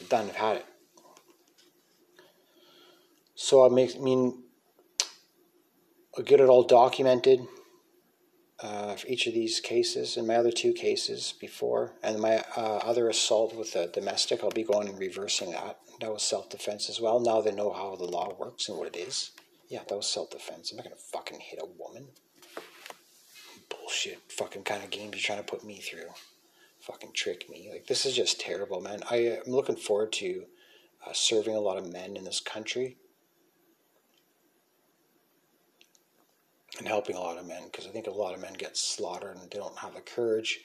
Done. 0.09 0.28
I've 0.28 0.36
had 0.36 0.57
it. 0.59 0.66
So 3.36 3.64
I 3.64 3.68
mean, 3.68 4.43
get 6.25 6.41
it 6.41 6.49
all 6.49 6.63
documented 6.63 7.47
uh, 8.63 8.95
for 8.95 9.07
each 9.07 9.27
of 9.27 9.35
these 9.35 9.61
cases 9.61 10.17
and 10.17 10.27
my 10.27 10.37
other 10.37 10.51
two 10.51 10.73
cases 10.73 11.33
before, 11.41 11.93
and 12.03 12.21
my 12.21 12.45
uh, 12.57 12.79
other 12.83 13.09
assault 13.09 13.55
with 13.55 13.73
the 13.73 13.87
domestic, 13.87 14.43
I'll 14.43 14.51
be 14.51 14.65
going 14.65 14.89
and 14.89 14.99
reversing 14.99 15.53
that. 15.53 15.79
That 16.01 16.13
was 16.13 16.23
self 16.23 16.51
defense 16.51 16.89
as 16.91 17.01
well. 17.01 17.21
Now 17.21 17.41
they 17.41 17.53
know 17.53 17.73
how 17.73 17.97
the 17.97 18.05
law 18.05 18.35
works 18.39 18.69
and 18.69 18.77
what 18.77 18.89
it 18.89 18.97
is. 18.97 19.31
Yeah, 19.69 19.81
that 19.89 19.97
was 19.97 20.07
self 20.07 20.31
defense. 20.31 20.71
I'm 20.71 20.77
not 20.77 20.85
gonna 20.85 20.97
fucking 20.97 21.41
hit 21.41 21.61
a 21.63 21.67
woman. 21.67 22.09
Bullshit, 23.69 24.21
fucking 24.29 24.65
kind 24.65 24.83
of 24.83 24.91
games 24.91 25.13
you're 25.13 25.21
trying 25.23 25.45
to 25.45 25.51
put 25.51 25.65
me 25.65 25.79
through. 25.79 26.11
Fucking 26.81 27.13
trick 27.15 27.49
me. 27.49 27.71
Like 27.73 27.87
this 27.87 28.05
is 28.05 28.17
just 28.17 28.41
terrible, 28.41 28.81
man. 28.81 29.01
I, 29.11 29.39
I'm 29.45 29.53
looking 29.53 29.77
forward 29.77 30.13
to 30.15 30.45
uh, 31.07 31.13
serving 31.13 31.55
a 31.55 31.61
lot 31.61 31.79
of 31.79 31.91
men 31.91 32.17
in 32.17 32.25
this 32.25 32.41
country 32.41 32.97
and 36.79 36.89
helping 36.89 37.16
a 37.16 37.21
lot 37.21 37.39
of 37.39 37.47
men 37.47 37.64
because 37.64 37.87
I 37.87 37.91
think 37.91 38.07
a 38.07 38.12
lot 38.12 38.35
of 38.35 38.41
men 38.41 38.55
get 38.55 38.77
slaughtered 38.77 39.37
and 39.37 39.51
they 39.51 39.59
don't 39.59 39.79
have 39.79 39.95
the 39.95 40.01
courage 40.01 40.61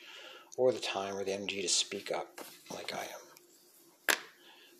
or 0.58 0.72
the 0.72 0.80
time 0.80 1.16
or 1.16 1.24
the 1.24 1.34
energy 1.34 1.62
to 1.62 1.68
speak 1.68 2.12
up 2.12 2.42
like 2.74 2.94
I 2.94 3.02
am. 3.02 4.18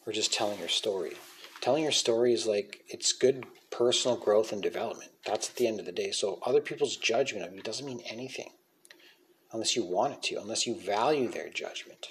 Or 0.06 0.14
just 0.14 0.34
telling 0.34 0.60
your 0.60 0.70
story. 0.70 1.14
Telling 1.62 1.84
your 1.84 1.92
story 1.92 2.34
is 2.34 2.46
like 2.46 2.84
it's 2.88 3.12
good 3.12 3.46
personal 3.72 4.18
growth 4.18 4.52
and 4.52 4.62
development. 4.62 5.12
That's 5.26 5.50
at 5.50 5.56
the 5.56 5.68
end 5.68 5.80
of 5.80 5.86
the 5.86 5.92
day. 5.92 6.12
So 6.12 6.40
other 6.46 6.62
people's 6.62 6.96
judgment 6.96 7.46
of 7.46 7.54
you 7.54 7.62
doesn't 7.62 7.86
mean 7.86 8.02
anything 8.10 8.52
unless 9.52 9.76
you 9.76 9.84
want 9.84 10.14
it 10.14 10.24
to, 10.24 10.36
unless 10.36 10.68
you 10.68 10.76
value 10.76 11.28
their 11.28 11.50
judgment 11.50 12.10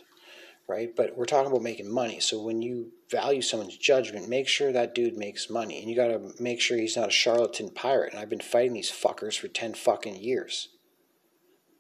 right? 0.67 0.95
But 0.97 1.17
we're 1.17 1.27
talking 1.27 1.51
about 1.51 1.63
making 1.63 1.93
money. 1.93 2.21
So 2.21 2.41
when 2.41 2.63
you 2.63 2.93
value 3.11 3.43
someone's 3.43 3.77
judgment, 3.77 4.29
make 4.29 4.49
sure 4.49 4.73
that 4.73 4.95
dude 4.95 5.17
makes 5.17 5.51
money. 5.51 5.81
And 5.81 5.91
you 5.91 5.97
got 5.97 6.09
to 6.09 6.43
make 6.43 6.61
sure 6.61 6.79
he's 6.79 6.97
not 6.97 7.09
a 7.09 7.13
charlatan 7.13 7.71
pirate. 7.71 8.13
And 8.13 8.21
I've 8.21 8.31
been 8.31 8.41
fighting 8.41 8.73
these 8.73 8.91
fuckers 8.91 9.39
for 9.39 9.49
10 9.49 9.75
fucking 9.75 10.17
years. 10.17 10.69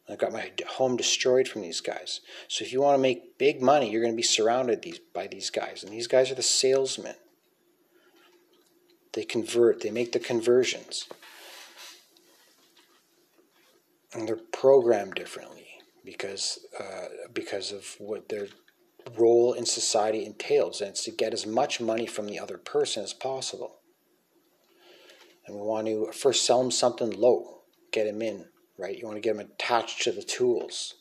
I've 0.09 0.18
got 0.18 0.32
my 0.32 0.53
home 0.68 0.97
destroyed 0.97 1.49
from 1.49 1.62
these 1.62 1.80
guys. 1.80 2.20
So 2.49 2.62
if 2.62 2.72
you 2.72 2.82
want 2.82 2.97
to 2.97 3.03
make 3.03 3.39
big 3.39 3.62
money, 3.62 3.91
you're 3.91 4.03
going 4.03 4.12
to 4.12 4.16
be 4.16 4.22
surrounded 4.22 4.82
these, 4.82 4.99
by 4.99 5.28
these 5.28 5.49
guys. 5.49 5.82
And 5.82 5.91
these 5.91 6.07
guys 6.07 6.30
are 6.30 6.35
the 6.35 6.43
salesmen. 6.43 7.14
They 9.14 9.24
convert, 9.24 9.80
they 9.80 9.91
make 9.91 10.12
the 10.12 10.18
conversions. 10.18 11.09
And 14.12 14.28
they're 14.28 14.37
programmed 14.37 15.14
differently 15.14 15.66
because 16.05 16.59
uh, 16.78 17.07
because 17.32 17.72
of 17.72 17.97
what 17.99 18.28
they're 18.28 18.49
role 19.16 19.52
in 19.52 19.66
society 19.66 20.24
entails, 20.24 20.80
and 20.80 20.90
it's 20.90 21.05
to 21.05 21.11
get 21.11 21.32
as 21.32 21.46
much 21.46 21.80
money 21.80 22.07
from 22.07 22.26
the 22.26 22.38
other 22.38 22.59
person 22.59 23.02
as 23.02 23.12
possible. 23.12 23.78
And 25.46 25.57
we 25.57 25.62
want 25.62 25.86
to 25.86 26.11
first 26.12 26.46
sell 26.46 26.62
them 26.62 26.70
something 26.70 27.11
low, 27.11 27.62
get 27.92 28.07
them 28.07 28.22
in, 28.22 28.46
right? 28.78 28.96
You 28.96 29.07
want 29.07 29.16
to 29.16 29.20
get 29.20 29.36
them 29.36 29.46
attached 29.46 30.02
to 30.02 30.12
the 30.12 30.22
tools, 30.22 30.94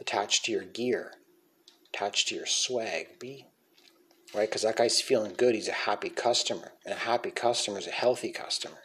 attached 0.00 0.44
to 0.44 0.52
your 0.52 0.64
gear, 0.64 1.14
attached 1.92 2.28
to 2.28 2.34
your 2.34 2.46
swag, 2.46 3.18
be 3.18 3.46
right? 4.34 4.48
Because 4.48 4.62
that 4.62 4.76
guy's 4.76 5.00
feeling 5.00 5.34
good. 5.36 5.54
He's 5.54 5.68
a 5.68 5.72
happy 5.72 6.10
customer, 6.10 6.72
and 6.84 6.94
a 6.94 6.98
happy 6.98 7.30
customer 7.30 7.78
is 7.78 7.86
a 7.86 7.92
healthy 7.92 8.30
customer. 8.30 8.78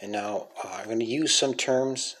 And 0.00 0.12
now 0.12 0.48
uh, 0.62 0.76
I'm 0.78 0.86
going 0.86 0.98
to 1.00 1.04
use 1.04 1.34
some 1.34 1.54
terms 1.54 2.16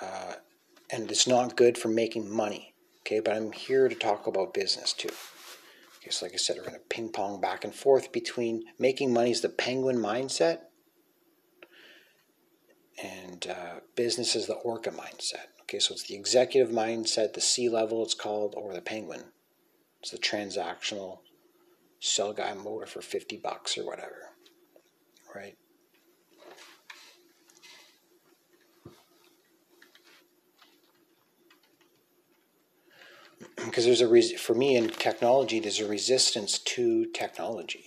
and 0.00 1.10
it's 1.10 1.26
not 1.26 1.56
good 1.56 1.78
for 1.78 1.88
making 1.88 2.30
money. 2.30 2.74
Okay, 3.00 3.20
but 3.20 3.34
I'm 3.34 3.52
here 3.52 3.88
to 3.88 3.94
talk 3.94 4.26
about 4.26 4.54
business 4.54 4.92
too. 4.92 5.10
Okay, 5.98 6.10
so 6.10 6.26
like 6.26 6.34
I 6.34 6.36
said, 6.36 6.56
we're 6.56 6.64
going 6.64 6.74
to 6.74 6.80
ping 6.88 7.10
pong 7.10 7.40
back 7.40 7.64
and 7.64 7.74
forth 7.74 8.12
between 8.12 8.64
making 8.78 9.12
money 9.12 9.30
is 9.30 9.40
the 9.40 9.48
penguin 9.48 9.96
mindset, 9.96 10.60
and 13.02 13.46
uh, 13.46 13.80
business 13.96 14.36
is 14.36 14.46
the 14.46 14.54
orca 14.54 14.90
mindset. 14.90 15.46
Okay, 15.62 15.78
so 15.78 15.94
it's 15.94 16.04
the 16.04 16.14
executive 16.14 16.72
mindset, 16.72 17.32
the 17.32 17.40
C 17.40 17.68
level, 17.68 18.02
it's 18.02 18.14
called, 18.14 18.54
or 18.56 18.74
the 18.74 18.82
penguin. 18.82 19.24
It's 20.00 20.10
the 20.10 20.18
transactional 20.18 21.20
sell 22.00 22.34
guy 22.34 22.52
motor 22.52 22.84
for 22.84 23.00
50 23.00 23.38
bucks 23.38 23.78
or 23.78 23.86
whatever, 23.86 24.30
right? 25.34 25.56
because 33.64 33.84
there's 33.84 34.00
a 34.00 34.08
res- 34.08 34.40
for 34.40 34.54
me 34.54 34.76
in 34.76 34.88
technology 34.88 35.60
there's 35.60 35.80
a 35.80 35.88
resistance 35.88 36.58
to 36.58 37.06
technology 37.06 37.84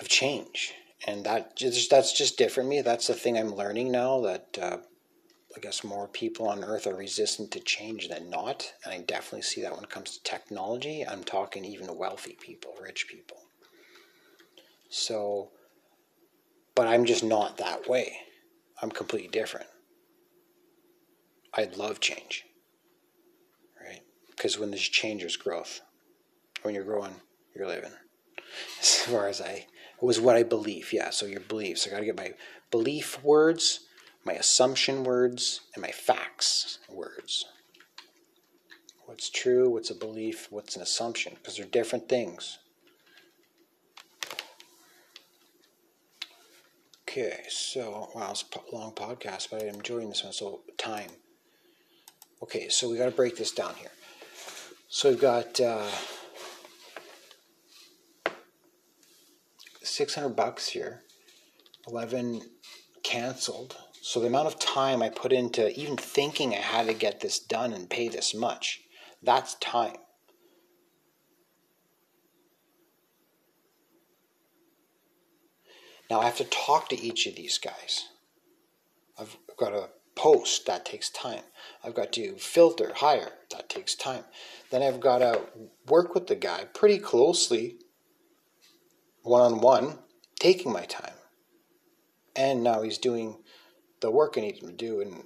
of 0.00 0.08
change. 0.08 0.74
And 1.06 1.24
that 1.24 1.56
just, 1.56 1.90
that's 1.90 2.12
just 2.12 2.36
different 2.36 2.68
me. 2.68 2.82
That's 2.82 3.06
the 3.06 3.14
thing 3.14 3.38
i'm 3.38 3.54
learning 3.54 3.90
now 3.90 4.20
that 4.20 4.58
uh, 4.60 4.76
i 5.56 5.60
guess 5.60 5.82
more 5.82 6.08
people 6.08 6.48
on 6.48 6.62
earth 6.62 6.86
are 6.86 6.94
resistant 6.94 7.50
to 7.52 7.60
change 7.60 8.08
than 8.08 8.30
not. 8.30 8.72
And 8.84 8.92
i 8.92 8.98
definitely 8.98 9.42
see 9.42 9.62
that 9.62 9.74
when 9.74 9.84
it 9.84 9.90
comes 9.90 10.16
to 10.16 10.22
technology 10.22 11.06
i'm 11.06 11.24
talking 11.24 11.64
even 11.64 11.96
wealthy 11.96 12.36
people 12.40 12.74
rich 12.82 13.08
people. 13.08 13.38
So 14.90 15.50
but 16.74 16.86
i'm 16.86 17.04
just 17.04 17.24
not 17.24 17.56
that 17.58 17.88
way. 17.88 18.16
I'm 18.82 18.90
completely 18.90 19.28
different. 19.28 19.66
I 21.54 21.64
love 21.76 22.00
change 22.00 22.44
because 24.40 24.58
when 24.58 24.70
there's 24.70 24.88
change, 24.88 25.20
there's 25.20 25.36
growth. 25.36 25.82
When 26.62 26.74
you're 26.74 26.82
growing, 26.82 27.14
you're 27.54 27.66
living. 27.66 27.92
As 28.80 29.00
far 29.00 29.28
as 29.28 29.42
I, 29.42 29.66
was 30.00 30.18
what 30.18 30.34
I 30.34 30.44
believe. 30.44 30.94
Yeah, 30.94 31.10
so 31.10 31.26
your 31.26 31.40
beliefs. 31.40 31.86
I 31.86 31.90
got 31.90 31.98
to 31.98 32.06
get 32.06 32.16
my 32.16 32.32
belief 32.70 33.22
words, 33.22 33.80
my 34.24 34.32
assumption 34.32 35.04
words, 35.04 35.60
and 35.74 35.82
my 35.82 35.90
facts 35.90 36.78
words. 36.88 37.44
What's 39.04 39.28
true? 39.28 39.68
What's 39.68 39.90
a 39.90 39.94
belief? 39.94 40.46
What's 40.48 40.74
an 40.74 40.80
assumption? 40.80 41.34
Because 41.34 41.58
they're 41.58 41.66
different 41.66 42.08
things. 42.08 42.60
Okay, 47.06 47.40
so 47.50 48.08
wow, 48.14 48.30
it's 48.30 48.44
a 48.56 48.74
long 48.74 48.92
podcast, 48.92 49.48
but 49.50 49.60
I'm 49.60 49.74
enjoying 49.74 50.08
this 50.08 50.24
one. 50.24 50.32
So 50.32 50.62
time. 50.78 51.10
Okay, 52.42 52.70
so 52.70 52.88
we 52.88 52.96
got 52.96 53.04
to 53.04 53.10
break 53.10 53.36
this 53.36 53.52
down 53.52 53.74
here. 53.74 53.90
So 54.92 55.10
we've 55.10 55.20
got 55.20 55.60
uh, 55.60 55.88
600 59.82 60.30
bucks 60.30 60.68
here, 60.68 61.02
11 61.86 62.42
canceled. 63.04 63.76
So 64.02 64.18
the 64.18 64.26
amount 64.26 64.48
of 64.48 64.58
time 64.58 65.00
I 65.00 65.08
put 65.08 65.32
into 65.32 65.70
even 65.78 65.96
thinking 65.96 66.54
I 66.54 66.56
had 66.56 66.88
to 66.88 66.92
get 66.92 67.20
this 67.20 67.38
done 67.38 67.72
and 67.72 67.88
pay 67.88 68.08
this 68.08 68.34
much, 68.34 68.80
that's 69.22 69.54
time. 69.54 69.94
Now 76.10 76.18
I 76.18 76.24
have 76.24 76.38
to 76.38 76.44
talk 76.44 76.88
to 76.88 77.00
each 77.00 77.28
of 77.28 77.36
these 77.36 77.58
guys. 77.58 78.08
I've 79.16 79.36
got 79.56 79.70
to 79.70 79.88
post, 80.20 80.66
that 80.66 80.84
takes 80.84 81.08
time. 81.08 81.42
I've 81.82 81.94
got 81.94 82.12
to 82.12 82.36
filter, 82.36 82.92
hire, 82.96 83.32
that 83.52 83.70
takes 83.70 83.94
time. 83.94 84.24
Then 84.70 84.82
I've 84.82 85.00
got 85.00 85.20
to 85.20 85.40
work 85.88 86.14
with 86.14 86.26
the 86.26 86.34
guy 86.34 86.66
pretty 86.74 86.98
closely, 86.98 87.78
one 89.22 89.40
on 89.40 89.60
one, 89.62 89.98
taking 90.38 90.72
my 90.72 90.84
time. 90.84 91.14
And 92.36 92.62
now 92.62 92.82
he's 92.82 92.98
doing 92.98 93.38
the 94.02 94.10
work 94.10 94.34
I 94.36 94.42
need 94.42 94.62
him 94.62 94.68
to 94.68 94.74
do, 94.74 95.00
and 95.00 95.24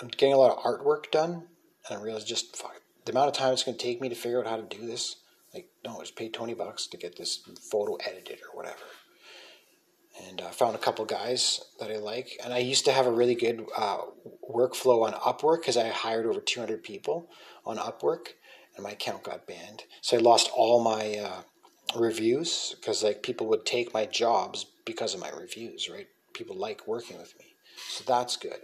I'm 0.00 0.06
getting 0.06 0.34
a 0.34 0.38
lot 0.38 0.56
of 0.56 0.62
artwork 0.62 1.10
done. 1.10 1.48
And 1.88 1.98
I 1.98 2.00
realize 2.00 2.24
just 2.24 2.56
fuck, 2.56 2.80
the 3.06 3.10
amount 3.10 3.26
of 3.26 3.34
time 3.34 3.52
it's 3.52 3.64
going 3.64 3.76
to 3.76 3.84
take 3.84 4.00
me 4.00 4.08
to 4.08 4.14
figure 4.14 4.38
out 4.38 4.46
how 4.46 4.56
to 4.56 4.62
do 4.62 4.86
this. 4.86 5.16
Like, 5.52 5.68
no, 5.84 5.98
just 5.98 6.14
pay 6.14 6.28
20 6.28 6.54
bucks 6.54 6.86
to 6.86 6.96
get 6.96 7.18
this 7.18 7.40
photo 7.72 7.96
edited 7.96 8.38
or 8.38 8.56
whatever 8.56 8.84
and 10.28 10.40
uh, 10.40 10.50
found 10.50 10.74
a 10.74 10.78
couple 10.78 11.04
guys 11.04 11.60
that 11.78 11.90
I 11.90 11.96
like. 11.96 12.38
And 12.44 12.52
I 12.52 12.58
used 12.58 12.84
to 12.86 12.92
have 12.92 13.06
a 13.06 13.12
really 13.12 13.34
good 13.34 13.66
uh, 13.76 13.98
workflow 14.52 15.04
on 15.06 15.12
Upwork 15.12 15.60
because 15.60 15.76
I 15.76 15.88
hired 15.88 16.26
over 16.26 16.40
200 16.40 16.82
people 16.82 17.30
on 17.64 17.76
Upwork, 17.78 18.28
and 18.74 18.84
my 18.84 18.92
account 18.92 19.22
got 19.22 19.46
banned. 19.46 19.84
So 20.00 20.16
I 20.16 20.20
lost 20.20 20.50
all 20.54 20.82
my 20.82 21.16
uh, 21.18 21.42
reviews 21.98 22.74
because 22.80 23.02
like 23.02 23.22
people 23.22 23.46
would 23.48 23.64
take 23.64 23.94
my 23.94 24.06
jobs 24.06 24.66
because 24.84 25.14
of 25.14 25.20
my 25.20 25.30
reviews, 25.30 25.88
right? 25.88 26.08
People 26.32 26.56
like 26.56 26.86
working 26.86 27.18
with 27.18 27.38
me, 27.38 27.46
so 27.88 28.04
that's 28.06 28.36
good. 28.36 28.60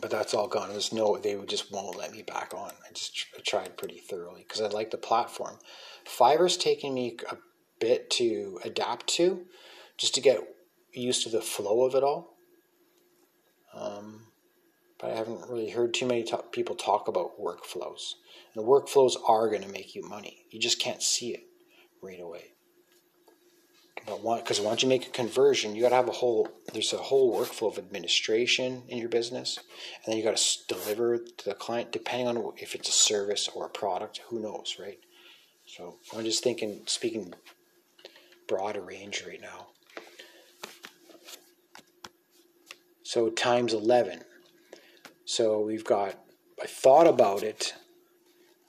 But 0.00 0.10
that's 0.10 0.32
all 0.32 0.48
gone. 0.48 0.70
There's 0.70 0.92
no, 0.92 1.18
they 1.18 1.38
just 1.46 1.70
won't 1.70 1.98
let 1.98 2.12
me 2.12 2.22
back 2.22 2.54
on. 2.54 2.70
I 2.70 2.92
just 2.94 3.26
tried 3.44 3.76
pretty 3.76 3.98
thoroughly 3.98 4.42
because 4.48 4.62
I 4.62 4.68
like 4.68 4.90
the 4.90 4.96
platform. 4.96 5.58
Fiverr's 6.06 6.56
taking 6.56 6.94
me 6.94 7.18
a 7.30 7.36
bit 7.78 8.08
to 8.08 8.58
adapt 8.64 9.06
to 9.08 9.44
just 9.96 10.14
to 10.14 10.20
get 10.20 10.38
used 10.92 11.22
to 11.22 11.28
the 11.28 11.40
flow 11.40 11.84
of 11.84 11.94
it 11.94 12.02
all. 12.02 12.36
Um, 13.74 14.26
but 15.00 15.10
I 15.10 15.16
haven't 15.16 15.48
really 15.48 15.70
heard 15.70 15.94
too 15.94 16.06
many 16.06 16.24
people 16.52 16.76
talk 16.76 17.08
about 17.08 17.40
workflows. 17.40 18.14
And 18.54 18.64
workflows 18.64 19.14
are 19.26 19.48
going 19.48 19.62
to 19.62 19.68
make 19.68 19.94
you 19.94 20.02
money. 20.02 20.44
You 20.50 20.60
just 20.60 20.78
can't 20.78 21.02
see 21.02 21.34
it 21.34 21.44
right 22.02 22.20
away. 22.20 22.52
But 24.06 24.22
because 24.38 24.60
once 24.60 24.82
you 24.82 24.88
make 24.88 25.06
a 25.06 25.10
conversion, 25.10 25.76
you 25.76 25.82
got 25.82 25.90
to 25.90 25.96
have 25.96 26.08
a 26.08 26.12
whole. 26.12 26.48
There's 26.72 26.92
a 26.92 26.98
whole 26.98 27.38
workflow 27.38 27.70
of 27.70 27.78
administration 27.78 28.82
in 28.88 28.98
your 28.98 29.08
business, 29.08 29.58
and 30.04 30.10
then 30.10 30.18
you 30.18 30.24
got 30.24 30.36
to 30.36 30.58
deliver 30.66 31.18
to 31.18 31.44
the 31.44 31.54
client, 31.54 31.92
depending 31.92 32.26
on 32.26 32.52
if 32.56 32.74
it's 32.74 32.88
a 32.88 32.92
service 32.92 33.48
or 33.54 33.66
a 33.66 33.70
product. 33.70 34.20
Who 34.28 34.40
knows, 34.40 34.76
right? 34.80 34.98
So 35.66 35.98
I'm 36.16 36.24
just 36.24 36.42
thinking, 36.42 36.82
speaking 36.86 37.32
broader 38.48 38.80
range 38.80 39.24
right 39.26 39.40
now. 39.40 39.68
So 43.12 43.28
times 43.28 43.74
11. 43.74 44.22
So 45.26 45.60
we've 45.60 45.84
got, 45.84 46.18
I 46.62 46.66
thought 46.66 47.06
about 47.06 47.42
it. 47.42 47.74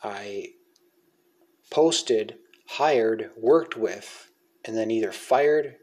I 0.03 0.49
posted 1.71 2.35
hired, 2.67 3.29
worked 3.37 3.77
with, 3.77 4.31
and 4.65 4.75
then 4.75 4.91
either 4.91 5.13
fired 5.13 5.77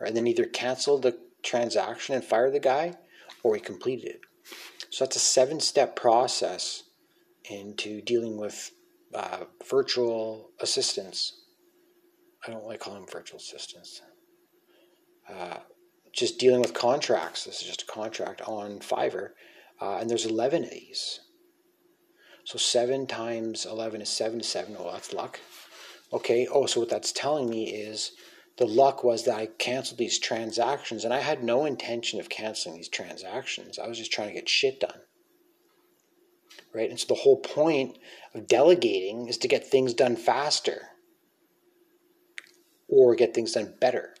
or 0.00 0.10
then 0.10 0.26
either 0.26 0.44
canceled 0.44 1.02
the 1.02 1.20
transaction 1.44 2.16
and 2.16 2.24
fired 2.24 2.52
the 2.52 2.58
guy 2.58 2.94
or 3.44 3.52
we 3.52 3.60
completed 3.60 4.06
it. 4.06 4.20
So 4.90 5.04
that's 5.04 5.14
a 5.14 5.20
seven 5.20 5.60
step 5.60 5.94
process 5.94 6.82
into 7.48 8.02
dealing 8.02 8.36
with 8.38 8.72
uh, 9.14 9.44
virtual 9.70 10.50
assistants. 10.58 11.44
I 12.44 12.50
don't 12.50 12.66
like 12.66 12.80
calling 12.80 13.02
them 13.02 13.08
virtual 13.08 13.38
assistants. 13.38 14.02
Uh, 15.32 15.58
just 16.12 16.38
dealing 16.38 16.60
with 16.60 16.74
contracts. 16.74 17.44
This 17.44 17.60
is 17.60 17.68
just 17.68 17.82
a 17.82 17.86
contract 17.86 18.42
on 18.42 18.80
Fiverr. 18.80 19.30
Uh, 19.80 19.98
and 19.98 20.10
there's 20.10 20.26
11 20.26 20.64
of 20.64 20.70
these. 20.70 21.20
So 22.44 22.58
7 22.58 23.06
times 23.06 23.66
11 23.66 24.00
is 24.02 24.08
77. 24.08 24.76
Oh, 24.78 24.90
that's 24.92 25.12
luck. 25.12 25.40
Okay, 26.12 26.48
oh, 26.50 26.66
so 26.66 26.80
what 26.80 26.88
that's 26.88 27.12
telling 27.12 27.48
me 27.48 27.70
is 27.70 28.12
the 28.56 28.66
luck 28.66 29.04
was 29.04 29.24
that 29.24 29.36
I 29.36 29.46
canceled 29.46 29.98
these 29.98 30.18
transactions 30.18 31.04
and 31.04 31.14
I 31.14 31.20
had 31.20 31.44
no 31.44 31.64
intention 31.64 32.18
of 32.18 32.28
canceling 32.28 32.76
these 32.76 32.88
transactions. 32.88 33.78
I 33.78 33.86
was 33.86 33.98
just 33.98 34.12
trying 34.12 34.28
to 34.28 34.34
get 34.34 34.48
shit 34.48 34.80
done. 34.80 35.00
Right? 36.74 36.90
And 36.90 36.98
so 36.98 37.06
the 37.06 37.14
whole 37.14 37.38
point 37.38 37.96
of 38.34 38.46
delegating 38.46 39.28
is 39.28 39.38
to 39.38 39.48
get 39.48 39.66
things 39.66 39.94
done 39.94 40.16
faster 40.16 40.88
or 42.88 43.14
get 43.14 43.34
things 43.34 43.52
done 43.52 43.74
better. 43.80 44.14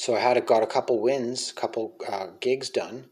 So 0.00 0.16
I 0.16 0.20
had 0.20 0.38
a, 0.38 0.40
got 0.40 0.62
a 0.62 0.66
couple 0.66 0.98
wins, 0.98 1.50
a 1.50 1.60
couple 1.60 1.94
uh, 2.10 2.28
gigs 2.40 2.70
done, 2.70 3.10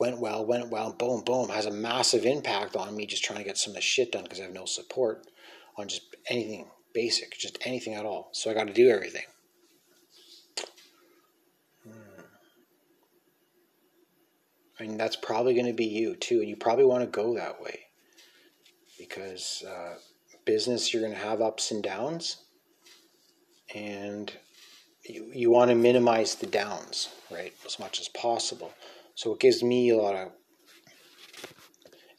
went 0.00 0.22
well, 0.22 0.46
went 0.46 0.70
well, 0.70 0.90
boom, 0.90 1.22
boom. 1.22 1.50
Has 1.50 1.66
a 1.66 1.70
massive 1.70 2.24
impact 2.24 2.76
on 2.76 2.96
me 2.96 3.04
just 3.04 3.22
trying 3.22 3.40
to 3.40 3.44
get 3.44 3.58
some 3.58 3.72
of 3.72 3.74
the 3.74 3.82
shit 3.82 4.12
done 4.12 4.22
because 4.22 4.40
I 4.40 4.44
have 4.44 4.54
no 4.54 4.64
support 4.64 5.26
on 5.76 5.86
just 5.86 6.16
anything 6.30 6.70
basic, 6.94 7.36
just 7.36 7.58
anything 7.66 7.92
at 7.92 8.06
all. 8.06 8.30
So 8.32 8.50
I 8.50 8.54
got 8.54 8.68
to 8.68 8.72
do 8.72 8.88
everything. 8.88 9.26
Hmm. 11.86 12.22
I 14.80 14.82
mean, 14.84 14.96
that's 14.96 15.16
probably 15.16 15.52
going 15.52 15.66
to 15.66 15.74
be 15.74 15.84
you 15.84 16.16
too, 16.16 16.40
and 16.40 16.48
you 16.48 16.56
probably 16.56 16.86
want 16.86 17.02
to 17.02 17.06
go 17.06 17.34
that 17.34 17.60
way 17.60 17.80
because 18.98 19.62
uh, 19.68 19.96
business 20.46 20.90
you're 20.90 21.02
going 21.02 21.12
to 21.12 21.20
have 21.20 21.42
ups 21.42 21.70
and 21.70 21.82
downs, 21.82 22.38
and 23.74 24.32
you, 25.04 25.30
you 25.32 25.50
want 25.50 25.70
to 25.70 25.74
minimize 25.74 26.34
the 26.34 26.46
downs, 26.46 27.10
right, 27.30 27.52
as 27.66 27.78
much 27.78 28.00
as 28.00 28.08
possible. 28.08 28.72
So 29.14 29.32
it 29.32 29.40
gives 29.40 29.62
me 29.62 29.90
a 29.90 29.96
lot 29.96 30.14
of 30.14 30.32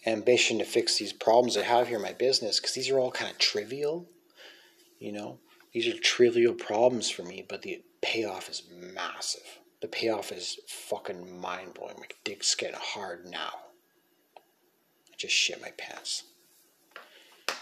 ambition 0.06 0.60
to 0.60 0.66
fix 0.66 0.98
these 0.98 1.14
problems 1.14 1.58
I 1.58 1.64
have 1.64 1.88
here 1.88 1.98
in 1.98 2.04
my 2.04 2.14
business 2.14 2.60
because 2.60 2.76
these 2.76 2.90
are 2.90 3.00
all 3.00 3.12
kind 3.12 3.32
of 3.32 3.38
trivial. 3.38 4.08
You 5.00 5.12
know, 5.12 5.40
these 5.74 5.88
are 5.88 6.00
trivial 6.00 6.54
problems 6.54 7.10
for 7.10 7.24
me, 7.24 7.46
but 7.48 7.64
the 7.64 7.82
payoff 8.02 8.50
is 8.50 8.64
massive. 8.94 9.60
The 9.82 9.88
payoff 9.88 10.32
is 10.32 10.60
fucking 10.68 11.40
mind 11.40 11.74
blowing. 11.74 11.96
My 12.00 12.08
dick's 12.24 12.56
getting 12.56 12.80
hard 12.80 13.26
now. 13.26 13.52
I 14.38 15.16
just 15.18 15.34
shit 15.34 15.62
my 15.62 15.72
pants. 15.78 16.24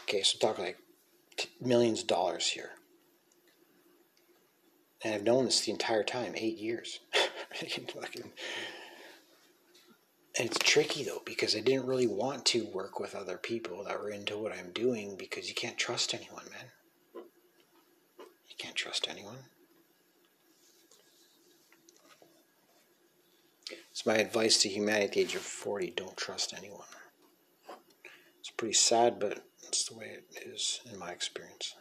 Okay, 0.04 0.22
so 0.22 0.36
I'm 0.36 0.40
talking 0.40 0.66
like 0.66 0.78
millions 1.62 2.02
of 2.02 2.08
dollars 2.08 2.48
here. 2.48 2.72
And 5.04 5.14
I've 5.14 5.24
known 5.24 5.46
this 5.46 5.62
the 5.62 5.72
entire 5.72 6.04
time, 6.04 6.34
eight 6.36 6.58
years. 6.58 7.00
And 10.36 10.48
it's 10.50 10.58
tricky 10.58 11.04
though 11.04 11.22
because 11.26 11.56
I 11.56 11.60
didn't 11.60 11.86
really 11.86 12.08
want 12.08 12.46
to 12.48 12.66
work 12.66 13.00
with 13.00 13.14
other 13.14 13.38
people 13.38 13.84
that 13.84 14.00
were 14.00 14.10
into 14.10 14.38
what 14.38 14.52
I'm 14.52 14.72
doing 14.72 15.16
because 15.16 15.48
you 15.48 15.54
can't 15.54 15.78
trust 15.78 16.14
anyone, 16.14 16.46
man. 16.52 17.24
You 18.50 18.56
can't 18.58 18.76
trust 18.76 19.08
anyone. 19.10 19.38
It's 23.92 24.08
my 24.08 24.16
advice 24.16 24.60
to 24.64 24.70
humanity 24.70 25.06
at 25.06 25.12
the 25.12 25.22
age 25.22 25.36
of 25.36 25.42
40 25.42 25.94
don't 25.96 26.18
trust 26.18 26.54
anyone. 26.58 26.88
It's 28.40 28.50
pretty 28.50 28.74
sad, 28.74 29.20
but 29.20 29.44
it's 29.68 29.88
the 29.88 29.96
way 29.96 30.18
it 30.18 30.48
is 30.48 30.82
in 30.92 30.98
my 30.98 31.12
experience. 31.12 31.76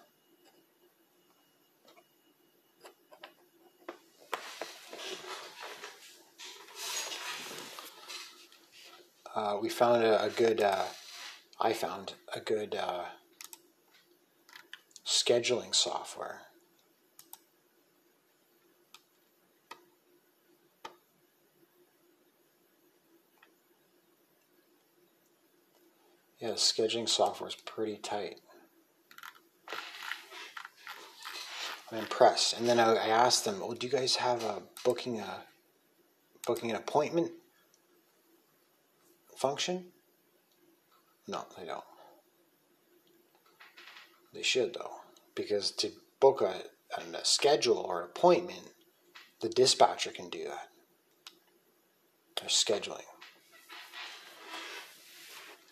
Uh, 9.34 9.58
we 9.60 9.68
found 9.68 10.02
a, 10.02 10.24
a 10.24 10.30
good, 10.30 10.60
uh, 10.60 10.84
I 11.60 11.72
found 11.72 12.14
a 12.34 12.40
good 12.40 12.74
uh, 12.74 13.04
scheduling 15.06 15.74
software. 15.74 16.42
Yeah, 26.40 26.52
scheduling 26.52 27.08
software 27.08 27.48
is 27.48 27.54
pretty 27.54 27.96
tight. 27.96 28.40
I'm 31.92 31.98
impressed. 31.98 32.58
And 32.58 32.68
then 32.68 32.80
I, 32.80 32.94
I 32.94 33.08
asked 33.08 33.44
them, 33.44 33.60
"Oh, 33.62 33.74
do 33.74 33.86
you 33.86 33.92
guys 33.92 34.16
have 34.16 34.42
a 34.42 34.62
booking 34.82 35.20
a 35.20 35.44
booking 36.44 36.70
an 36.70 36.76
appointment 36.76 37.30
function? 39.42 39.86
No, 41.26 41.44
they 41.58 41.66
don't. 41.66 41.84
They 44.32 44.42
should, 44.42 44.74
though, 44.74 45.00
because 45.34 45.72
to 45.72 45.90
book 46.20 46.40
a, 46.40 46.62
a 46.96 47.24
schedule 47.24 47.76
or 47.76 48.02
an 48.02 48.06
appointment, 48.06 48.70
the 49.40 49.48
dispatcher 49.48 50.10
can 50.10 50.30
do 50.30 50.44
that. 50.44 50.68
They're 52.40 52.48
scheduling. 52.48 53.02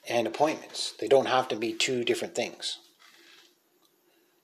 And 0.08 0.26
appointments. 0.26 0.94
They 0.98 1.06
don't 1.06 1.28
have 1.28 1.46
to 1.48 1.56
be 1.56 1.72
two 1.72 2.02
different 2.04 2.34
things. 2.34 2.78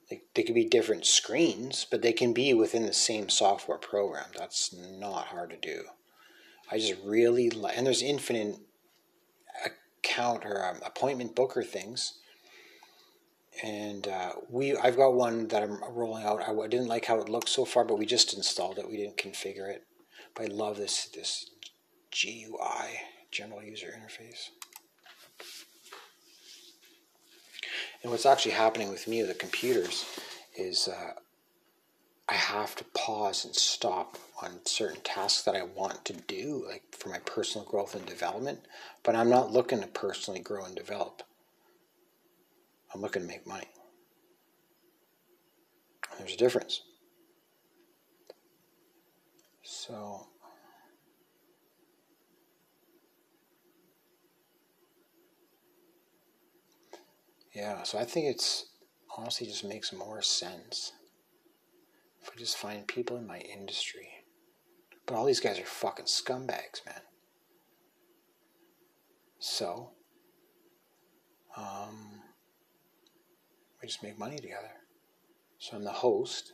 They, 0.08 0.22
they 0.34 0.44
could 0.44 0.54
be 0.54 0.68
different 0.68 1.04
screens, 1.04 1.84
but 1.90 2.00
they 2.00 2.12
can 2.12 2.32
be 2.32 2.54
within 2.54 2.86
the 2.86 2.92
same 2.92 3.28
software 3.28 3.78
program. 3.78 4.26
That's 4.38 4.72
not 4.72 5.26
hard 5.26 5.50
to 5.50 5.56
do. 5.56 5.82
I 6.70 6.78
just 6.78 6.94
really 7.04 7.50
like, 7.50 7.76
and 7.76 7.86
there's 7.86 8.02
infinite 8.02 8.58
account 10.16 10.44
or 10.44 10.64
um, 10.64 10.80
appointment 10.84 11.34
booker 11.34 11.62
things. 11.62 12.14
And 13.62 14.06
uh, 14.06 14.32
we, 14.50 14.76
I've 14.76 14.96
got 14.96 15.14
one 15.14 15.48
that 15.48 15.62
I'm 15.62 15.78
rolling 15.90 16.24
out. 16.24 16.42
I, 16.46 16.68
didn't 16.68 16.88
like 16.88 17.06
how 17.06 17.18
it 17.20 17.28
looked 17.28 17.48
so 17.48 17.64
far, 17.64 17.84
but 17.84 17.98
we 17.98 18.04
just 18.04 18.34
installed 18.34 18.78
it. 18.78 18.88
We 18.88 18.98
didn't 18.98 19.16
configure 19.16 19.68
it. 19.70 19.84
But 20.34 20.44
I 20.44 20.48
love 20.48 20.76
this 20.76 21.06
this 21.06 21.50
GUI, 22.10 23.00
General 23.30 23.62
User 23.62 23.86
Interface. 23.86 24.50
And 28.02 28.12
what's 28.12 28.26
actually 28.26 28.52
happening 28.52 28.90
with 28.90 29.08
me 29.08 29.22
the 29.22 29.34
computers 29.34 30.04
is 30.54 30.88
uh, 30.88 31.12
I 32.28 32.34
have 32.34 32.74
to 32.76 32.84
pause 32.84 33.44
and 33.44 33.54
stop 33.54 34.18
on 34.42 34.58
certain 34.64 35.00
tasks 35.02 35.42
that 35.44 35.54
I 35.54 35.62
want 35.62 36.04
to 36.06 36.12
do, 36.12 36.64
like 36.68 36.82
for 36.90 37.08
my 37.08 37.20
personal 37.20 37.66
growth 37.66 37.94
and 37.94 38.04
development, 38.04 38.60
but 39.04 39.14
I'm 39.14 39.30
not 39.30 39.52
looking 39.52 39.80
to 39.80 39.86
personally 39.86 40.40
grow 40.40 40.64
and 40.64 40.74
develop. 40.74 41.22
I'm 42.92 43.00
looking 43.00 43.22
to 43.22 43.28
make 43.28 43.46
money. 43.46 43.68
There's 46.18 46.34
a 46.34 46.36
difference. 46.36 46.82
So, 49.62 50.26
yeah, 57.54 57.82
so 57.84 57.98
I 57.98 58.04
think 58.04 58.26
it's 58.26 58.66
honestly 59.16 59.46
just 59.46 59.64
makes 59.64 59.92
more 59.92 60.22
sense 60.22 60.92
if 62.26 62.32
I 62.34 62.38
just 62.38 62.56
find 62.56 62.86
people 62.86 63.16
in 63.16 63.26
my 63.26 63.38
industry. 63.38 64.08
But 65.06 65.14
all 65.14 65.24
these 65.24 65.40
guys 65.40 65.58
are 65.58 65.64
fucking 65.64 66.06
scumbags, 66.06 66.84
man. 66.84 67.00
So, 69.38 69.90
um, 71.56 72.22
we 73.80 73.86
just 73.86 74.02
make 74.02 74.18
money 74.18 74.36
together. 74.36 74.72
So 75.58 75.76
I'm 75.76 75.84
the 75.84 75.90
host, 75.90 76.52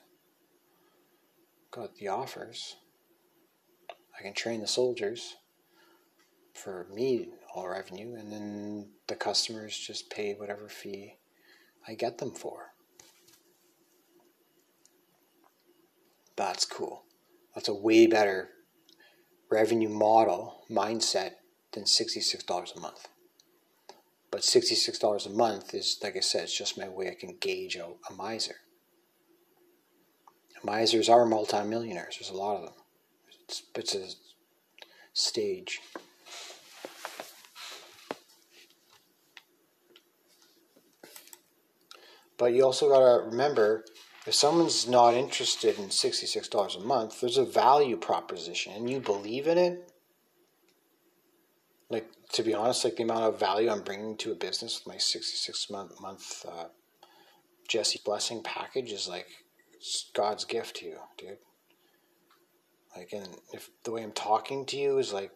got 1.70 1.94
the 1.96 2.08
offers. 2.08 2.76
I 4.18 4.22
can 4.22 4.34
train 4.34 4.60
the 4.60 4.66
soldiers 4.66 5.36
for 6.52 6.86
me, 6.92 7.28
all 7.54 7.68
revenue, 7.68 8.14
and 8.14 8.30
then 8.30 8.90
the 9.06 9.14
customers 9.14 9.76
just 9.78 10.10
pay 10.10 10.34
whatever 10.34 10.68
fee 10.68 11.16
I 11.88 11.94
get 11.94 12.18
them 12.18 12.32
for. 12.32 12.71
That's 16.36 16.64
cool. 16.64 17.04
That's 17.54 17.68
a 17.68 17.74
way 17.74 18.06
better 18.06 18.48
revenue 19.50 19.88
model 19.88 20.64
mindset 20.70 21.32
than 21.72 21.84
$66 21.84 22.76
a 22.76 22.80
month. 22.80 23.08
But 24.30 24.40
$66 24.40 25.26
a 25.26 25.30
month 25.30 25.74
is, 25.74 25.98
like 26.02 26.16
I 26.16 26.20
said, 26.20 26.44
it's 26.44 26.56
just 26.56 26.78
my 26.78 26.88
way 26.88 27.10
I 27.10 27.14
can 27.14 27.36
gauge 27.38 27.76
a, 27.76 27.84
a 27.84 28.14
miser. 28.16 28.56
Misers 30.64 31.08
are 31.08 31.26
multimillionaires. 31.26 32.16
There's 32.18 32.30
a 32.30 32.34
lot 32.34 32.56
of 32.56 32.62
them. 32.62 32.74
It's, 33.44 33.62
it's 33.74 33.94
a 33.94 34.06
stage. 35.12 35.80
But 42.38 42.54
you 42.54 42.64
also 42.64 42.88
got 42.88 43.00
to 43.00 43.24
remember 43.26 43.84
if 44.26 44.34
someone's 44.34 44.88
not 44.88 45.14
interested 45.14 45.78
in 45.78 45.86
$66 45.86 46.76
a 46.76 46.80
month, 46.80 47.20
there's 47.20 47.38
a 47.38 47.44
value 47.44 47.96
proposition 47.96 48.72
and 48.72 48.88
you 48.88 49.00
believe 49.00 49.46
in 49.46 49.58
it. 49.58 49.92
Like, 51.90 52.08
to 52.34 52.42
be 52.42 52.54
honest, 52.54 52.84
like 52.84 52.96
the 52.96 53.02
amount 53.02 53.24
of 53.24 53.40
value 53.40 53.68
I'm 53.68 53.82
bringing 53.82 54.16
to 54.18 54.32
a 54.32 54.36
business 54.36 54.80
with 54.80 54.94
my 54.94 54.98
66 54.98 55.70
month, 55.70 56.00
month 56.00 56.46
uh, 56.48 56.66
Jesse 57.68 58.00
Blessing 58.04 58.42
package 58.42 58.92
is 58.92 59.08
like 59.08 59.26
God's 60.14 60.44
gift 60.44 60.76
to 60.76 60.86
you, 60.86 60.98
dude. 61.18 61.38
Like, 62.96 63.12
and 63.12 63.28
if 63.52 63.70
the 63.84 63.90
way 63.90 64.02
I'm 64.02 64.12
talking 64.12 64.66
to 64.66 64.76
you 64.76 64.98
is 64.98 65.12
like 65.12 65.32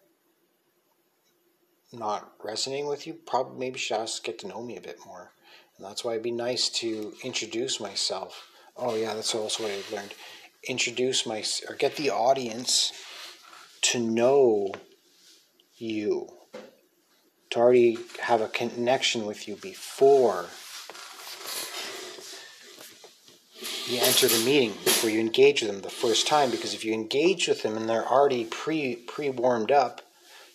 not 1.92 2.32
resonating 2.42 2.86
with 2.86 3.06
you, 3.06 3.14
probably 3.14 3.58
maybe 3.58 3.74
you 3.74 3.78
should 3.78 3.96
just 3.96 4.24
get 4.24 4.38
to 4.40 4.48
know 4.48 4.62
me 4.62 4.76
a 4.76 4.80
bit 4.80 4.98
more. 5.04 5.32
And 5.76 5.86
that's 5.86 6.04
why 6.04 6.12
it'd 6.12 6.22
be 6.22 6.30
nice 6.30 6.68
to 6.70 7.12
introduce 7.22 7.80
myself. 7.80 8.48
Oh 8.78 8.94
yeah, 8.94 9.14
that's 9.14 9.34
also 9.34 9.62
what 9.62 9.72
I 9.72 9.94
learned. 9.94 10.14
Introduce 10.64 11.24
my 11.24 11.42
or 11.68 11.74
get 11.74 11.96
the 11.96 12.10
audience 12.10 12.92
to 13.82 13.98
know 13.98 14.72
you, 15.76 16.28
to 17.50 17.58
already 17.58 17.98
have 18.20 18.40
a 18.40 18.48
connection 18.48 19.24
with 19.24 19.48
you 19.48 19.56
before 19.56 20.46
you 23.86 24.00
enter 24.02 24.26
the 24.28 24.44
meeting, 24.44 24.72
before 24.84 25.08
you 25.08 25.20
engage 25.20 25.62
with 25.62 25.70
them 25.70 25.80
the 25.80 25.88
first 25.88 26.26
time. 26.26 26.50
Because 26.50 26.74
if 26.74 26.84
you 26.84 26.92
engage 26.92 27.48
with 27.48 27.62
them 27.62 27.76
and 27.76 27.88
they're 27.88 28.06
already 28.06 28.44
pre 28.44 28.96
pre 28.96 29.30
warmed 29.30 29.72
up 29.72 30.02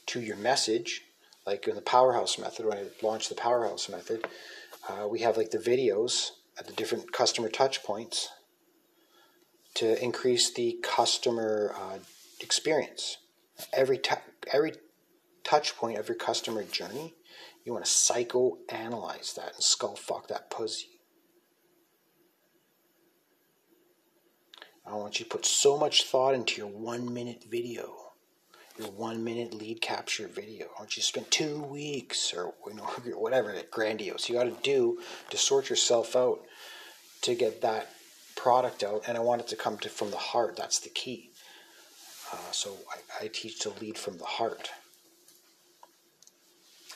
to 0.08 0.22
your 0.22 0.36
message, 0.36 1.02
like 1.48 1.68
in 1.68 1.76
the 1.76 1.82
powerhouse 1.82 2.38
method, 2.38 2.66
when 2.68 2.78
I 2.78 2.86
launched 3.02 3.30
the 3.30 3.36
powerhouse 3.36 3.90
method, 3.90 4.28
uh, 4.88 5.08
we 5.08 5.22
have 5.22 5.38
like 5.38 5.52
the 5.52 5.58
videos 5.58 6.32
at 6.62 6.68
the 6.68 6.74
different 6.74 7.12
customer 7.12 7.50
touch 7.50 7.84
points 7.84 8.30
to 9.74 10.02
increase 10.04 10.54
the 10.54 10.78
customer 10.84 11.74
uh, 11.76 11.98
experience. 12.40 13.18
Every 13.74 13.98
t- 13.98 14.14
every 14.54 14.74
touch 15.44 15.76
point, 15.76 15.98
of 15.98 16.08
your 16.08 16.18
customer 16.18 16.64
journey, 16.64 17.16
you 17.66 17.74
want 17.74 17.86
to 17.86 17.92
psychoanalyze 17.92 19.34
that 19.36 19.56
and 19.56 19.64
skull 19.64 19.96
fuck 19.96 20.28
that 20.28 20.52
pussy. 20.52 21.00
I 24.86 24.94
want 24.96 25.20
you 25.20 25.26
to 25.26 25.32
put 25.32 25.48
so 25.48 25.78
much 25.78 26.04
thought 26.04 26.36
into 26.36 26.62
your 26.62 26.70
one 26.70 27.12
minute 27.12 27.46
video 27.50 28.02
your 28.78 28.92
one 28.92 29.24
minute 29.24 29.54
lead 29.54 29.82
capture 29.82 30.28
video. 30.28 30.68
Why 30.68 30.80
don't 30.80 30.98
you 30.98 31.04
spend 31.04 31.30
two 31.30 31.62
weeks 31.62 32.34
or 32.34 32.54
you 32.68 32.74
know 32.74 32.84
whatever 33.16 33.56
grandiose 33.70 34.30
you 34.30 34.36
got 34.36 34.46
to 34.46 34.56
do 34.64 35.00
to 35.30 35.38
sort 35.38 35.70
yourself 35.70 36.16
out 36.16 36.42
to 37.22 37.36
get 37.36 37.62
that 37.62 37.90
product 38.36 38.84
out? 38.84 39.04
And 39.08 39.18
I 39.18 39.22
want 39.22 39.42
it 39.42 39.48
to 39.50 39.56
come 39.56 39.78
to, 39.80 39.90
from 39.90 40.12
the 40.12 40.18
heart. 40.18 40.56
That's 40.56 40.80
the 40.80 40.90
key. 40.90 41.32
Uh, 42.32 42.52
so 42.52 42.78
I, 43.20 43.26
I 43.26 43.28
teach 43.28 43.60
to 43.62 43.70
lead 43.82 43.98
from 43.98 44.18
the 44.18 44.26
heart 44.26 44.70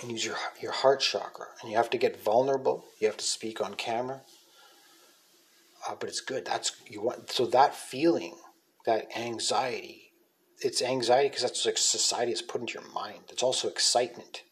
and 0.02 0.12
use 0.12 0.26
your 0.26 0.36
your 0.62 0.72
heart 0.72 1.02
chakra. 1.02 1.48
And 1.62 1.70
you 1.72 1.78
have 1.78 1.90
to 1.92 1.98
get 1.98 2.22
vulnerable. 2.22 2.86
You 3.00 3.08
have 3.08 3.18
to 3.18 3.26
speak 3.26 3.62
on 3.62 3.76
camera. 3.76 4.22
Uh, 5.88 5.96
but 6.00 6.10
it's 6.10 6.22
good. 6.22 6.46
That's 6.46 6.72
you 6.88 7.02
want. 7.02 7.32
So 7.32 7.46
that 7.48 7.76
feeling, 7.76 8.36
that 8.86 9.08
anxiety, 9.16 10.12
it's 10.62 10.82
anxiety 10.82 11.30
because 11.30 11.44
that's 11.44 11.66
like 11.66 11.78
society 11.78 12.32
has 12.32 12.42
put 12.42 12.62
into 12.62 12.74
your 12.74 12.92
mind. 12.94 13.24
It's 13.30 13.44
also 13.44 13.68
excitement. 13.68 14.44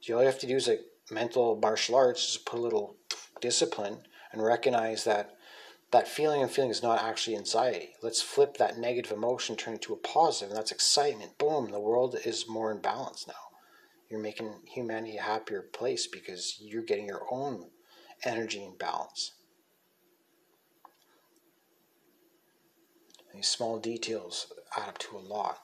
So 0.00 0.14
all 0.14 0.20
you 0.20 0.26
have 0.26 0.38
to 0.40 0.46
do 0.46 0.56
is 0.56 0.68
like 0.68 0.82
mental 1.10 1.56
martial 1.56 1.96
arts 1.96 2.26
just 2.26 2.46
put 2.46 2.58
a 2.58 2.62
little 2.62 2.96
discipline 3.40 3.98
and 4.34 4.44
recognize 4.44 5.04
that 5.04 5.30
that 5.92 6.08
feeling 6.08 6.42
and 6.42 6.50
feeling 6.50 6.70
is 6.70 6.82
not 6.82 7.02
actually 7.02 7.36
anxiety. 7.36 7.90
Let's 8.02 8.20
flip 8.20 8.56
that 8.56 8.78
negative 8.78 9.12
emotion, 9.12 9.54
turn 9.56 9.74
it 9.74 9.82
to 9.82 9.92
a 9.92 9.96
positive, 9.96 10.50
and 10.50 10.58
that's 10.58 10.72
excitement. 10.72 11.38
Boom, 11.38 11.70
the 11.70 11.80
world 11.80 12.16
is 12.24 12.48
more 12.48 12.72
in 12.72 12.80
balance 12.80 13.26
now. 13.28 13.34
You're 14.10 14.20
making 14.20 14.52
humanity 14.66 15.16
a 15.16 15.22
happier 15.22 15.62
place 15.62 16.06
because 16.06 16.58
you're 16.60 16.82
getting 16.82 17.06
your 17.06 17.22
own 17.30 17.70
energy 18.24 18.62
in 18.62 18.76
balance. 18.76 19.32
These 23.32 23.48
small 23.48 23.78
details 23.78 24.52
add 24.76 24.88
up 24.88 24.98
to 24.98 25.16
a 25.16 25.18
lot. 25.18 25.58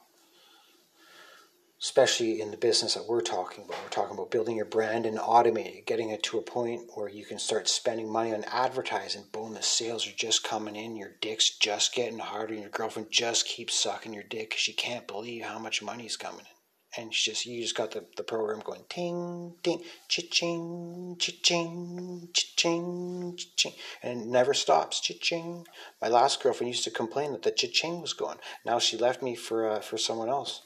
Especially 1.83 2.43
in 2.43 2.51
the 2.51 2.59
business 2.59 2.93
that 2.93 3.07
we're 3.09 3.23
talking 3.23 3.65
about. 3.65 3.83
We're 3.83 3.89
talking 3.89 4.15
about 4.15 4.31
building 4.31 4.55
your 4.55 4.67
brand 4.67 5.07
and 5.07 5.19
automating 5.19 5.87
getting 5.87 6.11
it 6.11 6.23
to 6.25 6.39
a 6.39 6.43
point 6.43 6.91
where 6.95 7.09
you 7.09 7.25
can 7.25 7.39
start 7.39 7.69
spending 7.69 8.13
money 8.13 8.35
on 8.35 8.45
advertising. 8.45 9.25
Boom, 9.33 9.55
the 9.55 9.63
sales 9.63 10.07
are 10.07 10.13
just 10.13 10.45
coming 10.45 10.77
in, 10.77 10.97
your 10.97 11.13
dick's 11.23 11.57
just 11.57 11.95
getting 11.95 12.19
harder, 12.19 12.53
and 12.53 12.63
your 12.63 12.71
girlfriend 12.71 13.11
just 13.11 13.47
keeps 13.47 13.75
sucking 13.75 14.13
your 14.13 14.25
dick 14.25 14.51
because 14.51 14.61
she 14.61 14.75
can't 14.75 15.09
believe 15.09 15.45
how 15.45 15.59
much 15.59 15.83
money's 15.83 16.19
coming 16.19 16.41
in. 16.41 17.01
And 17.03 17.13
it's 17.13 17.25
just 17.25 17.47
you 17.47 17.63
just 17.63 17.77
got 17.77 17.93
the, 17.93 18.05
the 18.17 18.25
program 18.25 18.61
going 18.61 18.85
ting 18.89 19.55
ting 19.63 19.81
cha-ching 20.09 21.17
cha-ching 21.19 22.29
cha-ching 22.35 23.37
cha-ching 23.39 23.73
and 24.03 24.23
it 24.23 24.27
never 24.27 24.53
stops. 24.53 25.01
Cha-ching. 25.01 25.67
My 26.03 26.09
last 26.09 26.43
girlfriend 26.43 26.69
used 26.69 26.85
to 26.85 26.91
complain 26.91 27.33
that 27.33 27.43
the 27.43 27.53
cha-ching 27.53 28.03
was 28.03 28.13
going 28.13 28.39
now 28.67 28.79
she 28.81 28.99
left 28.99 29.23
me 29.23 29.35
for 29.35 29.71
uh, 29.71 29.81
for 29.81 29.97
someone 29.97 30.29
else 30.29 30.63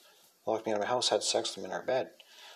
locked 0.46 0.66
me 0.66 0.72
out 0.72 0.78
of 0.78 0.84
my 0.84 0.88
house 0.88 1.08
had 1.08 1.22
sex 1.22 1.54
with 1.54 1.64
them 1.64 1.70
in 1.70 1.76
our 1.76 1.84
bed 1.84 2.10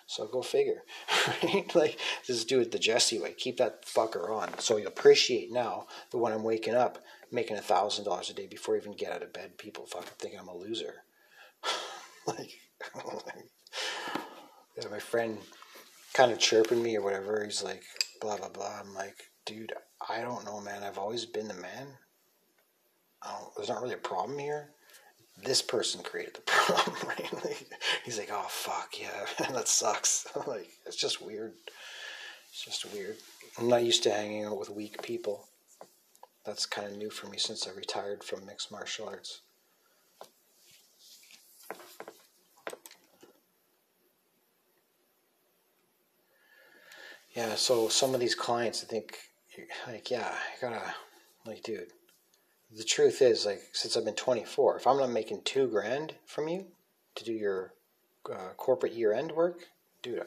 so 0.07 0.26
go 0.26 0.43
figure 0.43 0.82
right 1.43 1.74
like 1.74 1.99
just 2.24 2.49
do 2.49 2.61
it 2.61 2.72
the 2.72 2.78
jesse 2.78 3.18
way 3.18 3.32
keep 3.32 3.57
that 3.59 3.84
fucker 3.84 4.30
on 4.30 4.59
so 4.59 4.76
you 4.76 4.86
appreciate 4.86 5.53
now 5.53 5.86
the 6.11 6.18
one 6.18 6.32
i'm 6.32 6.45
waking 6.45 6.74
up 6.74 6.99
making 7.30 7.57
a 7.57 7.61
thousand 7.62 8.05
dollars 8.05 8.30
a 8.30 8.34
day 8.34 8.47
before 8.47 8.74
I 8.74 8.78
even 8.78 8.93
get 8.93 9.12
out 9.12 9.22
of 9.22 9.32
bed 9.32 9.59
people 9.59 9.86
fucking 9.86 10.09
think 10.18 10.34
i'm 10.39 10.49
a 10.49 10.57
loser 10.57 10.95
like 12.26 12.53
yeah, 14.76 14.89
my 14.91 14.99
friend 14.99 15.39
kind 16.14 16.32
of 16.32 16.39
chirping 16.39 16.82
me 16.82 16.97
or 16.97 17.03
whatever. 17.03 17.45
He's 17.45 17.62
like, 17.62 17.82
blah, 18.20 18.36
blah, 18.36 18.49
blah. 18.49 18.80
I'm 18.80 18.95
like, 18.95 19.16
dude, 19.47 19.72
I 20.09 20.20
don't 20.20 20.45
know, 20.45 20.61
man. 20.61 20.82
I've 20.82 20.99
always 20.99 21.26
been 21.26 21.49
the 21.49 21.55
man. 21.55 21.89
there's 23.57 23.68
not 23.68 23.82
really 23.82 23.95
a 23.95 23.99
problem 23.99 24.39
here. 24.39 24.70
This 25.45 25.62
person 25.62 26.03
created 26.03 26.34
the 26.34 26.41
problem, 26.47 26.97
right? 27.07 27.57
He's 28.05 28.18
like, 28.18 28.30
oh, 28.32 28.47
fuck, 28.49 28.95
yeah, 29.01 29.26
that 29.53 29.68
sucks. 29.68 30.26
like, 30.47 30.68
it's 30.86 30.97
just 30.97 31.22
weird. 31.22 31.53
It's 32.51 32.64
just 32.64 32.93
weird. 32.93 33.16
I'm 33.59 33.68
not 33.68 33.84
used 33.84 34.03
to 34.05 34.11
hanging 34.11 34.45
out 34.45 34.59
with 34.59 34.70
weak 34.70 35.03
people. 35.03 35.49
That's 36.45 36.66
kind 36.66 36.91
of 36.91 36.97
new 36.97 37.11
for 37.11 37.26
me 37.28 37.39
since 37.39 37.66
I 37.68 37.72
retired 37.72 38.24
from 38.24 38.47
mixed 38.47 38.72
martial 38.72 39.09
arts. 39.09 39.43
Yeah, 47.34 47.55
so 47.55 47.89
some 47.89 48.14
of 48.14 48.20
these 48.20 48.34
clients, 48.34 48.82
I 48.82 48.86
think, 48.86 49.16
like, 49.86 50.11
yeah, 50.11 50.32
I 50.34 50.61
gotta, 50.61 50.95
like, 51.47 51.62
dude, 51.62 51.93
the 52.71 52.85
truth 52.85 53.23
is, 53.23 53.47
like, 53.47 53.62
since 53.73 53.97
I've 53.97 54.05
been 54.05 54.14
24, 54.14 54.77
if 54.77 54.87
I'm 54.87 54.99
not 54.99 55.11
making 55.11 55.43
two 55.45 55.69
grand 55.69 56.14
from 56.27 56.49
you 56.49 56.66
to 57.14 57.25
do 57.25 57.33
your 57.33 57.73
uh, 58.31 58.53
corporate 58.57 58.93
year 58.93 59.12
end 59.12 59.33
work, 59.33 59.61
dude, 60.03 60.23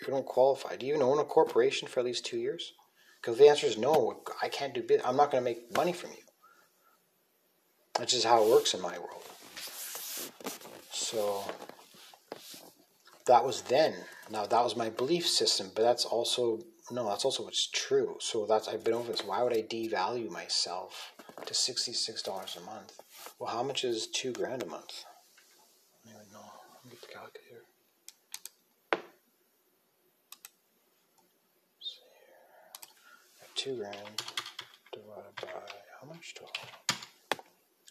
you 0.00 0.08
don't 0.08 0.26
qualify. 0.26 0.76
Do 0.76 0.86
you 0.86 0.94
even 0.94 1.06
own 1.06 1.18
a 1.18 1.24
corporation 1.24 1.88
for 1.88 2.00
at 2.00 2.06
least 2.06 2.26
two 2.26 2.38
years? 2.38 2.72
Because 3.20 3.38
the 3.38 3.48
answer 3.48 3.66
is 3.66 3.78
no, 3.78 4.22
I 4.42 4.48
can't 4.48 4.74
do 4.74 4.82
business. 4.82 5.06
I'm 5.06 5.16
not 5.16 5.30
going 5.30 5.42
to 5.42 5.50
make 5.50 5.74
money 5.76 5.92
from 5.92 6.10
you. 6.10 6.22
That's 7.94 8.12
just 8.12 8.26
how 8.26 8.42
it 8.44 8.50
works 8.50 8.74
in 8.74 8.82
my 8.82 8.98
world. 8.98 9.22
So 10.90 11.44
that 13.26 13.44
was 13.44 13.62
then. 13.62 13.94
Now 14.30 14.44
that 14.44 14.62
was 14.62 14.76
my 14.76 14.90
belief 14.90 15.26
system, 15.26 15.70
but 15.74 15.82
that's 15.82 16.04
also 16.04 16.60
no, 16.90 17.08
that's 17.08 17.24
also 17.24 17.42
what's 17.42 17.68
true. 17.68 18.16
So 18.20 18.46
that's 18.46 18.68
I've 18.68 18.84
been 18.84 18.94
over 18.94 19.10
this. 19.10 19.24
Why 19.24 19.42
would 19.42 19.52
I 19.52 19.62
devalue 19.62 20.30
myself 20.30 21.15
to 21.44 21.54
sixty 21.54 21.92
six 21.92 22.22
dollars 22.22 22.56
a 22.56 22.64
month? 22.64 22.98
Well, 23.38 23.50
how 23.50 23.62
much 23.62 23.84
is 23.84 24.06
two 24.06 24.32
grand 24.32 24.62
a 24.62 24.66
month? 24.66 25.04
I 26.04 26.10
don't 26.10 26.22
even 26.22 26.32
know. 26.32 26.40
Let 26.72 26.84
me 26.84 26.90
get 26.90 27.00
the 27.02 27.06
calculator. 27.08 27.62
Two 33.54 33.76
grand 33.78 34.22
divided 34.92 35.34
by 35.40 35.48
how 36.00 36.06
much 36.06 36.34
total? 36.34 36.52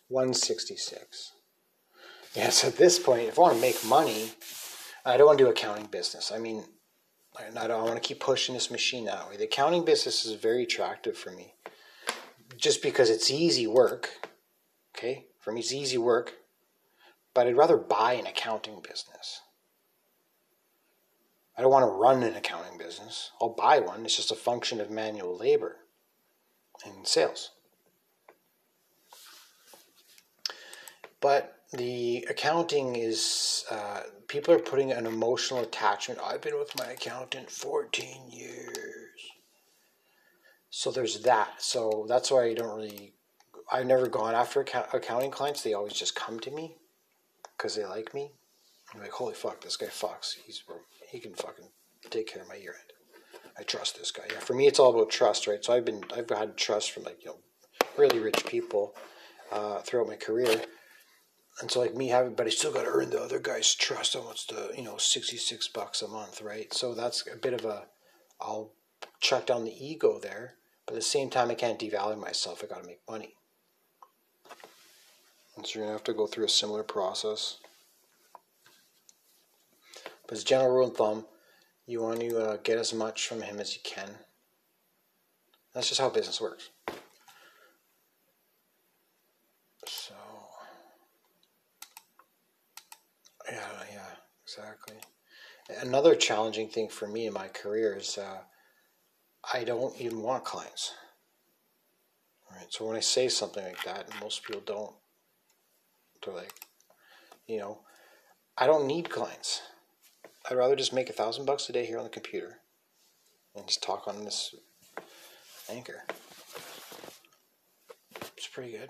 One 0.10 0.34
sixty 0.34 0.78
six. 0.78 1.34
Yeah, 2.36 2.50
so 2.50 2.68
at 2.68 2.78
this 2.78 3.00
point, 3.00 3.30
if 3.30 3.40
I 3.40 3.42
want 3.42 3.56
to 3.56 3.62
make 3.62 3.84
money, 3.84 4.30
I 5.04 5.18
don't 5.18 5.26
want 5.26 5.40
to 5.40 5.46
do 5.46 5.50
accounting 5.50 5.88
business. 5.88 6.32
I 6.32 6.38
mean, 6.38 6.64
I 7.40 7.68
don't 7.68 7.82
I 7.82 7.84
want 7.84 7.96
to 7.96 8.00
keep 8.00 8.20
pushing 8.20 8.54
this 8.54 8.70
machine 8.70 9.06
that 9.06 9.28
way. 9.28 9.38
The 9.38 9.46
accounting 9.46 9.84
business 9.84 10.24
is 10.24 10.34
very 10.34 10.64
attractive 10.64 11.18
for 11.18 11.32
me. 11.32 11.55
Just 12.58 12.82
because 12.82 13.10
it's 13.10 13.32
easy 13.32 13.68
work. 13.68 14.28
Okay? 14.96 15.26
For 15.40 15.52
me, 15.52 15.62
it's 15.62 15.74
easy 15.74 15.98
work. 15.98 16.34
But 17.34 17.48
I'd 17.48 17.58
rather 17.58 17.78
buy 17.78 18.14
an 18.14 18.28
accounting 18.28 18.82
business. 18.82 19.42
I 21.58 21.62
don't 21.62 21.72
want 21.72 21.86
to 21.86 21.92
run 21.92 22.24
an 22.24 22.36
accounting 22.36 22.78
business. 22.78 23.32
I'll 23.42 23.50
buy 23.50 23.80
one. 23.80 24.06
It's 24.06 24.16
just 24.16 24.32
a 24.32 24.36
function 24.36 24.82
of 24.82 24.90
manual 24.90 25.38
labor 25.38 25.78
and 26.86 27.08
sales. 27.08 27.52
But 31.22 31.56
the 31.72 32.26
accounting 32.30 32.96
is 32.96 33.66
uh, 33.72 34.02
people 34.28 34.54
are 34.54 34.60
putting 34.60 34.92
an 34.92 35.06
emotional 35.06 35.62
attachment. 35.62 36.20
I've 36.24 36.42
been 36.42 36.60
with 36.60 36.78
my 36.78 36.92
accountant 36.92 37.50
14 37.50 38.30
years. 38.30 39.05
So 40.78 40.92
there's 40.92 41.22
that. 41.22 41.62
So 41.62 42.06
that's 42.10 42.30
why 42.30 42.44
I 42.44 42.54
don't 42.54 42.76
really. 42.76 43.14
I've 43.72 43.86
never 43.86 44.08
gone 44.08 44.36
after 44.36 44.60
account, 44.60 44.88
accounting 44.92 45.32
clients. 45.32 45.62
They 45.62 45.74
always 45.74 45.94
just 45.94 46.16
come 46.16 46.38
to 46.42 46.52
me 46.52 46.76
because 47.58 47.76
they 47.76 47.86
like 47.86 48.14
me. 48.14 48.34
I'm 48.94 49.00
like, 49.00 49.12
holy 49.12 49.36
fuck, 49.36 49.62
this 49.62 49.78
guy 49.78 49.86
fucks. 49.86 50.36
He's 50.46 50.64
he 51.10 51.20
can 51.20 51.34
fucking 51.34 51.70
take 52.10 52.28
care 52.28 52.42
of 52.42 52.50
my 52.50 52.56
year 52.56 52.76
end. 52.78 53.42
I 53.58 53.64
trust 53.64 53.98
this 53.98 54.12
guy. 54.12 54.26
Yeah, 54.30 54.40
for 54.40 54.54
me, 54.54 54.68
it's 54.68 54.78
all 54.78 54.94
about 54.94 55.10
trust, 55.10 55.48
right? 55.48 55.64
So 55.64 55.72
I've 55.72 55.86
been 55.86 56.04
I've 56.14 56.30
had 56.30 56.58
trust 56.58 56.92
from 56.92 57.04
like 57.04 57.24
you 57.24 57.32
know 57.32 57.38
really 57.98 58.20
rich 58.20 58.46
people 58.46 58.96
uh, 59.54 59.80
throughout 59.80 60.08
my 60.08 60.18
career 60.18 60.62
and 61.62 61.72
so 61.72 61.80
like 61.80 61.96
me 61.96 62.10
having, 62.10 62.36
but 62.36 62.48
I 62.48 62.50
still 62.50 62.74
got 62.74 62.84
to 62.84 62.90
earn 62.90 63.12
the 63.12 63.22
other 63.22 63.40
guy's 63.40 63.74
trust. 63.74 64.14
Almost 64.14 64.50
the 64.50 64.74
you 64.76 64.84
know 64.84 64.98
sixty 64.98 65.38
six 65.38 65.70
bucks 65.70 66.02
a 66.02 66.08
month, 66.10 66.42
right? 66.42 66.74
So 66.74 66.94
that's 66.94 67.26
a 67.34 67.38
bit 67.38 67.54
of 67.54 67.64
a, 67.64 67.86
I'll 68.42 68.74
chuck 69.22 69.46
down 69.46 69.64
the 69.64 69.86
ego 69.86 70.20
there, 70.20 70.56
but 70.86 70.94
at 70.94 71.00
the 71.00 71.02
same 71.02 71.30
time 71.30 71.50
I 71.50 71.56
can't 71.56 71.80
devalue 71.80 72.20
myself. 72.20 72.64
I 72.64 72.68
got 72.68 72.82
to 72.82 72.88
make 72.88 73.02
money, 73.10 73.36
and 75.56 75.66
so 75.66 75.80
you're 75.80 75.86
gonna 75.86 75.98
have 75.98 76.04
to 76.06 76.14
go 76.14 76.28
through 76.28 76.46
a 76.46 76.50
similar 76.50 76.84
process. 76.84 77.58
But 80.28 80.38
as 80.38 80.44
general 80.44 80.74
rule 80.74 80.88
of 80.88 80.98
thumb, 80.98 81.26
you 81.86 82.02
want 82.02 82.20
to 82.20 82.38
uh, 82.38 82.58
get 82.64 82.78
as 82.78 82.94
much 82.94 83.28
from 83.28 83.42
him 83.44 83.60
as 83.60 83.76
you 83.76 83.82
can. 83.84 84.10
That's 85.74 85.90
just 85.90 86.02
how 86.02 86.10
business 86.10 86.42
works. 86.42 86.70
So. 89.88 90.16
Yeah, 93.52 93.60
yeah, 93.92 94.12
exactly. 94.44 94.96
Another 95.82 96.16
challenging 96.16 96.70
thing 96.70 96.90
for 96.90 97.08
me 97.08 97.28
in 97.28 97.34
my 97.34 97.48
career 97.48 97.96
is 97.96 98.18
uh, 98.18 98.40
I 99.54 99.64
don't 99.64 100.00
even 100.00 100.22
want 100.22 100.44
clients. 100.44 100.94
All 102.50 102.58
right, 102.58 102.68
So 102.70 102.86
when 102.86 102.96
I 102.96 103.02
say 103.02 103.28
something 103.28 103.64
like 103.64 103.84
that, 103.84 104.10
and 104.10 104.20
most 104.22 104.44
people 104.44 104.62
don't, 104.66 104.94
they're 106.24 106.34
like, 106.34 106.54
you 107.48 107.60
know, 107.60 107.80
I 108.58 108.68
don't 108.68 108.88
need 108.88 109.10
clients. 109.10 109.62
I'd 110.50 110.58
rather 110.58 110.76
just 110.76 110.94
make 110.94 111.10
a 111.10 111.14
thousand 111.14 111.46
bucks 111.46 111.70
a 111.70 111.74
day 111.74 111.86
here 111.86 111.98
on 111.98 112.04
the 112.04 112.10
computer 112.10 112.58
and 113.56 113.68
just 113.68 113.84
talk 113.84 114.08
on 114.08 114.24
this 114.24 114.54
anchor. 115.70 116.04
It's 118.38 118.48
pretty 118.48 118.72
good. 118.72 118.90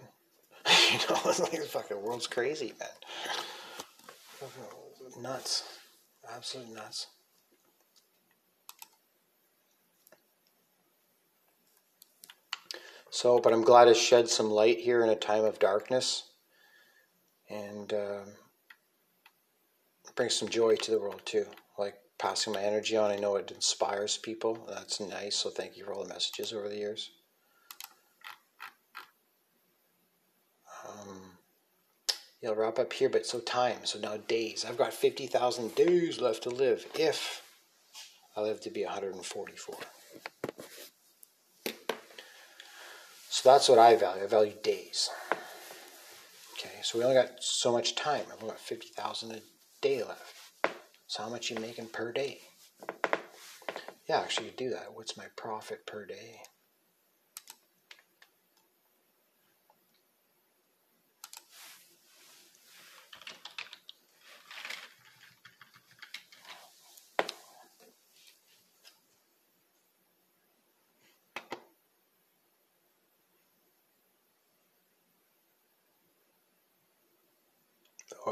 you 0.91 0.97
know, 1.09 1.19
it's 1.25 1.39
like 1.39 1.51
the 1.51 1.67
fucking 1.67 2.01
world's 2.01 2.27
crazy, 2.27 2.73
man. 2.79 2.89
Nuts. 5.21 5.63
Absolute 6.33 6.73
nuts. 6.73 7.07
So, 13.15 13.39
but 13.39 13.53
I'm 13.53 13.63
glad 13.63 13.85
to 13.85 13.93
shed 13.93 14.27
some 14.27 14.51
light 14.51 14.77
here 14.77 15.01
in 15.01 15.09
a 15.09 15.15
time 15.15 15.45
of 15.45 15.57
darkness 15.57 16.23
and 17.49 17.93
um, 17.93 18.25
bring 20.17 20.29
some 20.29 20.49
joy 20.49 20.75
to 20.75 20.91
the 20.91 20.99
world 20.99 21.21
too. 21.23 21.45
Like 21.77 21.95
passing 22.19 22.51
my 22.51 22.61
energy 22.61 22.97
on, 22.97 23.11
I 23.11 23.15
know 23.15 23.37
it 23.37 23.51
inspires 23.51 24.17
people. 24.17 24.67
That's 24.69 24.99
nice. 24.99 25.37
So, 25.37 25.49
thank 25.49 25.77
you 25.77 25.85
for 25.85 25.93
all 25.93 26.03
the 26.03 26.09
messages 26.09 26.51
over 26.51 26.67
the 26.67 26.75
years. 26.75 27.11
I'll 32.45 32.53
wrap 32.53 32.79
up 32.79 32.91
here, 32.91 33.07
but 33.07 33.25
so 33.25 33.39
time, 33.39 33.85
so 33.85 33.97
now 33.97 34.17
days. 34.17 34.65
I've 34.67 34.77
got 34.77 34.93
50,000 34.93 35.73
days 35.73 36.19
left 36.19 36.43
to 36.43 36.49
live 36.49 36.85
if 36.93 37.41
I 38.35 38.41
live 38.41 38.59
to 38.61 38.69
be 38.69 38.83
144. 38.83 39.77
So 43.35 43.51
that's 43.51 43.67
what 43.67 43.79
I 43.79 43.97
value. 43.97 44.23
I 44.23 44.27
value 44.27 44.53
days. 44.63 45.09
Okay, 46.53 46.75
so 46.81 46.97
we 46.97 47.03
only 47.03 47.17
got 47.17 47.31
so 47.41 47.69
much 47.69 47.93
time. 47.93 48.23
I've 48.31 48.41
only 48.41 48.53
got 48.53 48.61
50,000 48.61 49.31
a 49.33 49.41
day 49.81 50.01
left. 50.01 50.77
So 51.07 51.23
how 51.23 51.29
much 51.29 51.49
you 51.49 51.57
making 51.59 51.87
per 51.87 52.13
day? 52.13 52.39
Yeah, 54.07 54.19
actually, 54.19 54.47
you 54.47 54.53
do 54.55 54.69
that. 54.69 54.93
What's 54.93 55.17
my 55.17 55.25
profit 55.35 55.85
per 55.85 56.05
day? 56.05 56.37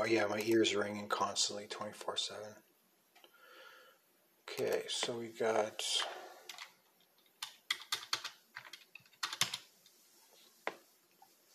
Oh 0.03 0.05
yeah, 0.05 0.25
my 0.25 0.41
ears 0.45 0.73
are 0.73 0.81
ringing 0.81 1.07
constantly, 1.07 1.65
twenty 1.69 1.93
four 1.93 2.17
seven. 2.17 2.55
Okay, 4.49 4.81
so 4.89 5.17
we 5.17 5.27
got. 5.27 5.81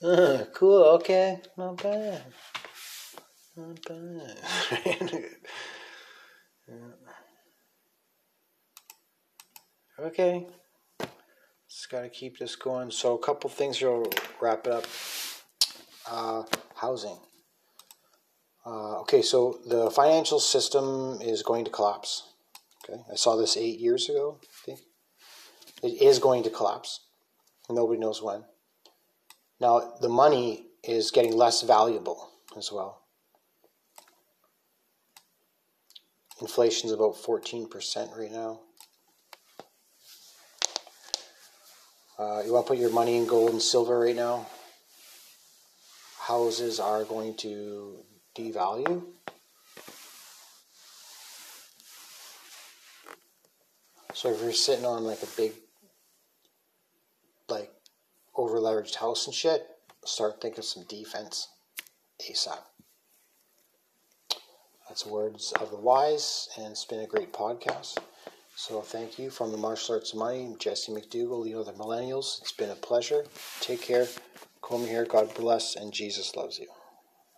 Uh, 0.02 0.44
cool. 0.54 0.82
Okay, 0.84 1.42
not 1.58 1.82
bad. 1.82 2.22
Not 3.54 3.80
bad. 3.86 4.38
yeah. 6.68 6.74
Okay. 10.00 10.46
Just 11.68 11.90
got 11.90 12.02
to 12.02 12.08
keep 12.08 12.38
this 12.38 12.54
going. 12.54 12.92
So, 12.92 13.16
a 13.16 13.18
couple 13.18 13.50
things 13.50 13.78
here 13.78 13.90
will 13.90 14.12
wrap 14.40 14.64
it 14.68 14.72
up. 14.72 14.84
Uh, 16.08 16.44
housing. 16.76 17.18
Uh, 18.68 19.00
okay, 19.00 19.22
so 19.22 19.60
the 19.66 19.90
financial 19.90 20.38
system 20.38 21.18
is 21.22 21.42
going 21.42 21.64
to 21.64 21.70
collapse. 21.70 22.34
Okay, 22.84 23.00
I 23.10 23.14
saw 23.14 23.34
this 23.34 23.56
eight 23.56 23.80
years 23.80 24.10
ago. 24.10 24.38
I 24.42 24.46
think 24.66 24.80
it 25.82 26.02
is 26.02 26.18
going 26.18 26.42
to 26.42 26.50
collapse. 26.50 27.00
Nobody 27.70 27.98
knows 27.98 28.22
when. 28.22 28.44
Now 29.58 29.94
the 30.02 30.10
money 30.10 30.66
is 30.84 31.10
getting 31.10 31.34
less 31.34 31.62
valuable 31.62 32.28
as 32.58 32.70
well. 32.70 33.00
Inflation 36.42 36.88
is 36.88 36.92
about 36.92 37.16
fourteen 37.16 37.70
percent 37.70 38.10
right 38.18 38.30
now. 38.30 38.60
Uh, 42.18 42.42
you 42.44 42.52
want 42.52 42.66
to 42.66 42.72
put 42.72 42.78
your 42.78 42.92
money 42.92 43.16
in 43.16 43.26
gold 43.26 43.50
and 43.50 43.62
silver 43.62 43.98
right 43.98 44.16
now? 44.16 44.46
Houses 46.20 46.78
are 46.78 47.04
going 47.04 47.34
to 47.36 48.04
devalue. 48.38 49.02
So 54.14 54.30
if 54.32 54.40
you're 54.42 54.52
sitting 54.52 54.84
on 54.84 55.04
like 55.04 55.22
a 55.22 55.28
big, 55.36 55.52
like 57.48 57.70
over 58.34 58.58
leveraged 58.58 58.96
house 58.96 59.26
and 59.26 59.34
shit, 59.34 59.66
start 60.04 60.40
thinking 60.40 60.62
some 60.62 60.84
defense 60.88 61.48
ASAP. 62.28 62.58
That's 64.88 65.06
words 65.06 65.52
of 65.60 65.70
the 65.70 65.76
wise, 65.76 66.48
and 66.56 66.72
it's 66.72 66.84
been 66.84 67.00
a 67.00 67.06
great 67.06 67.32
podcast. 67.32 67.98
So 68.56 68.80
thank 68.80 69.18
you 69.18 69.30
from 69.30 69.52
the 69.52 69.58
Martial 69.58 69.94
Arts 69.94 70.14
of 70.14 70.18
Money, 70.18 70.56
Jesse 70.58 70.90
McDougall, 70.90 71.60
of 71.60 71.66
the 71.66 71.72
Millennials. 71.72 72.40
It's 72.40 72.52
been 72.52 72.70
a 72.70 72.74
pleasure. 72.74 73.24
Take 73.60 73.82
care. 73.82 74.08
Come 74.62 74.84
here. 74.84 75.04
God 75.04 75.32
bless, 75.34 75.76
and 75.76 75.92
Jesus 75.92 76.34
loves 76.34 76.58
you. 76.58 76.66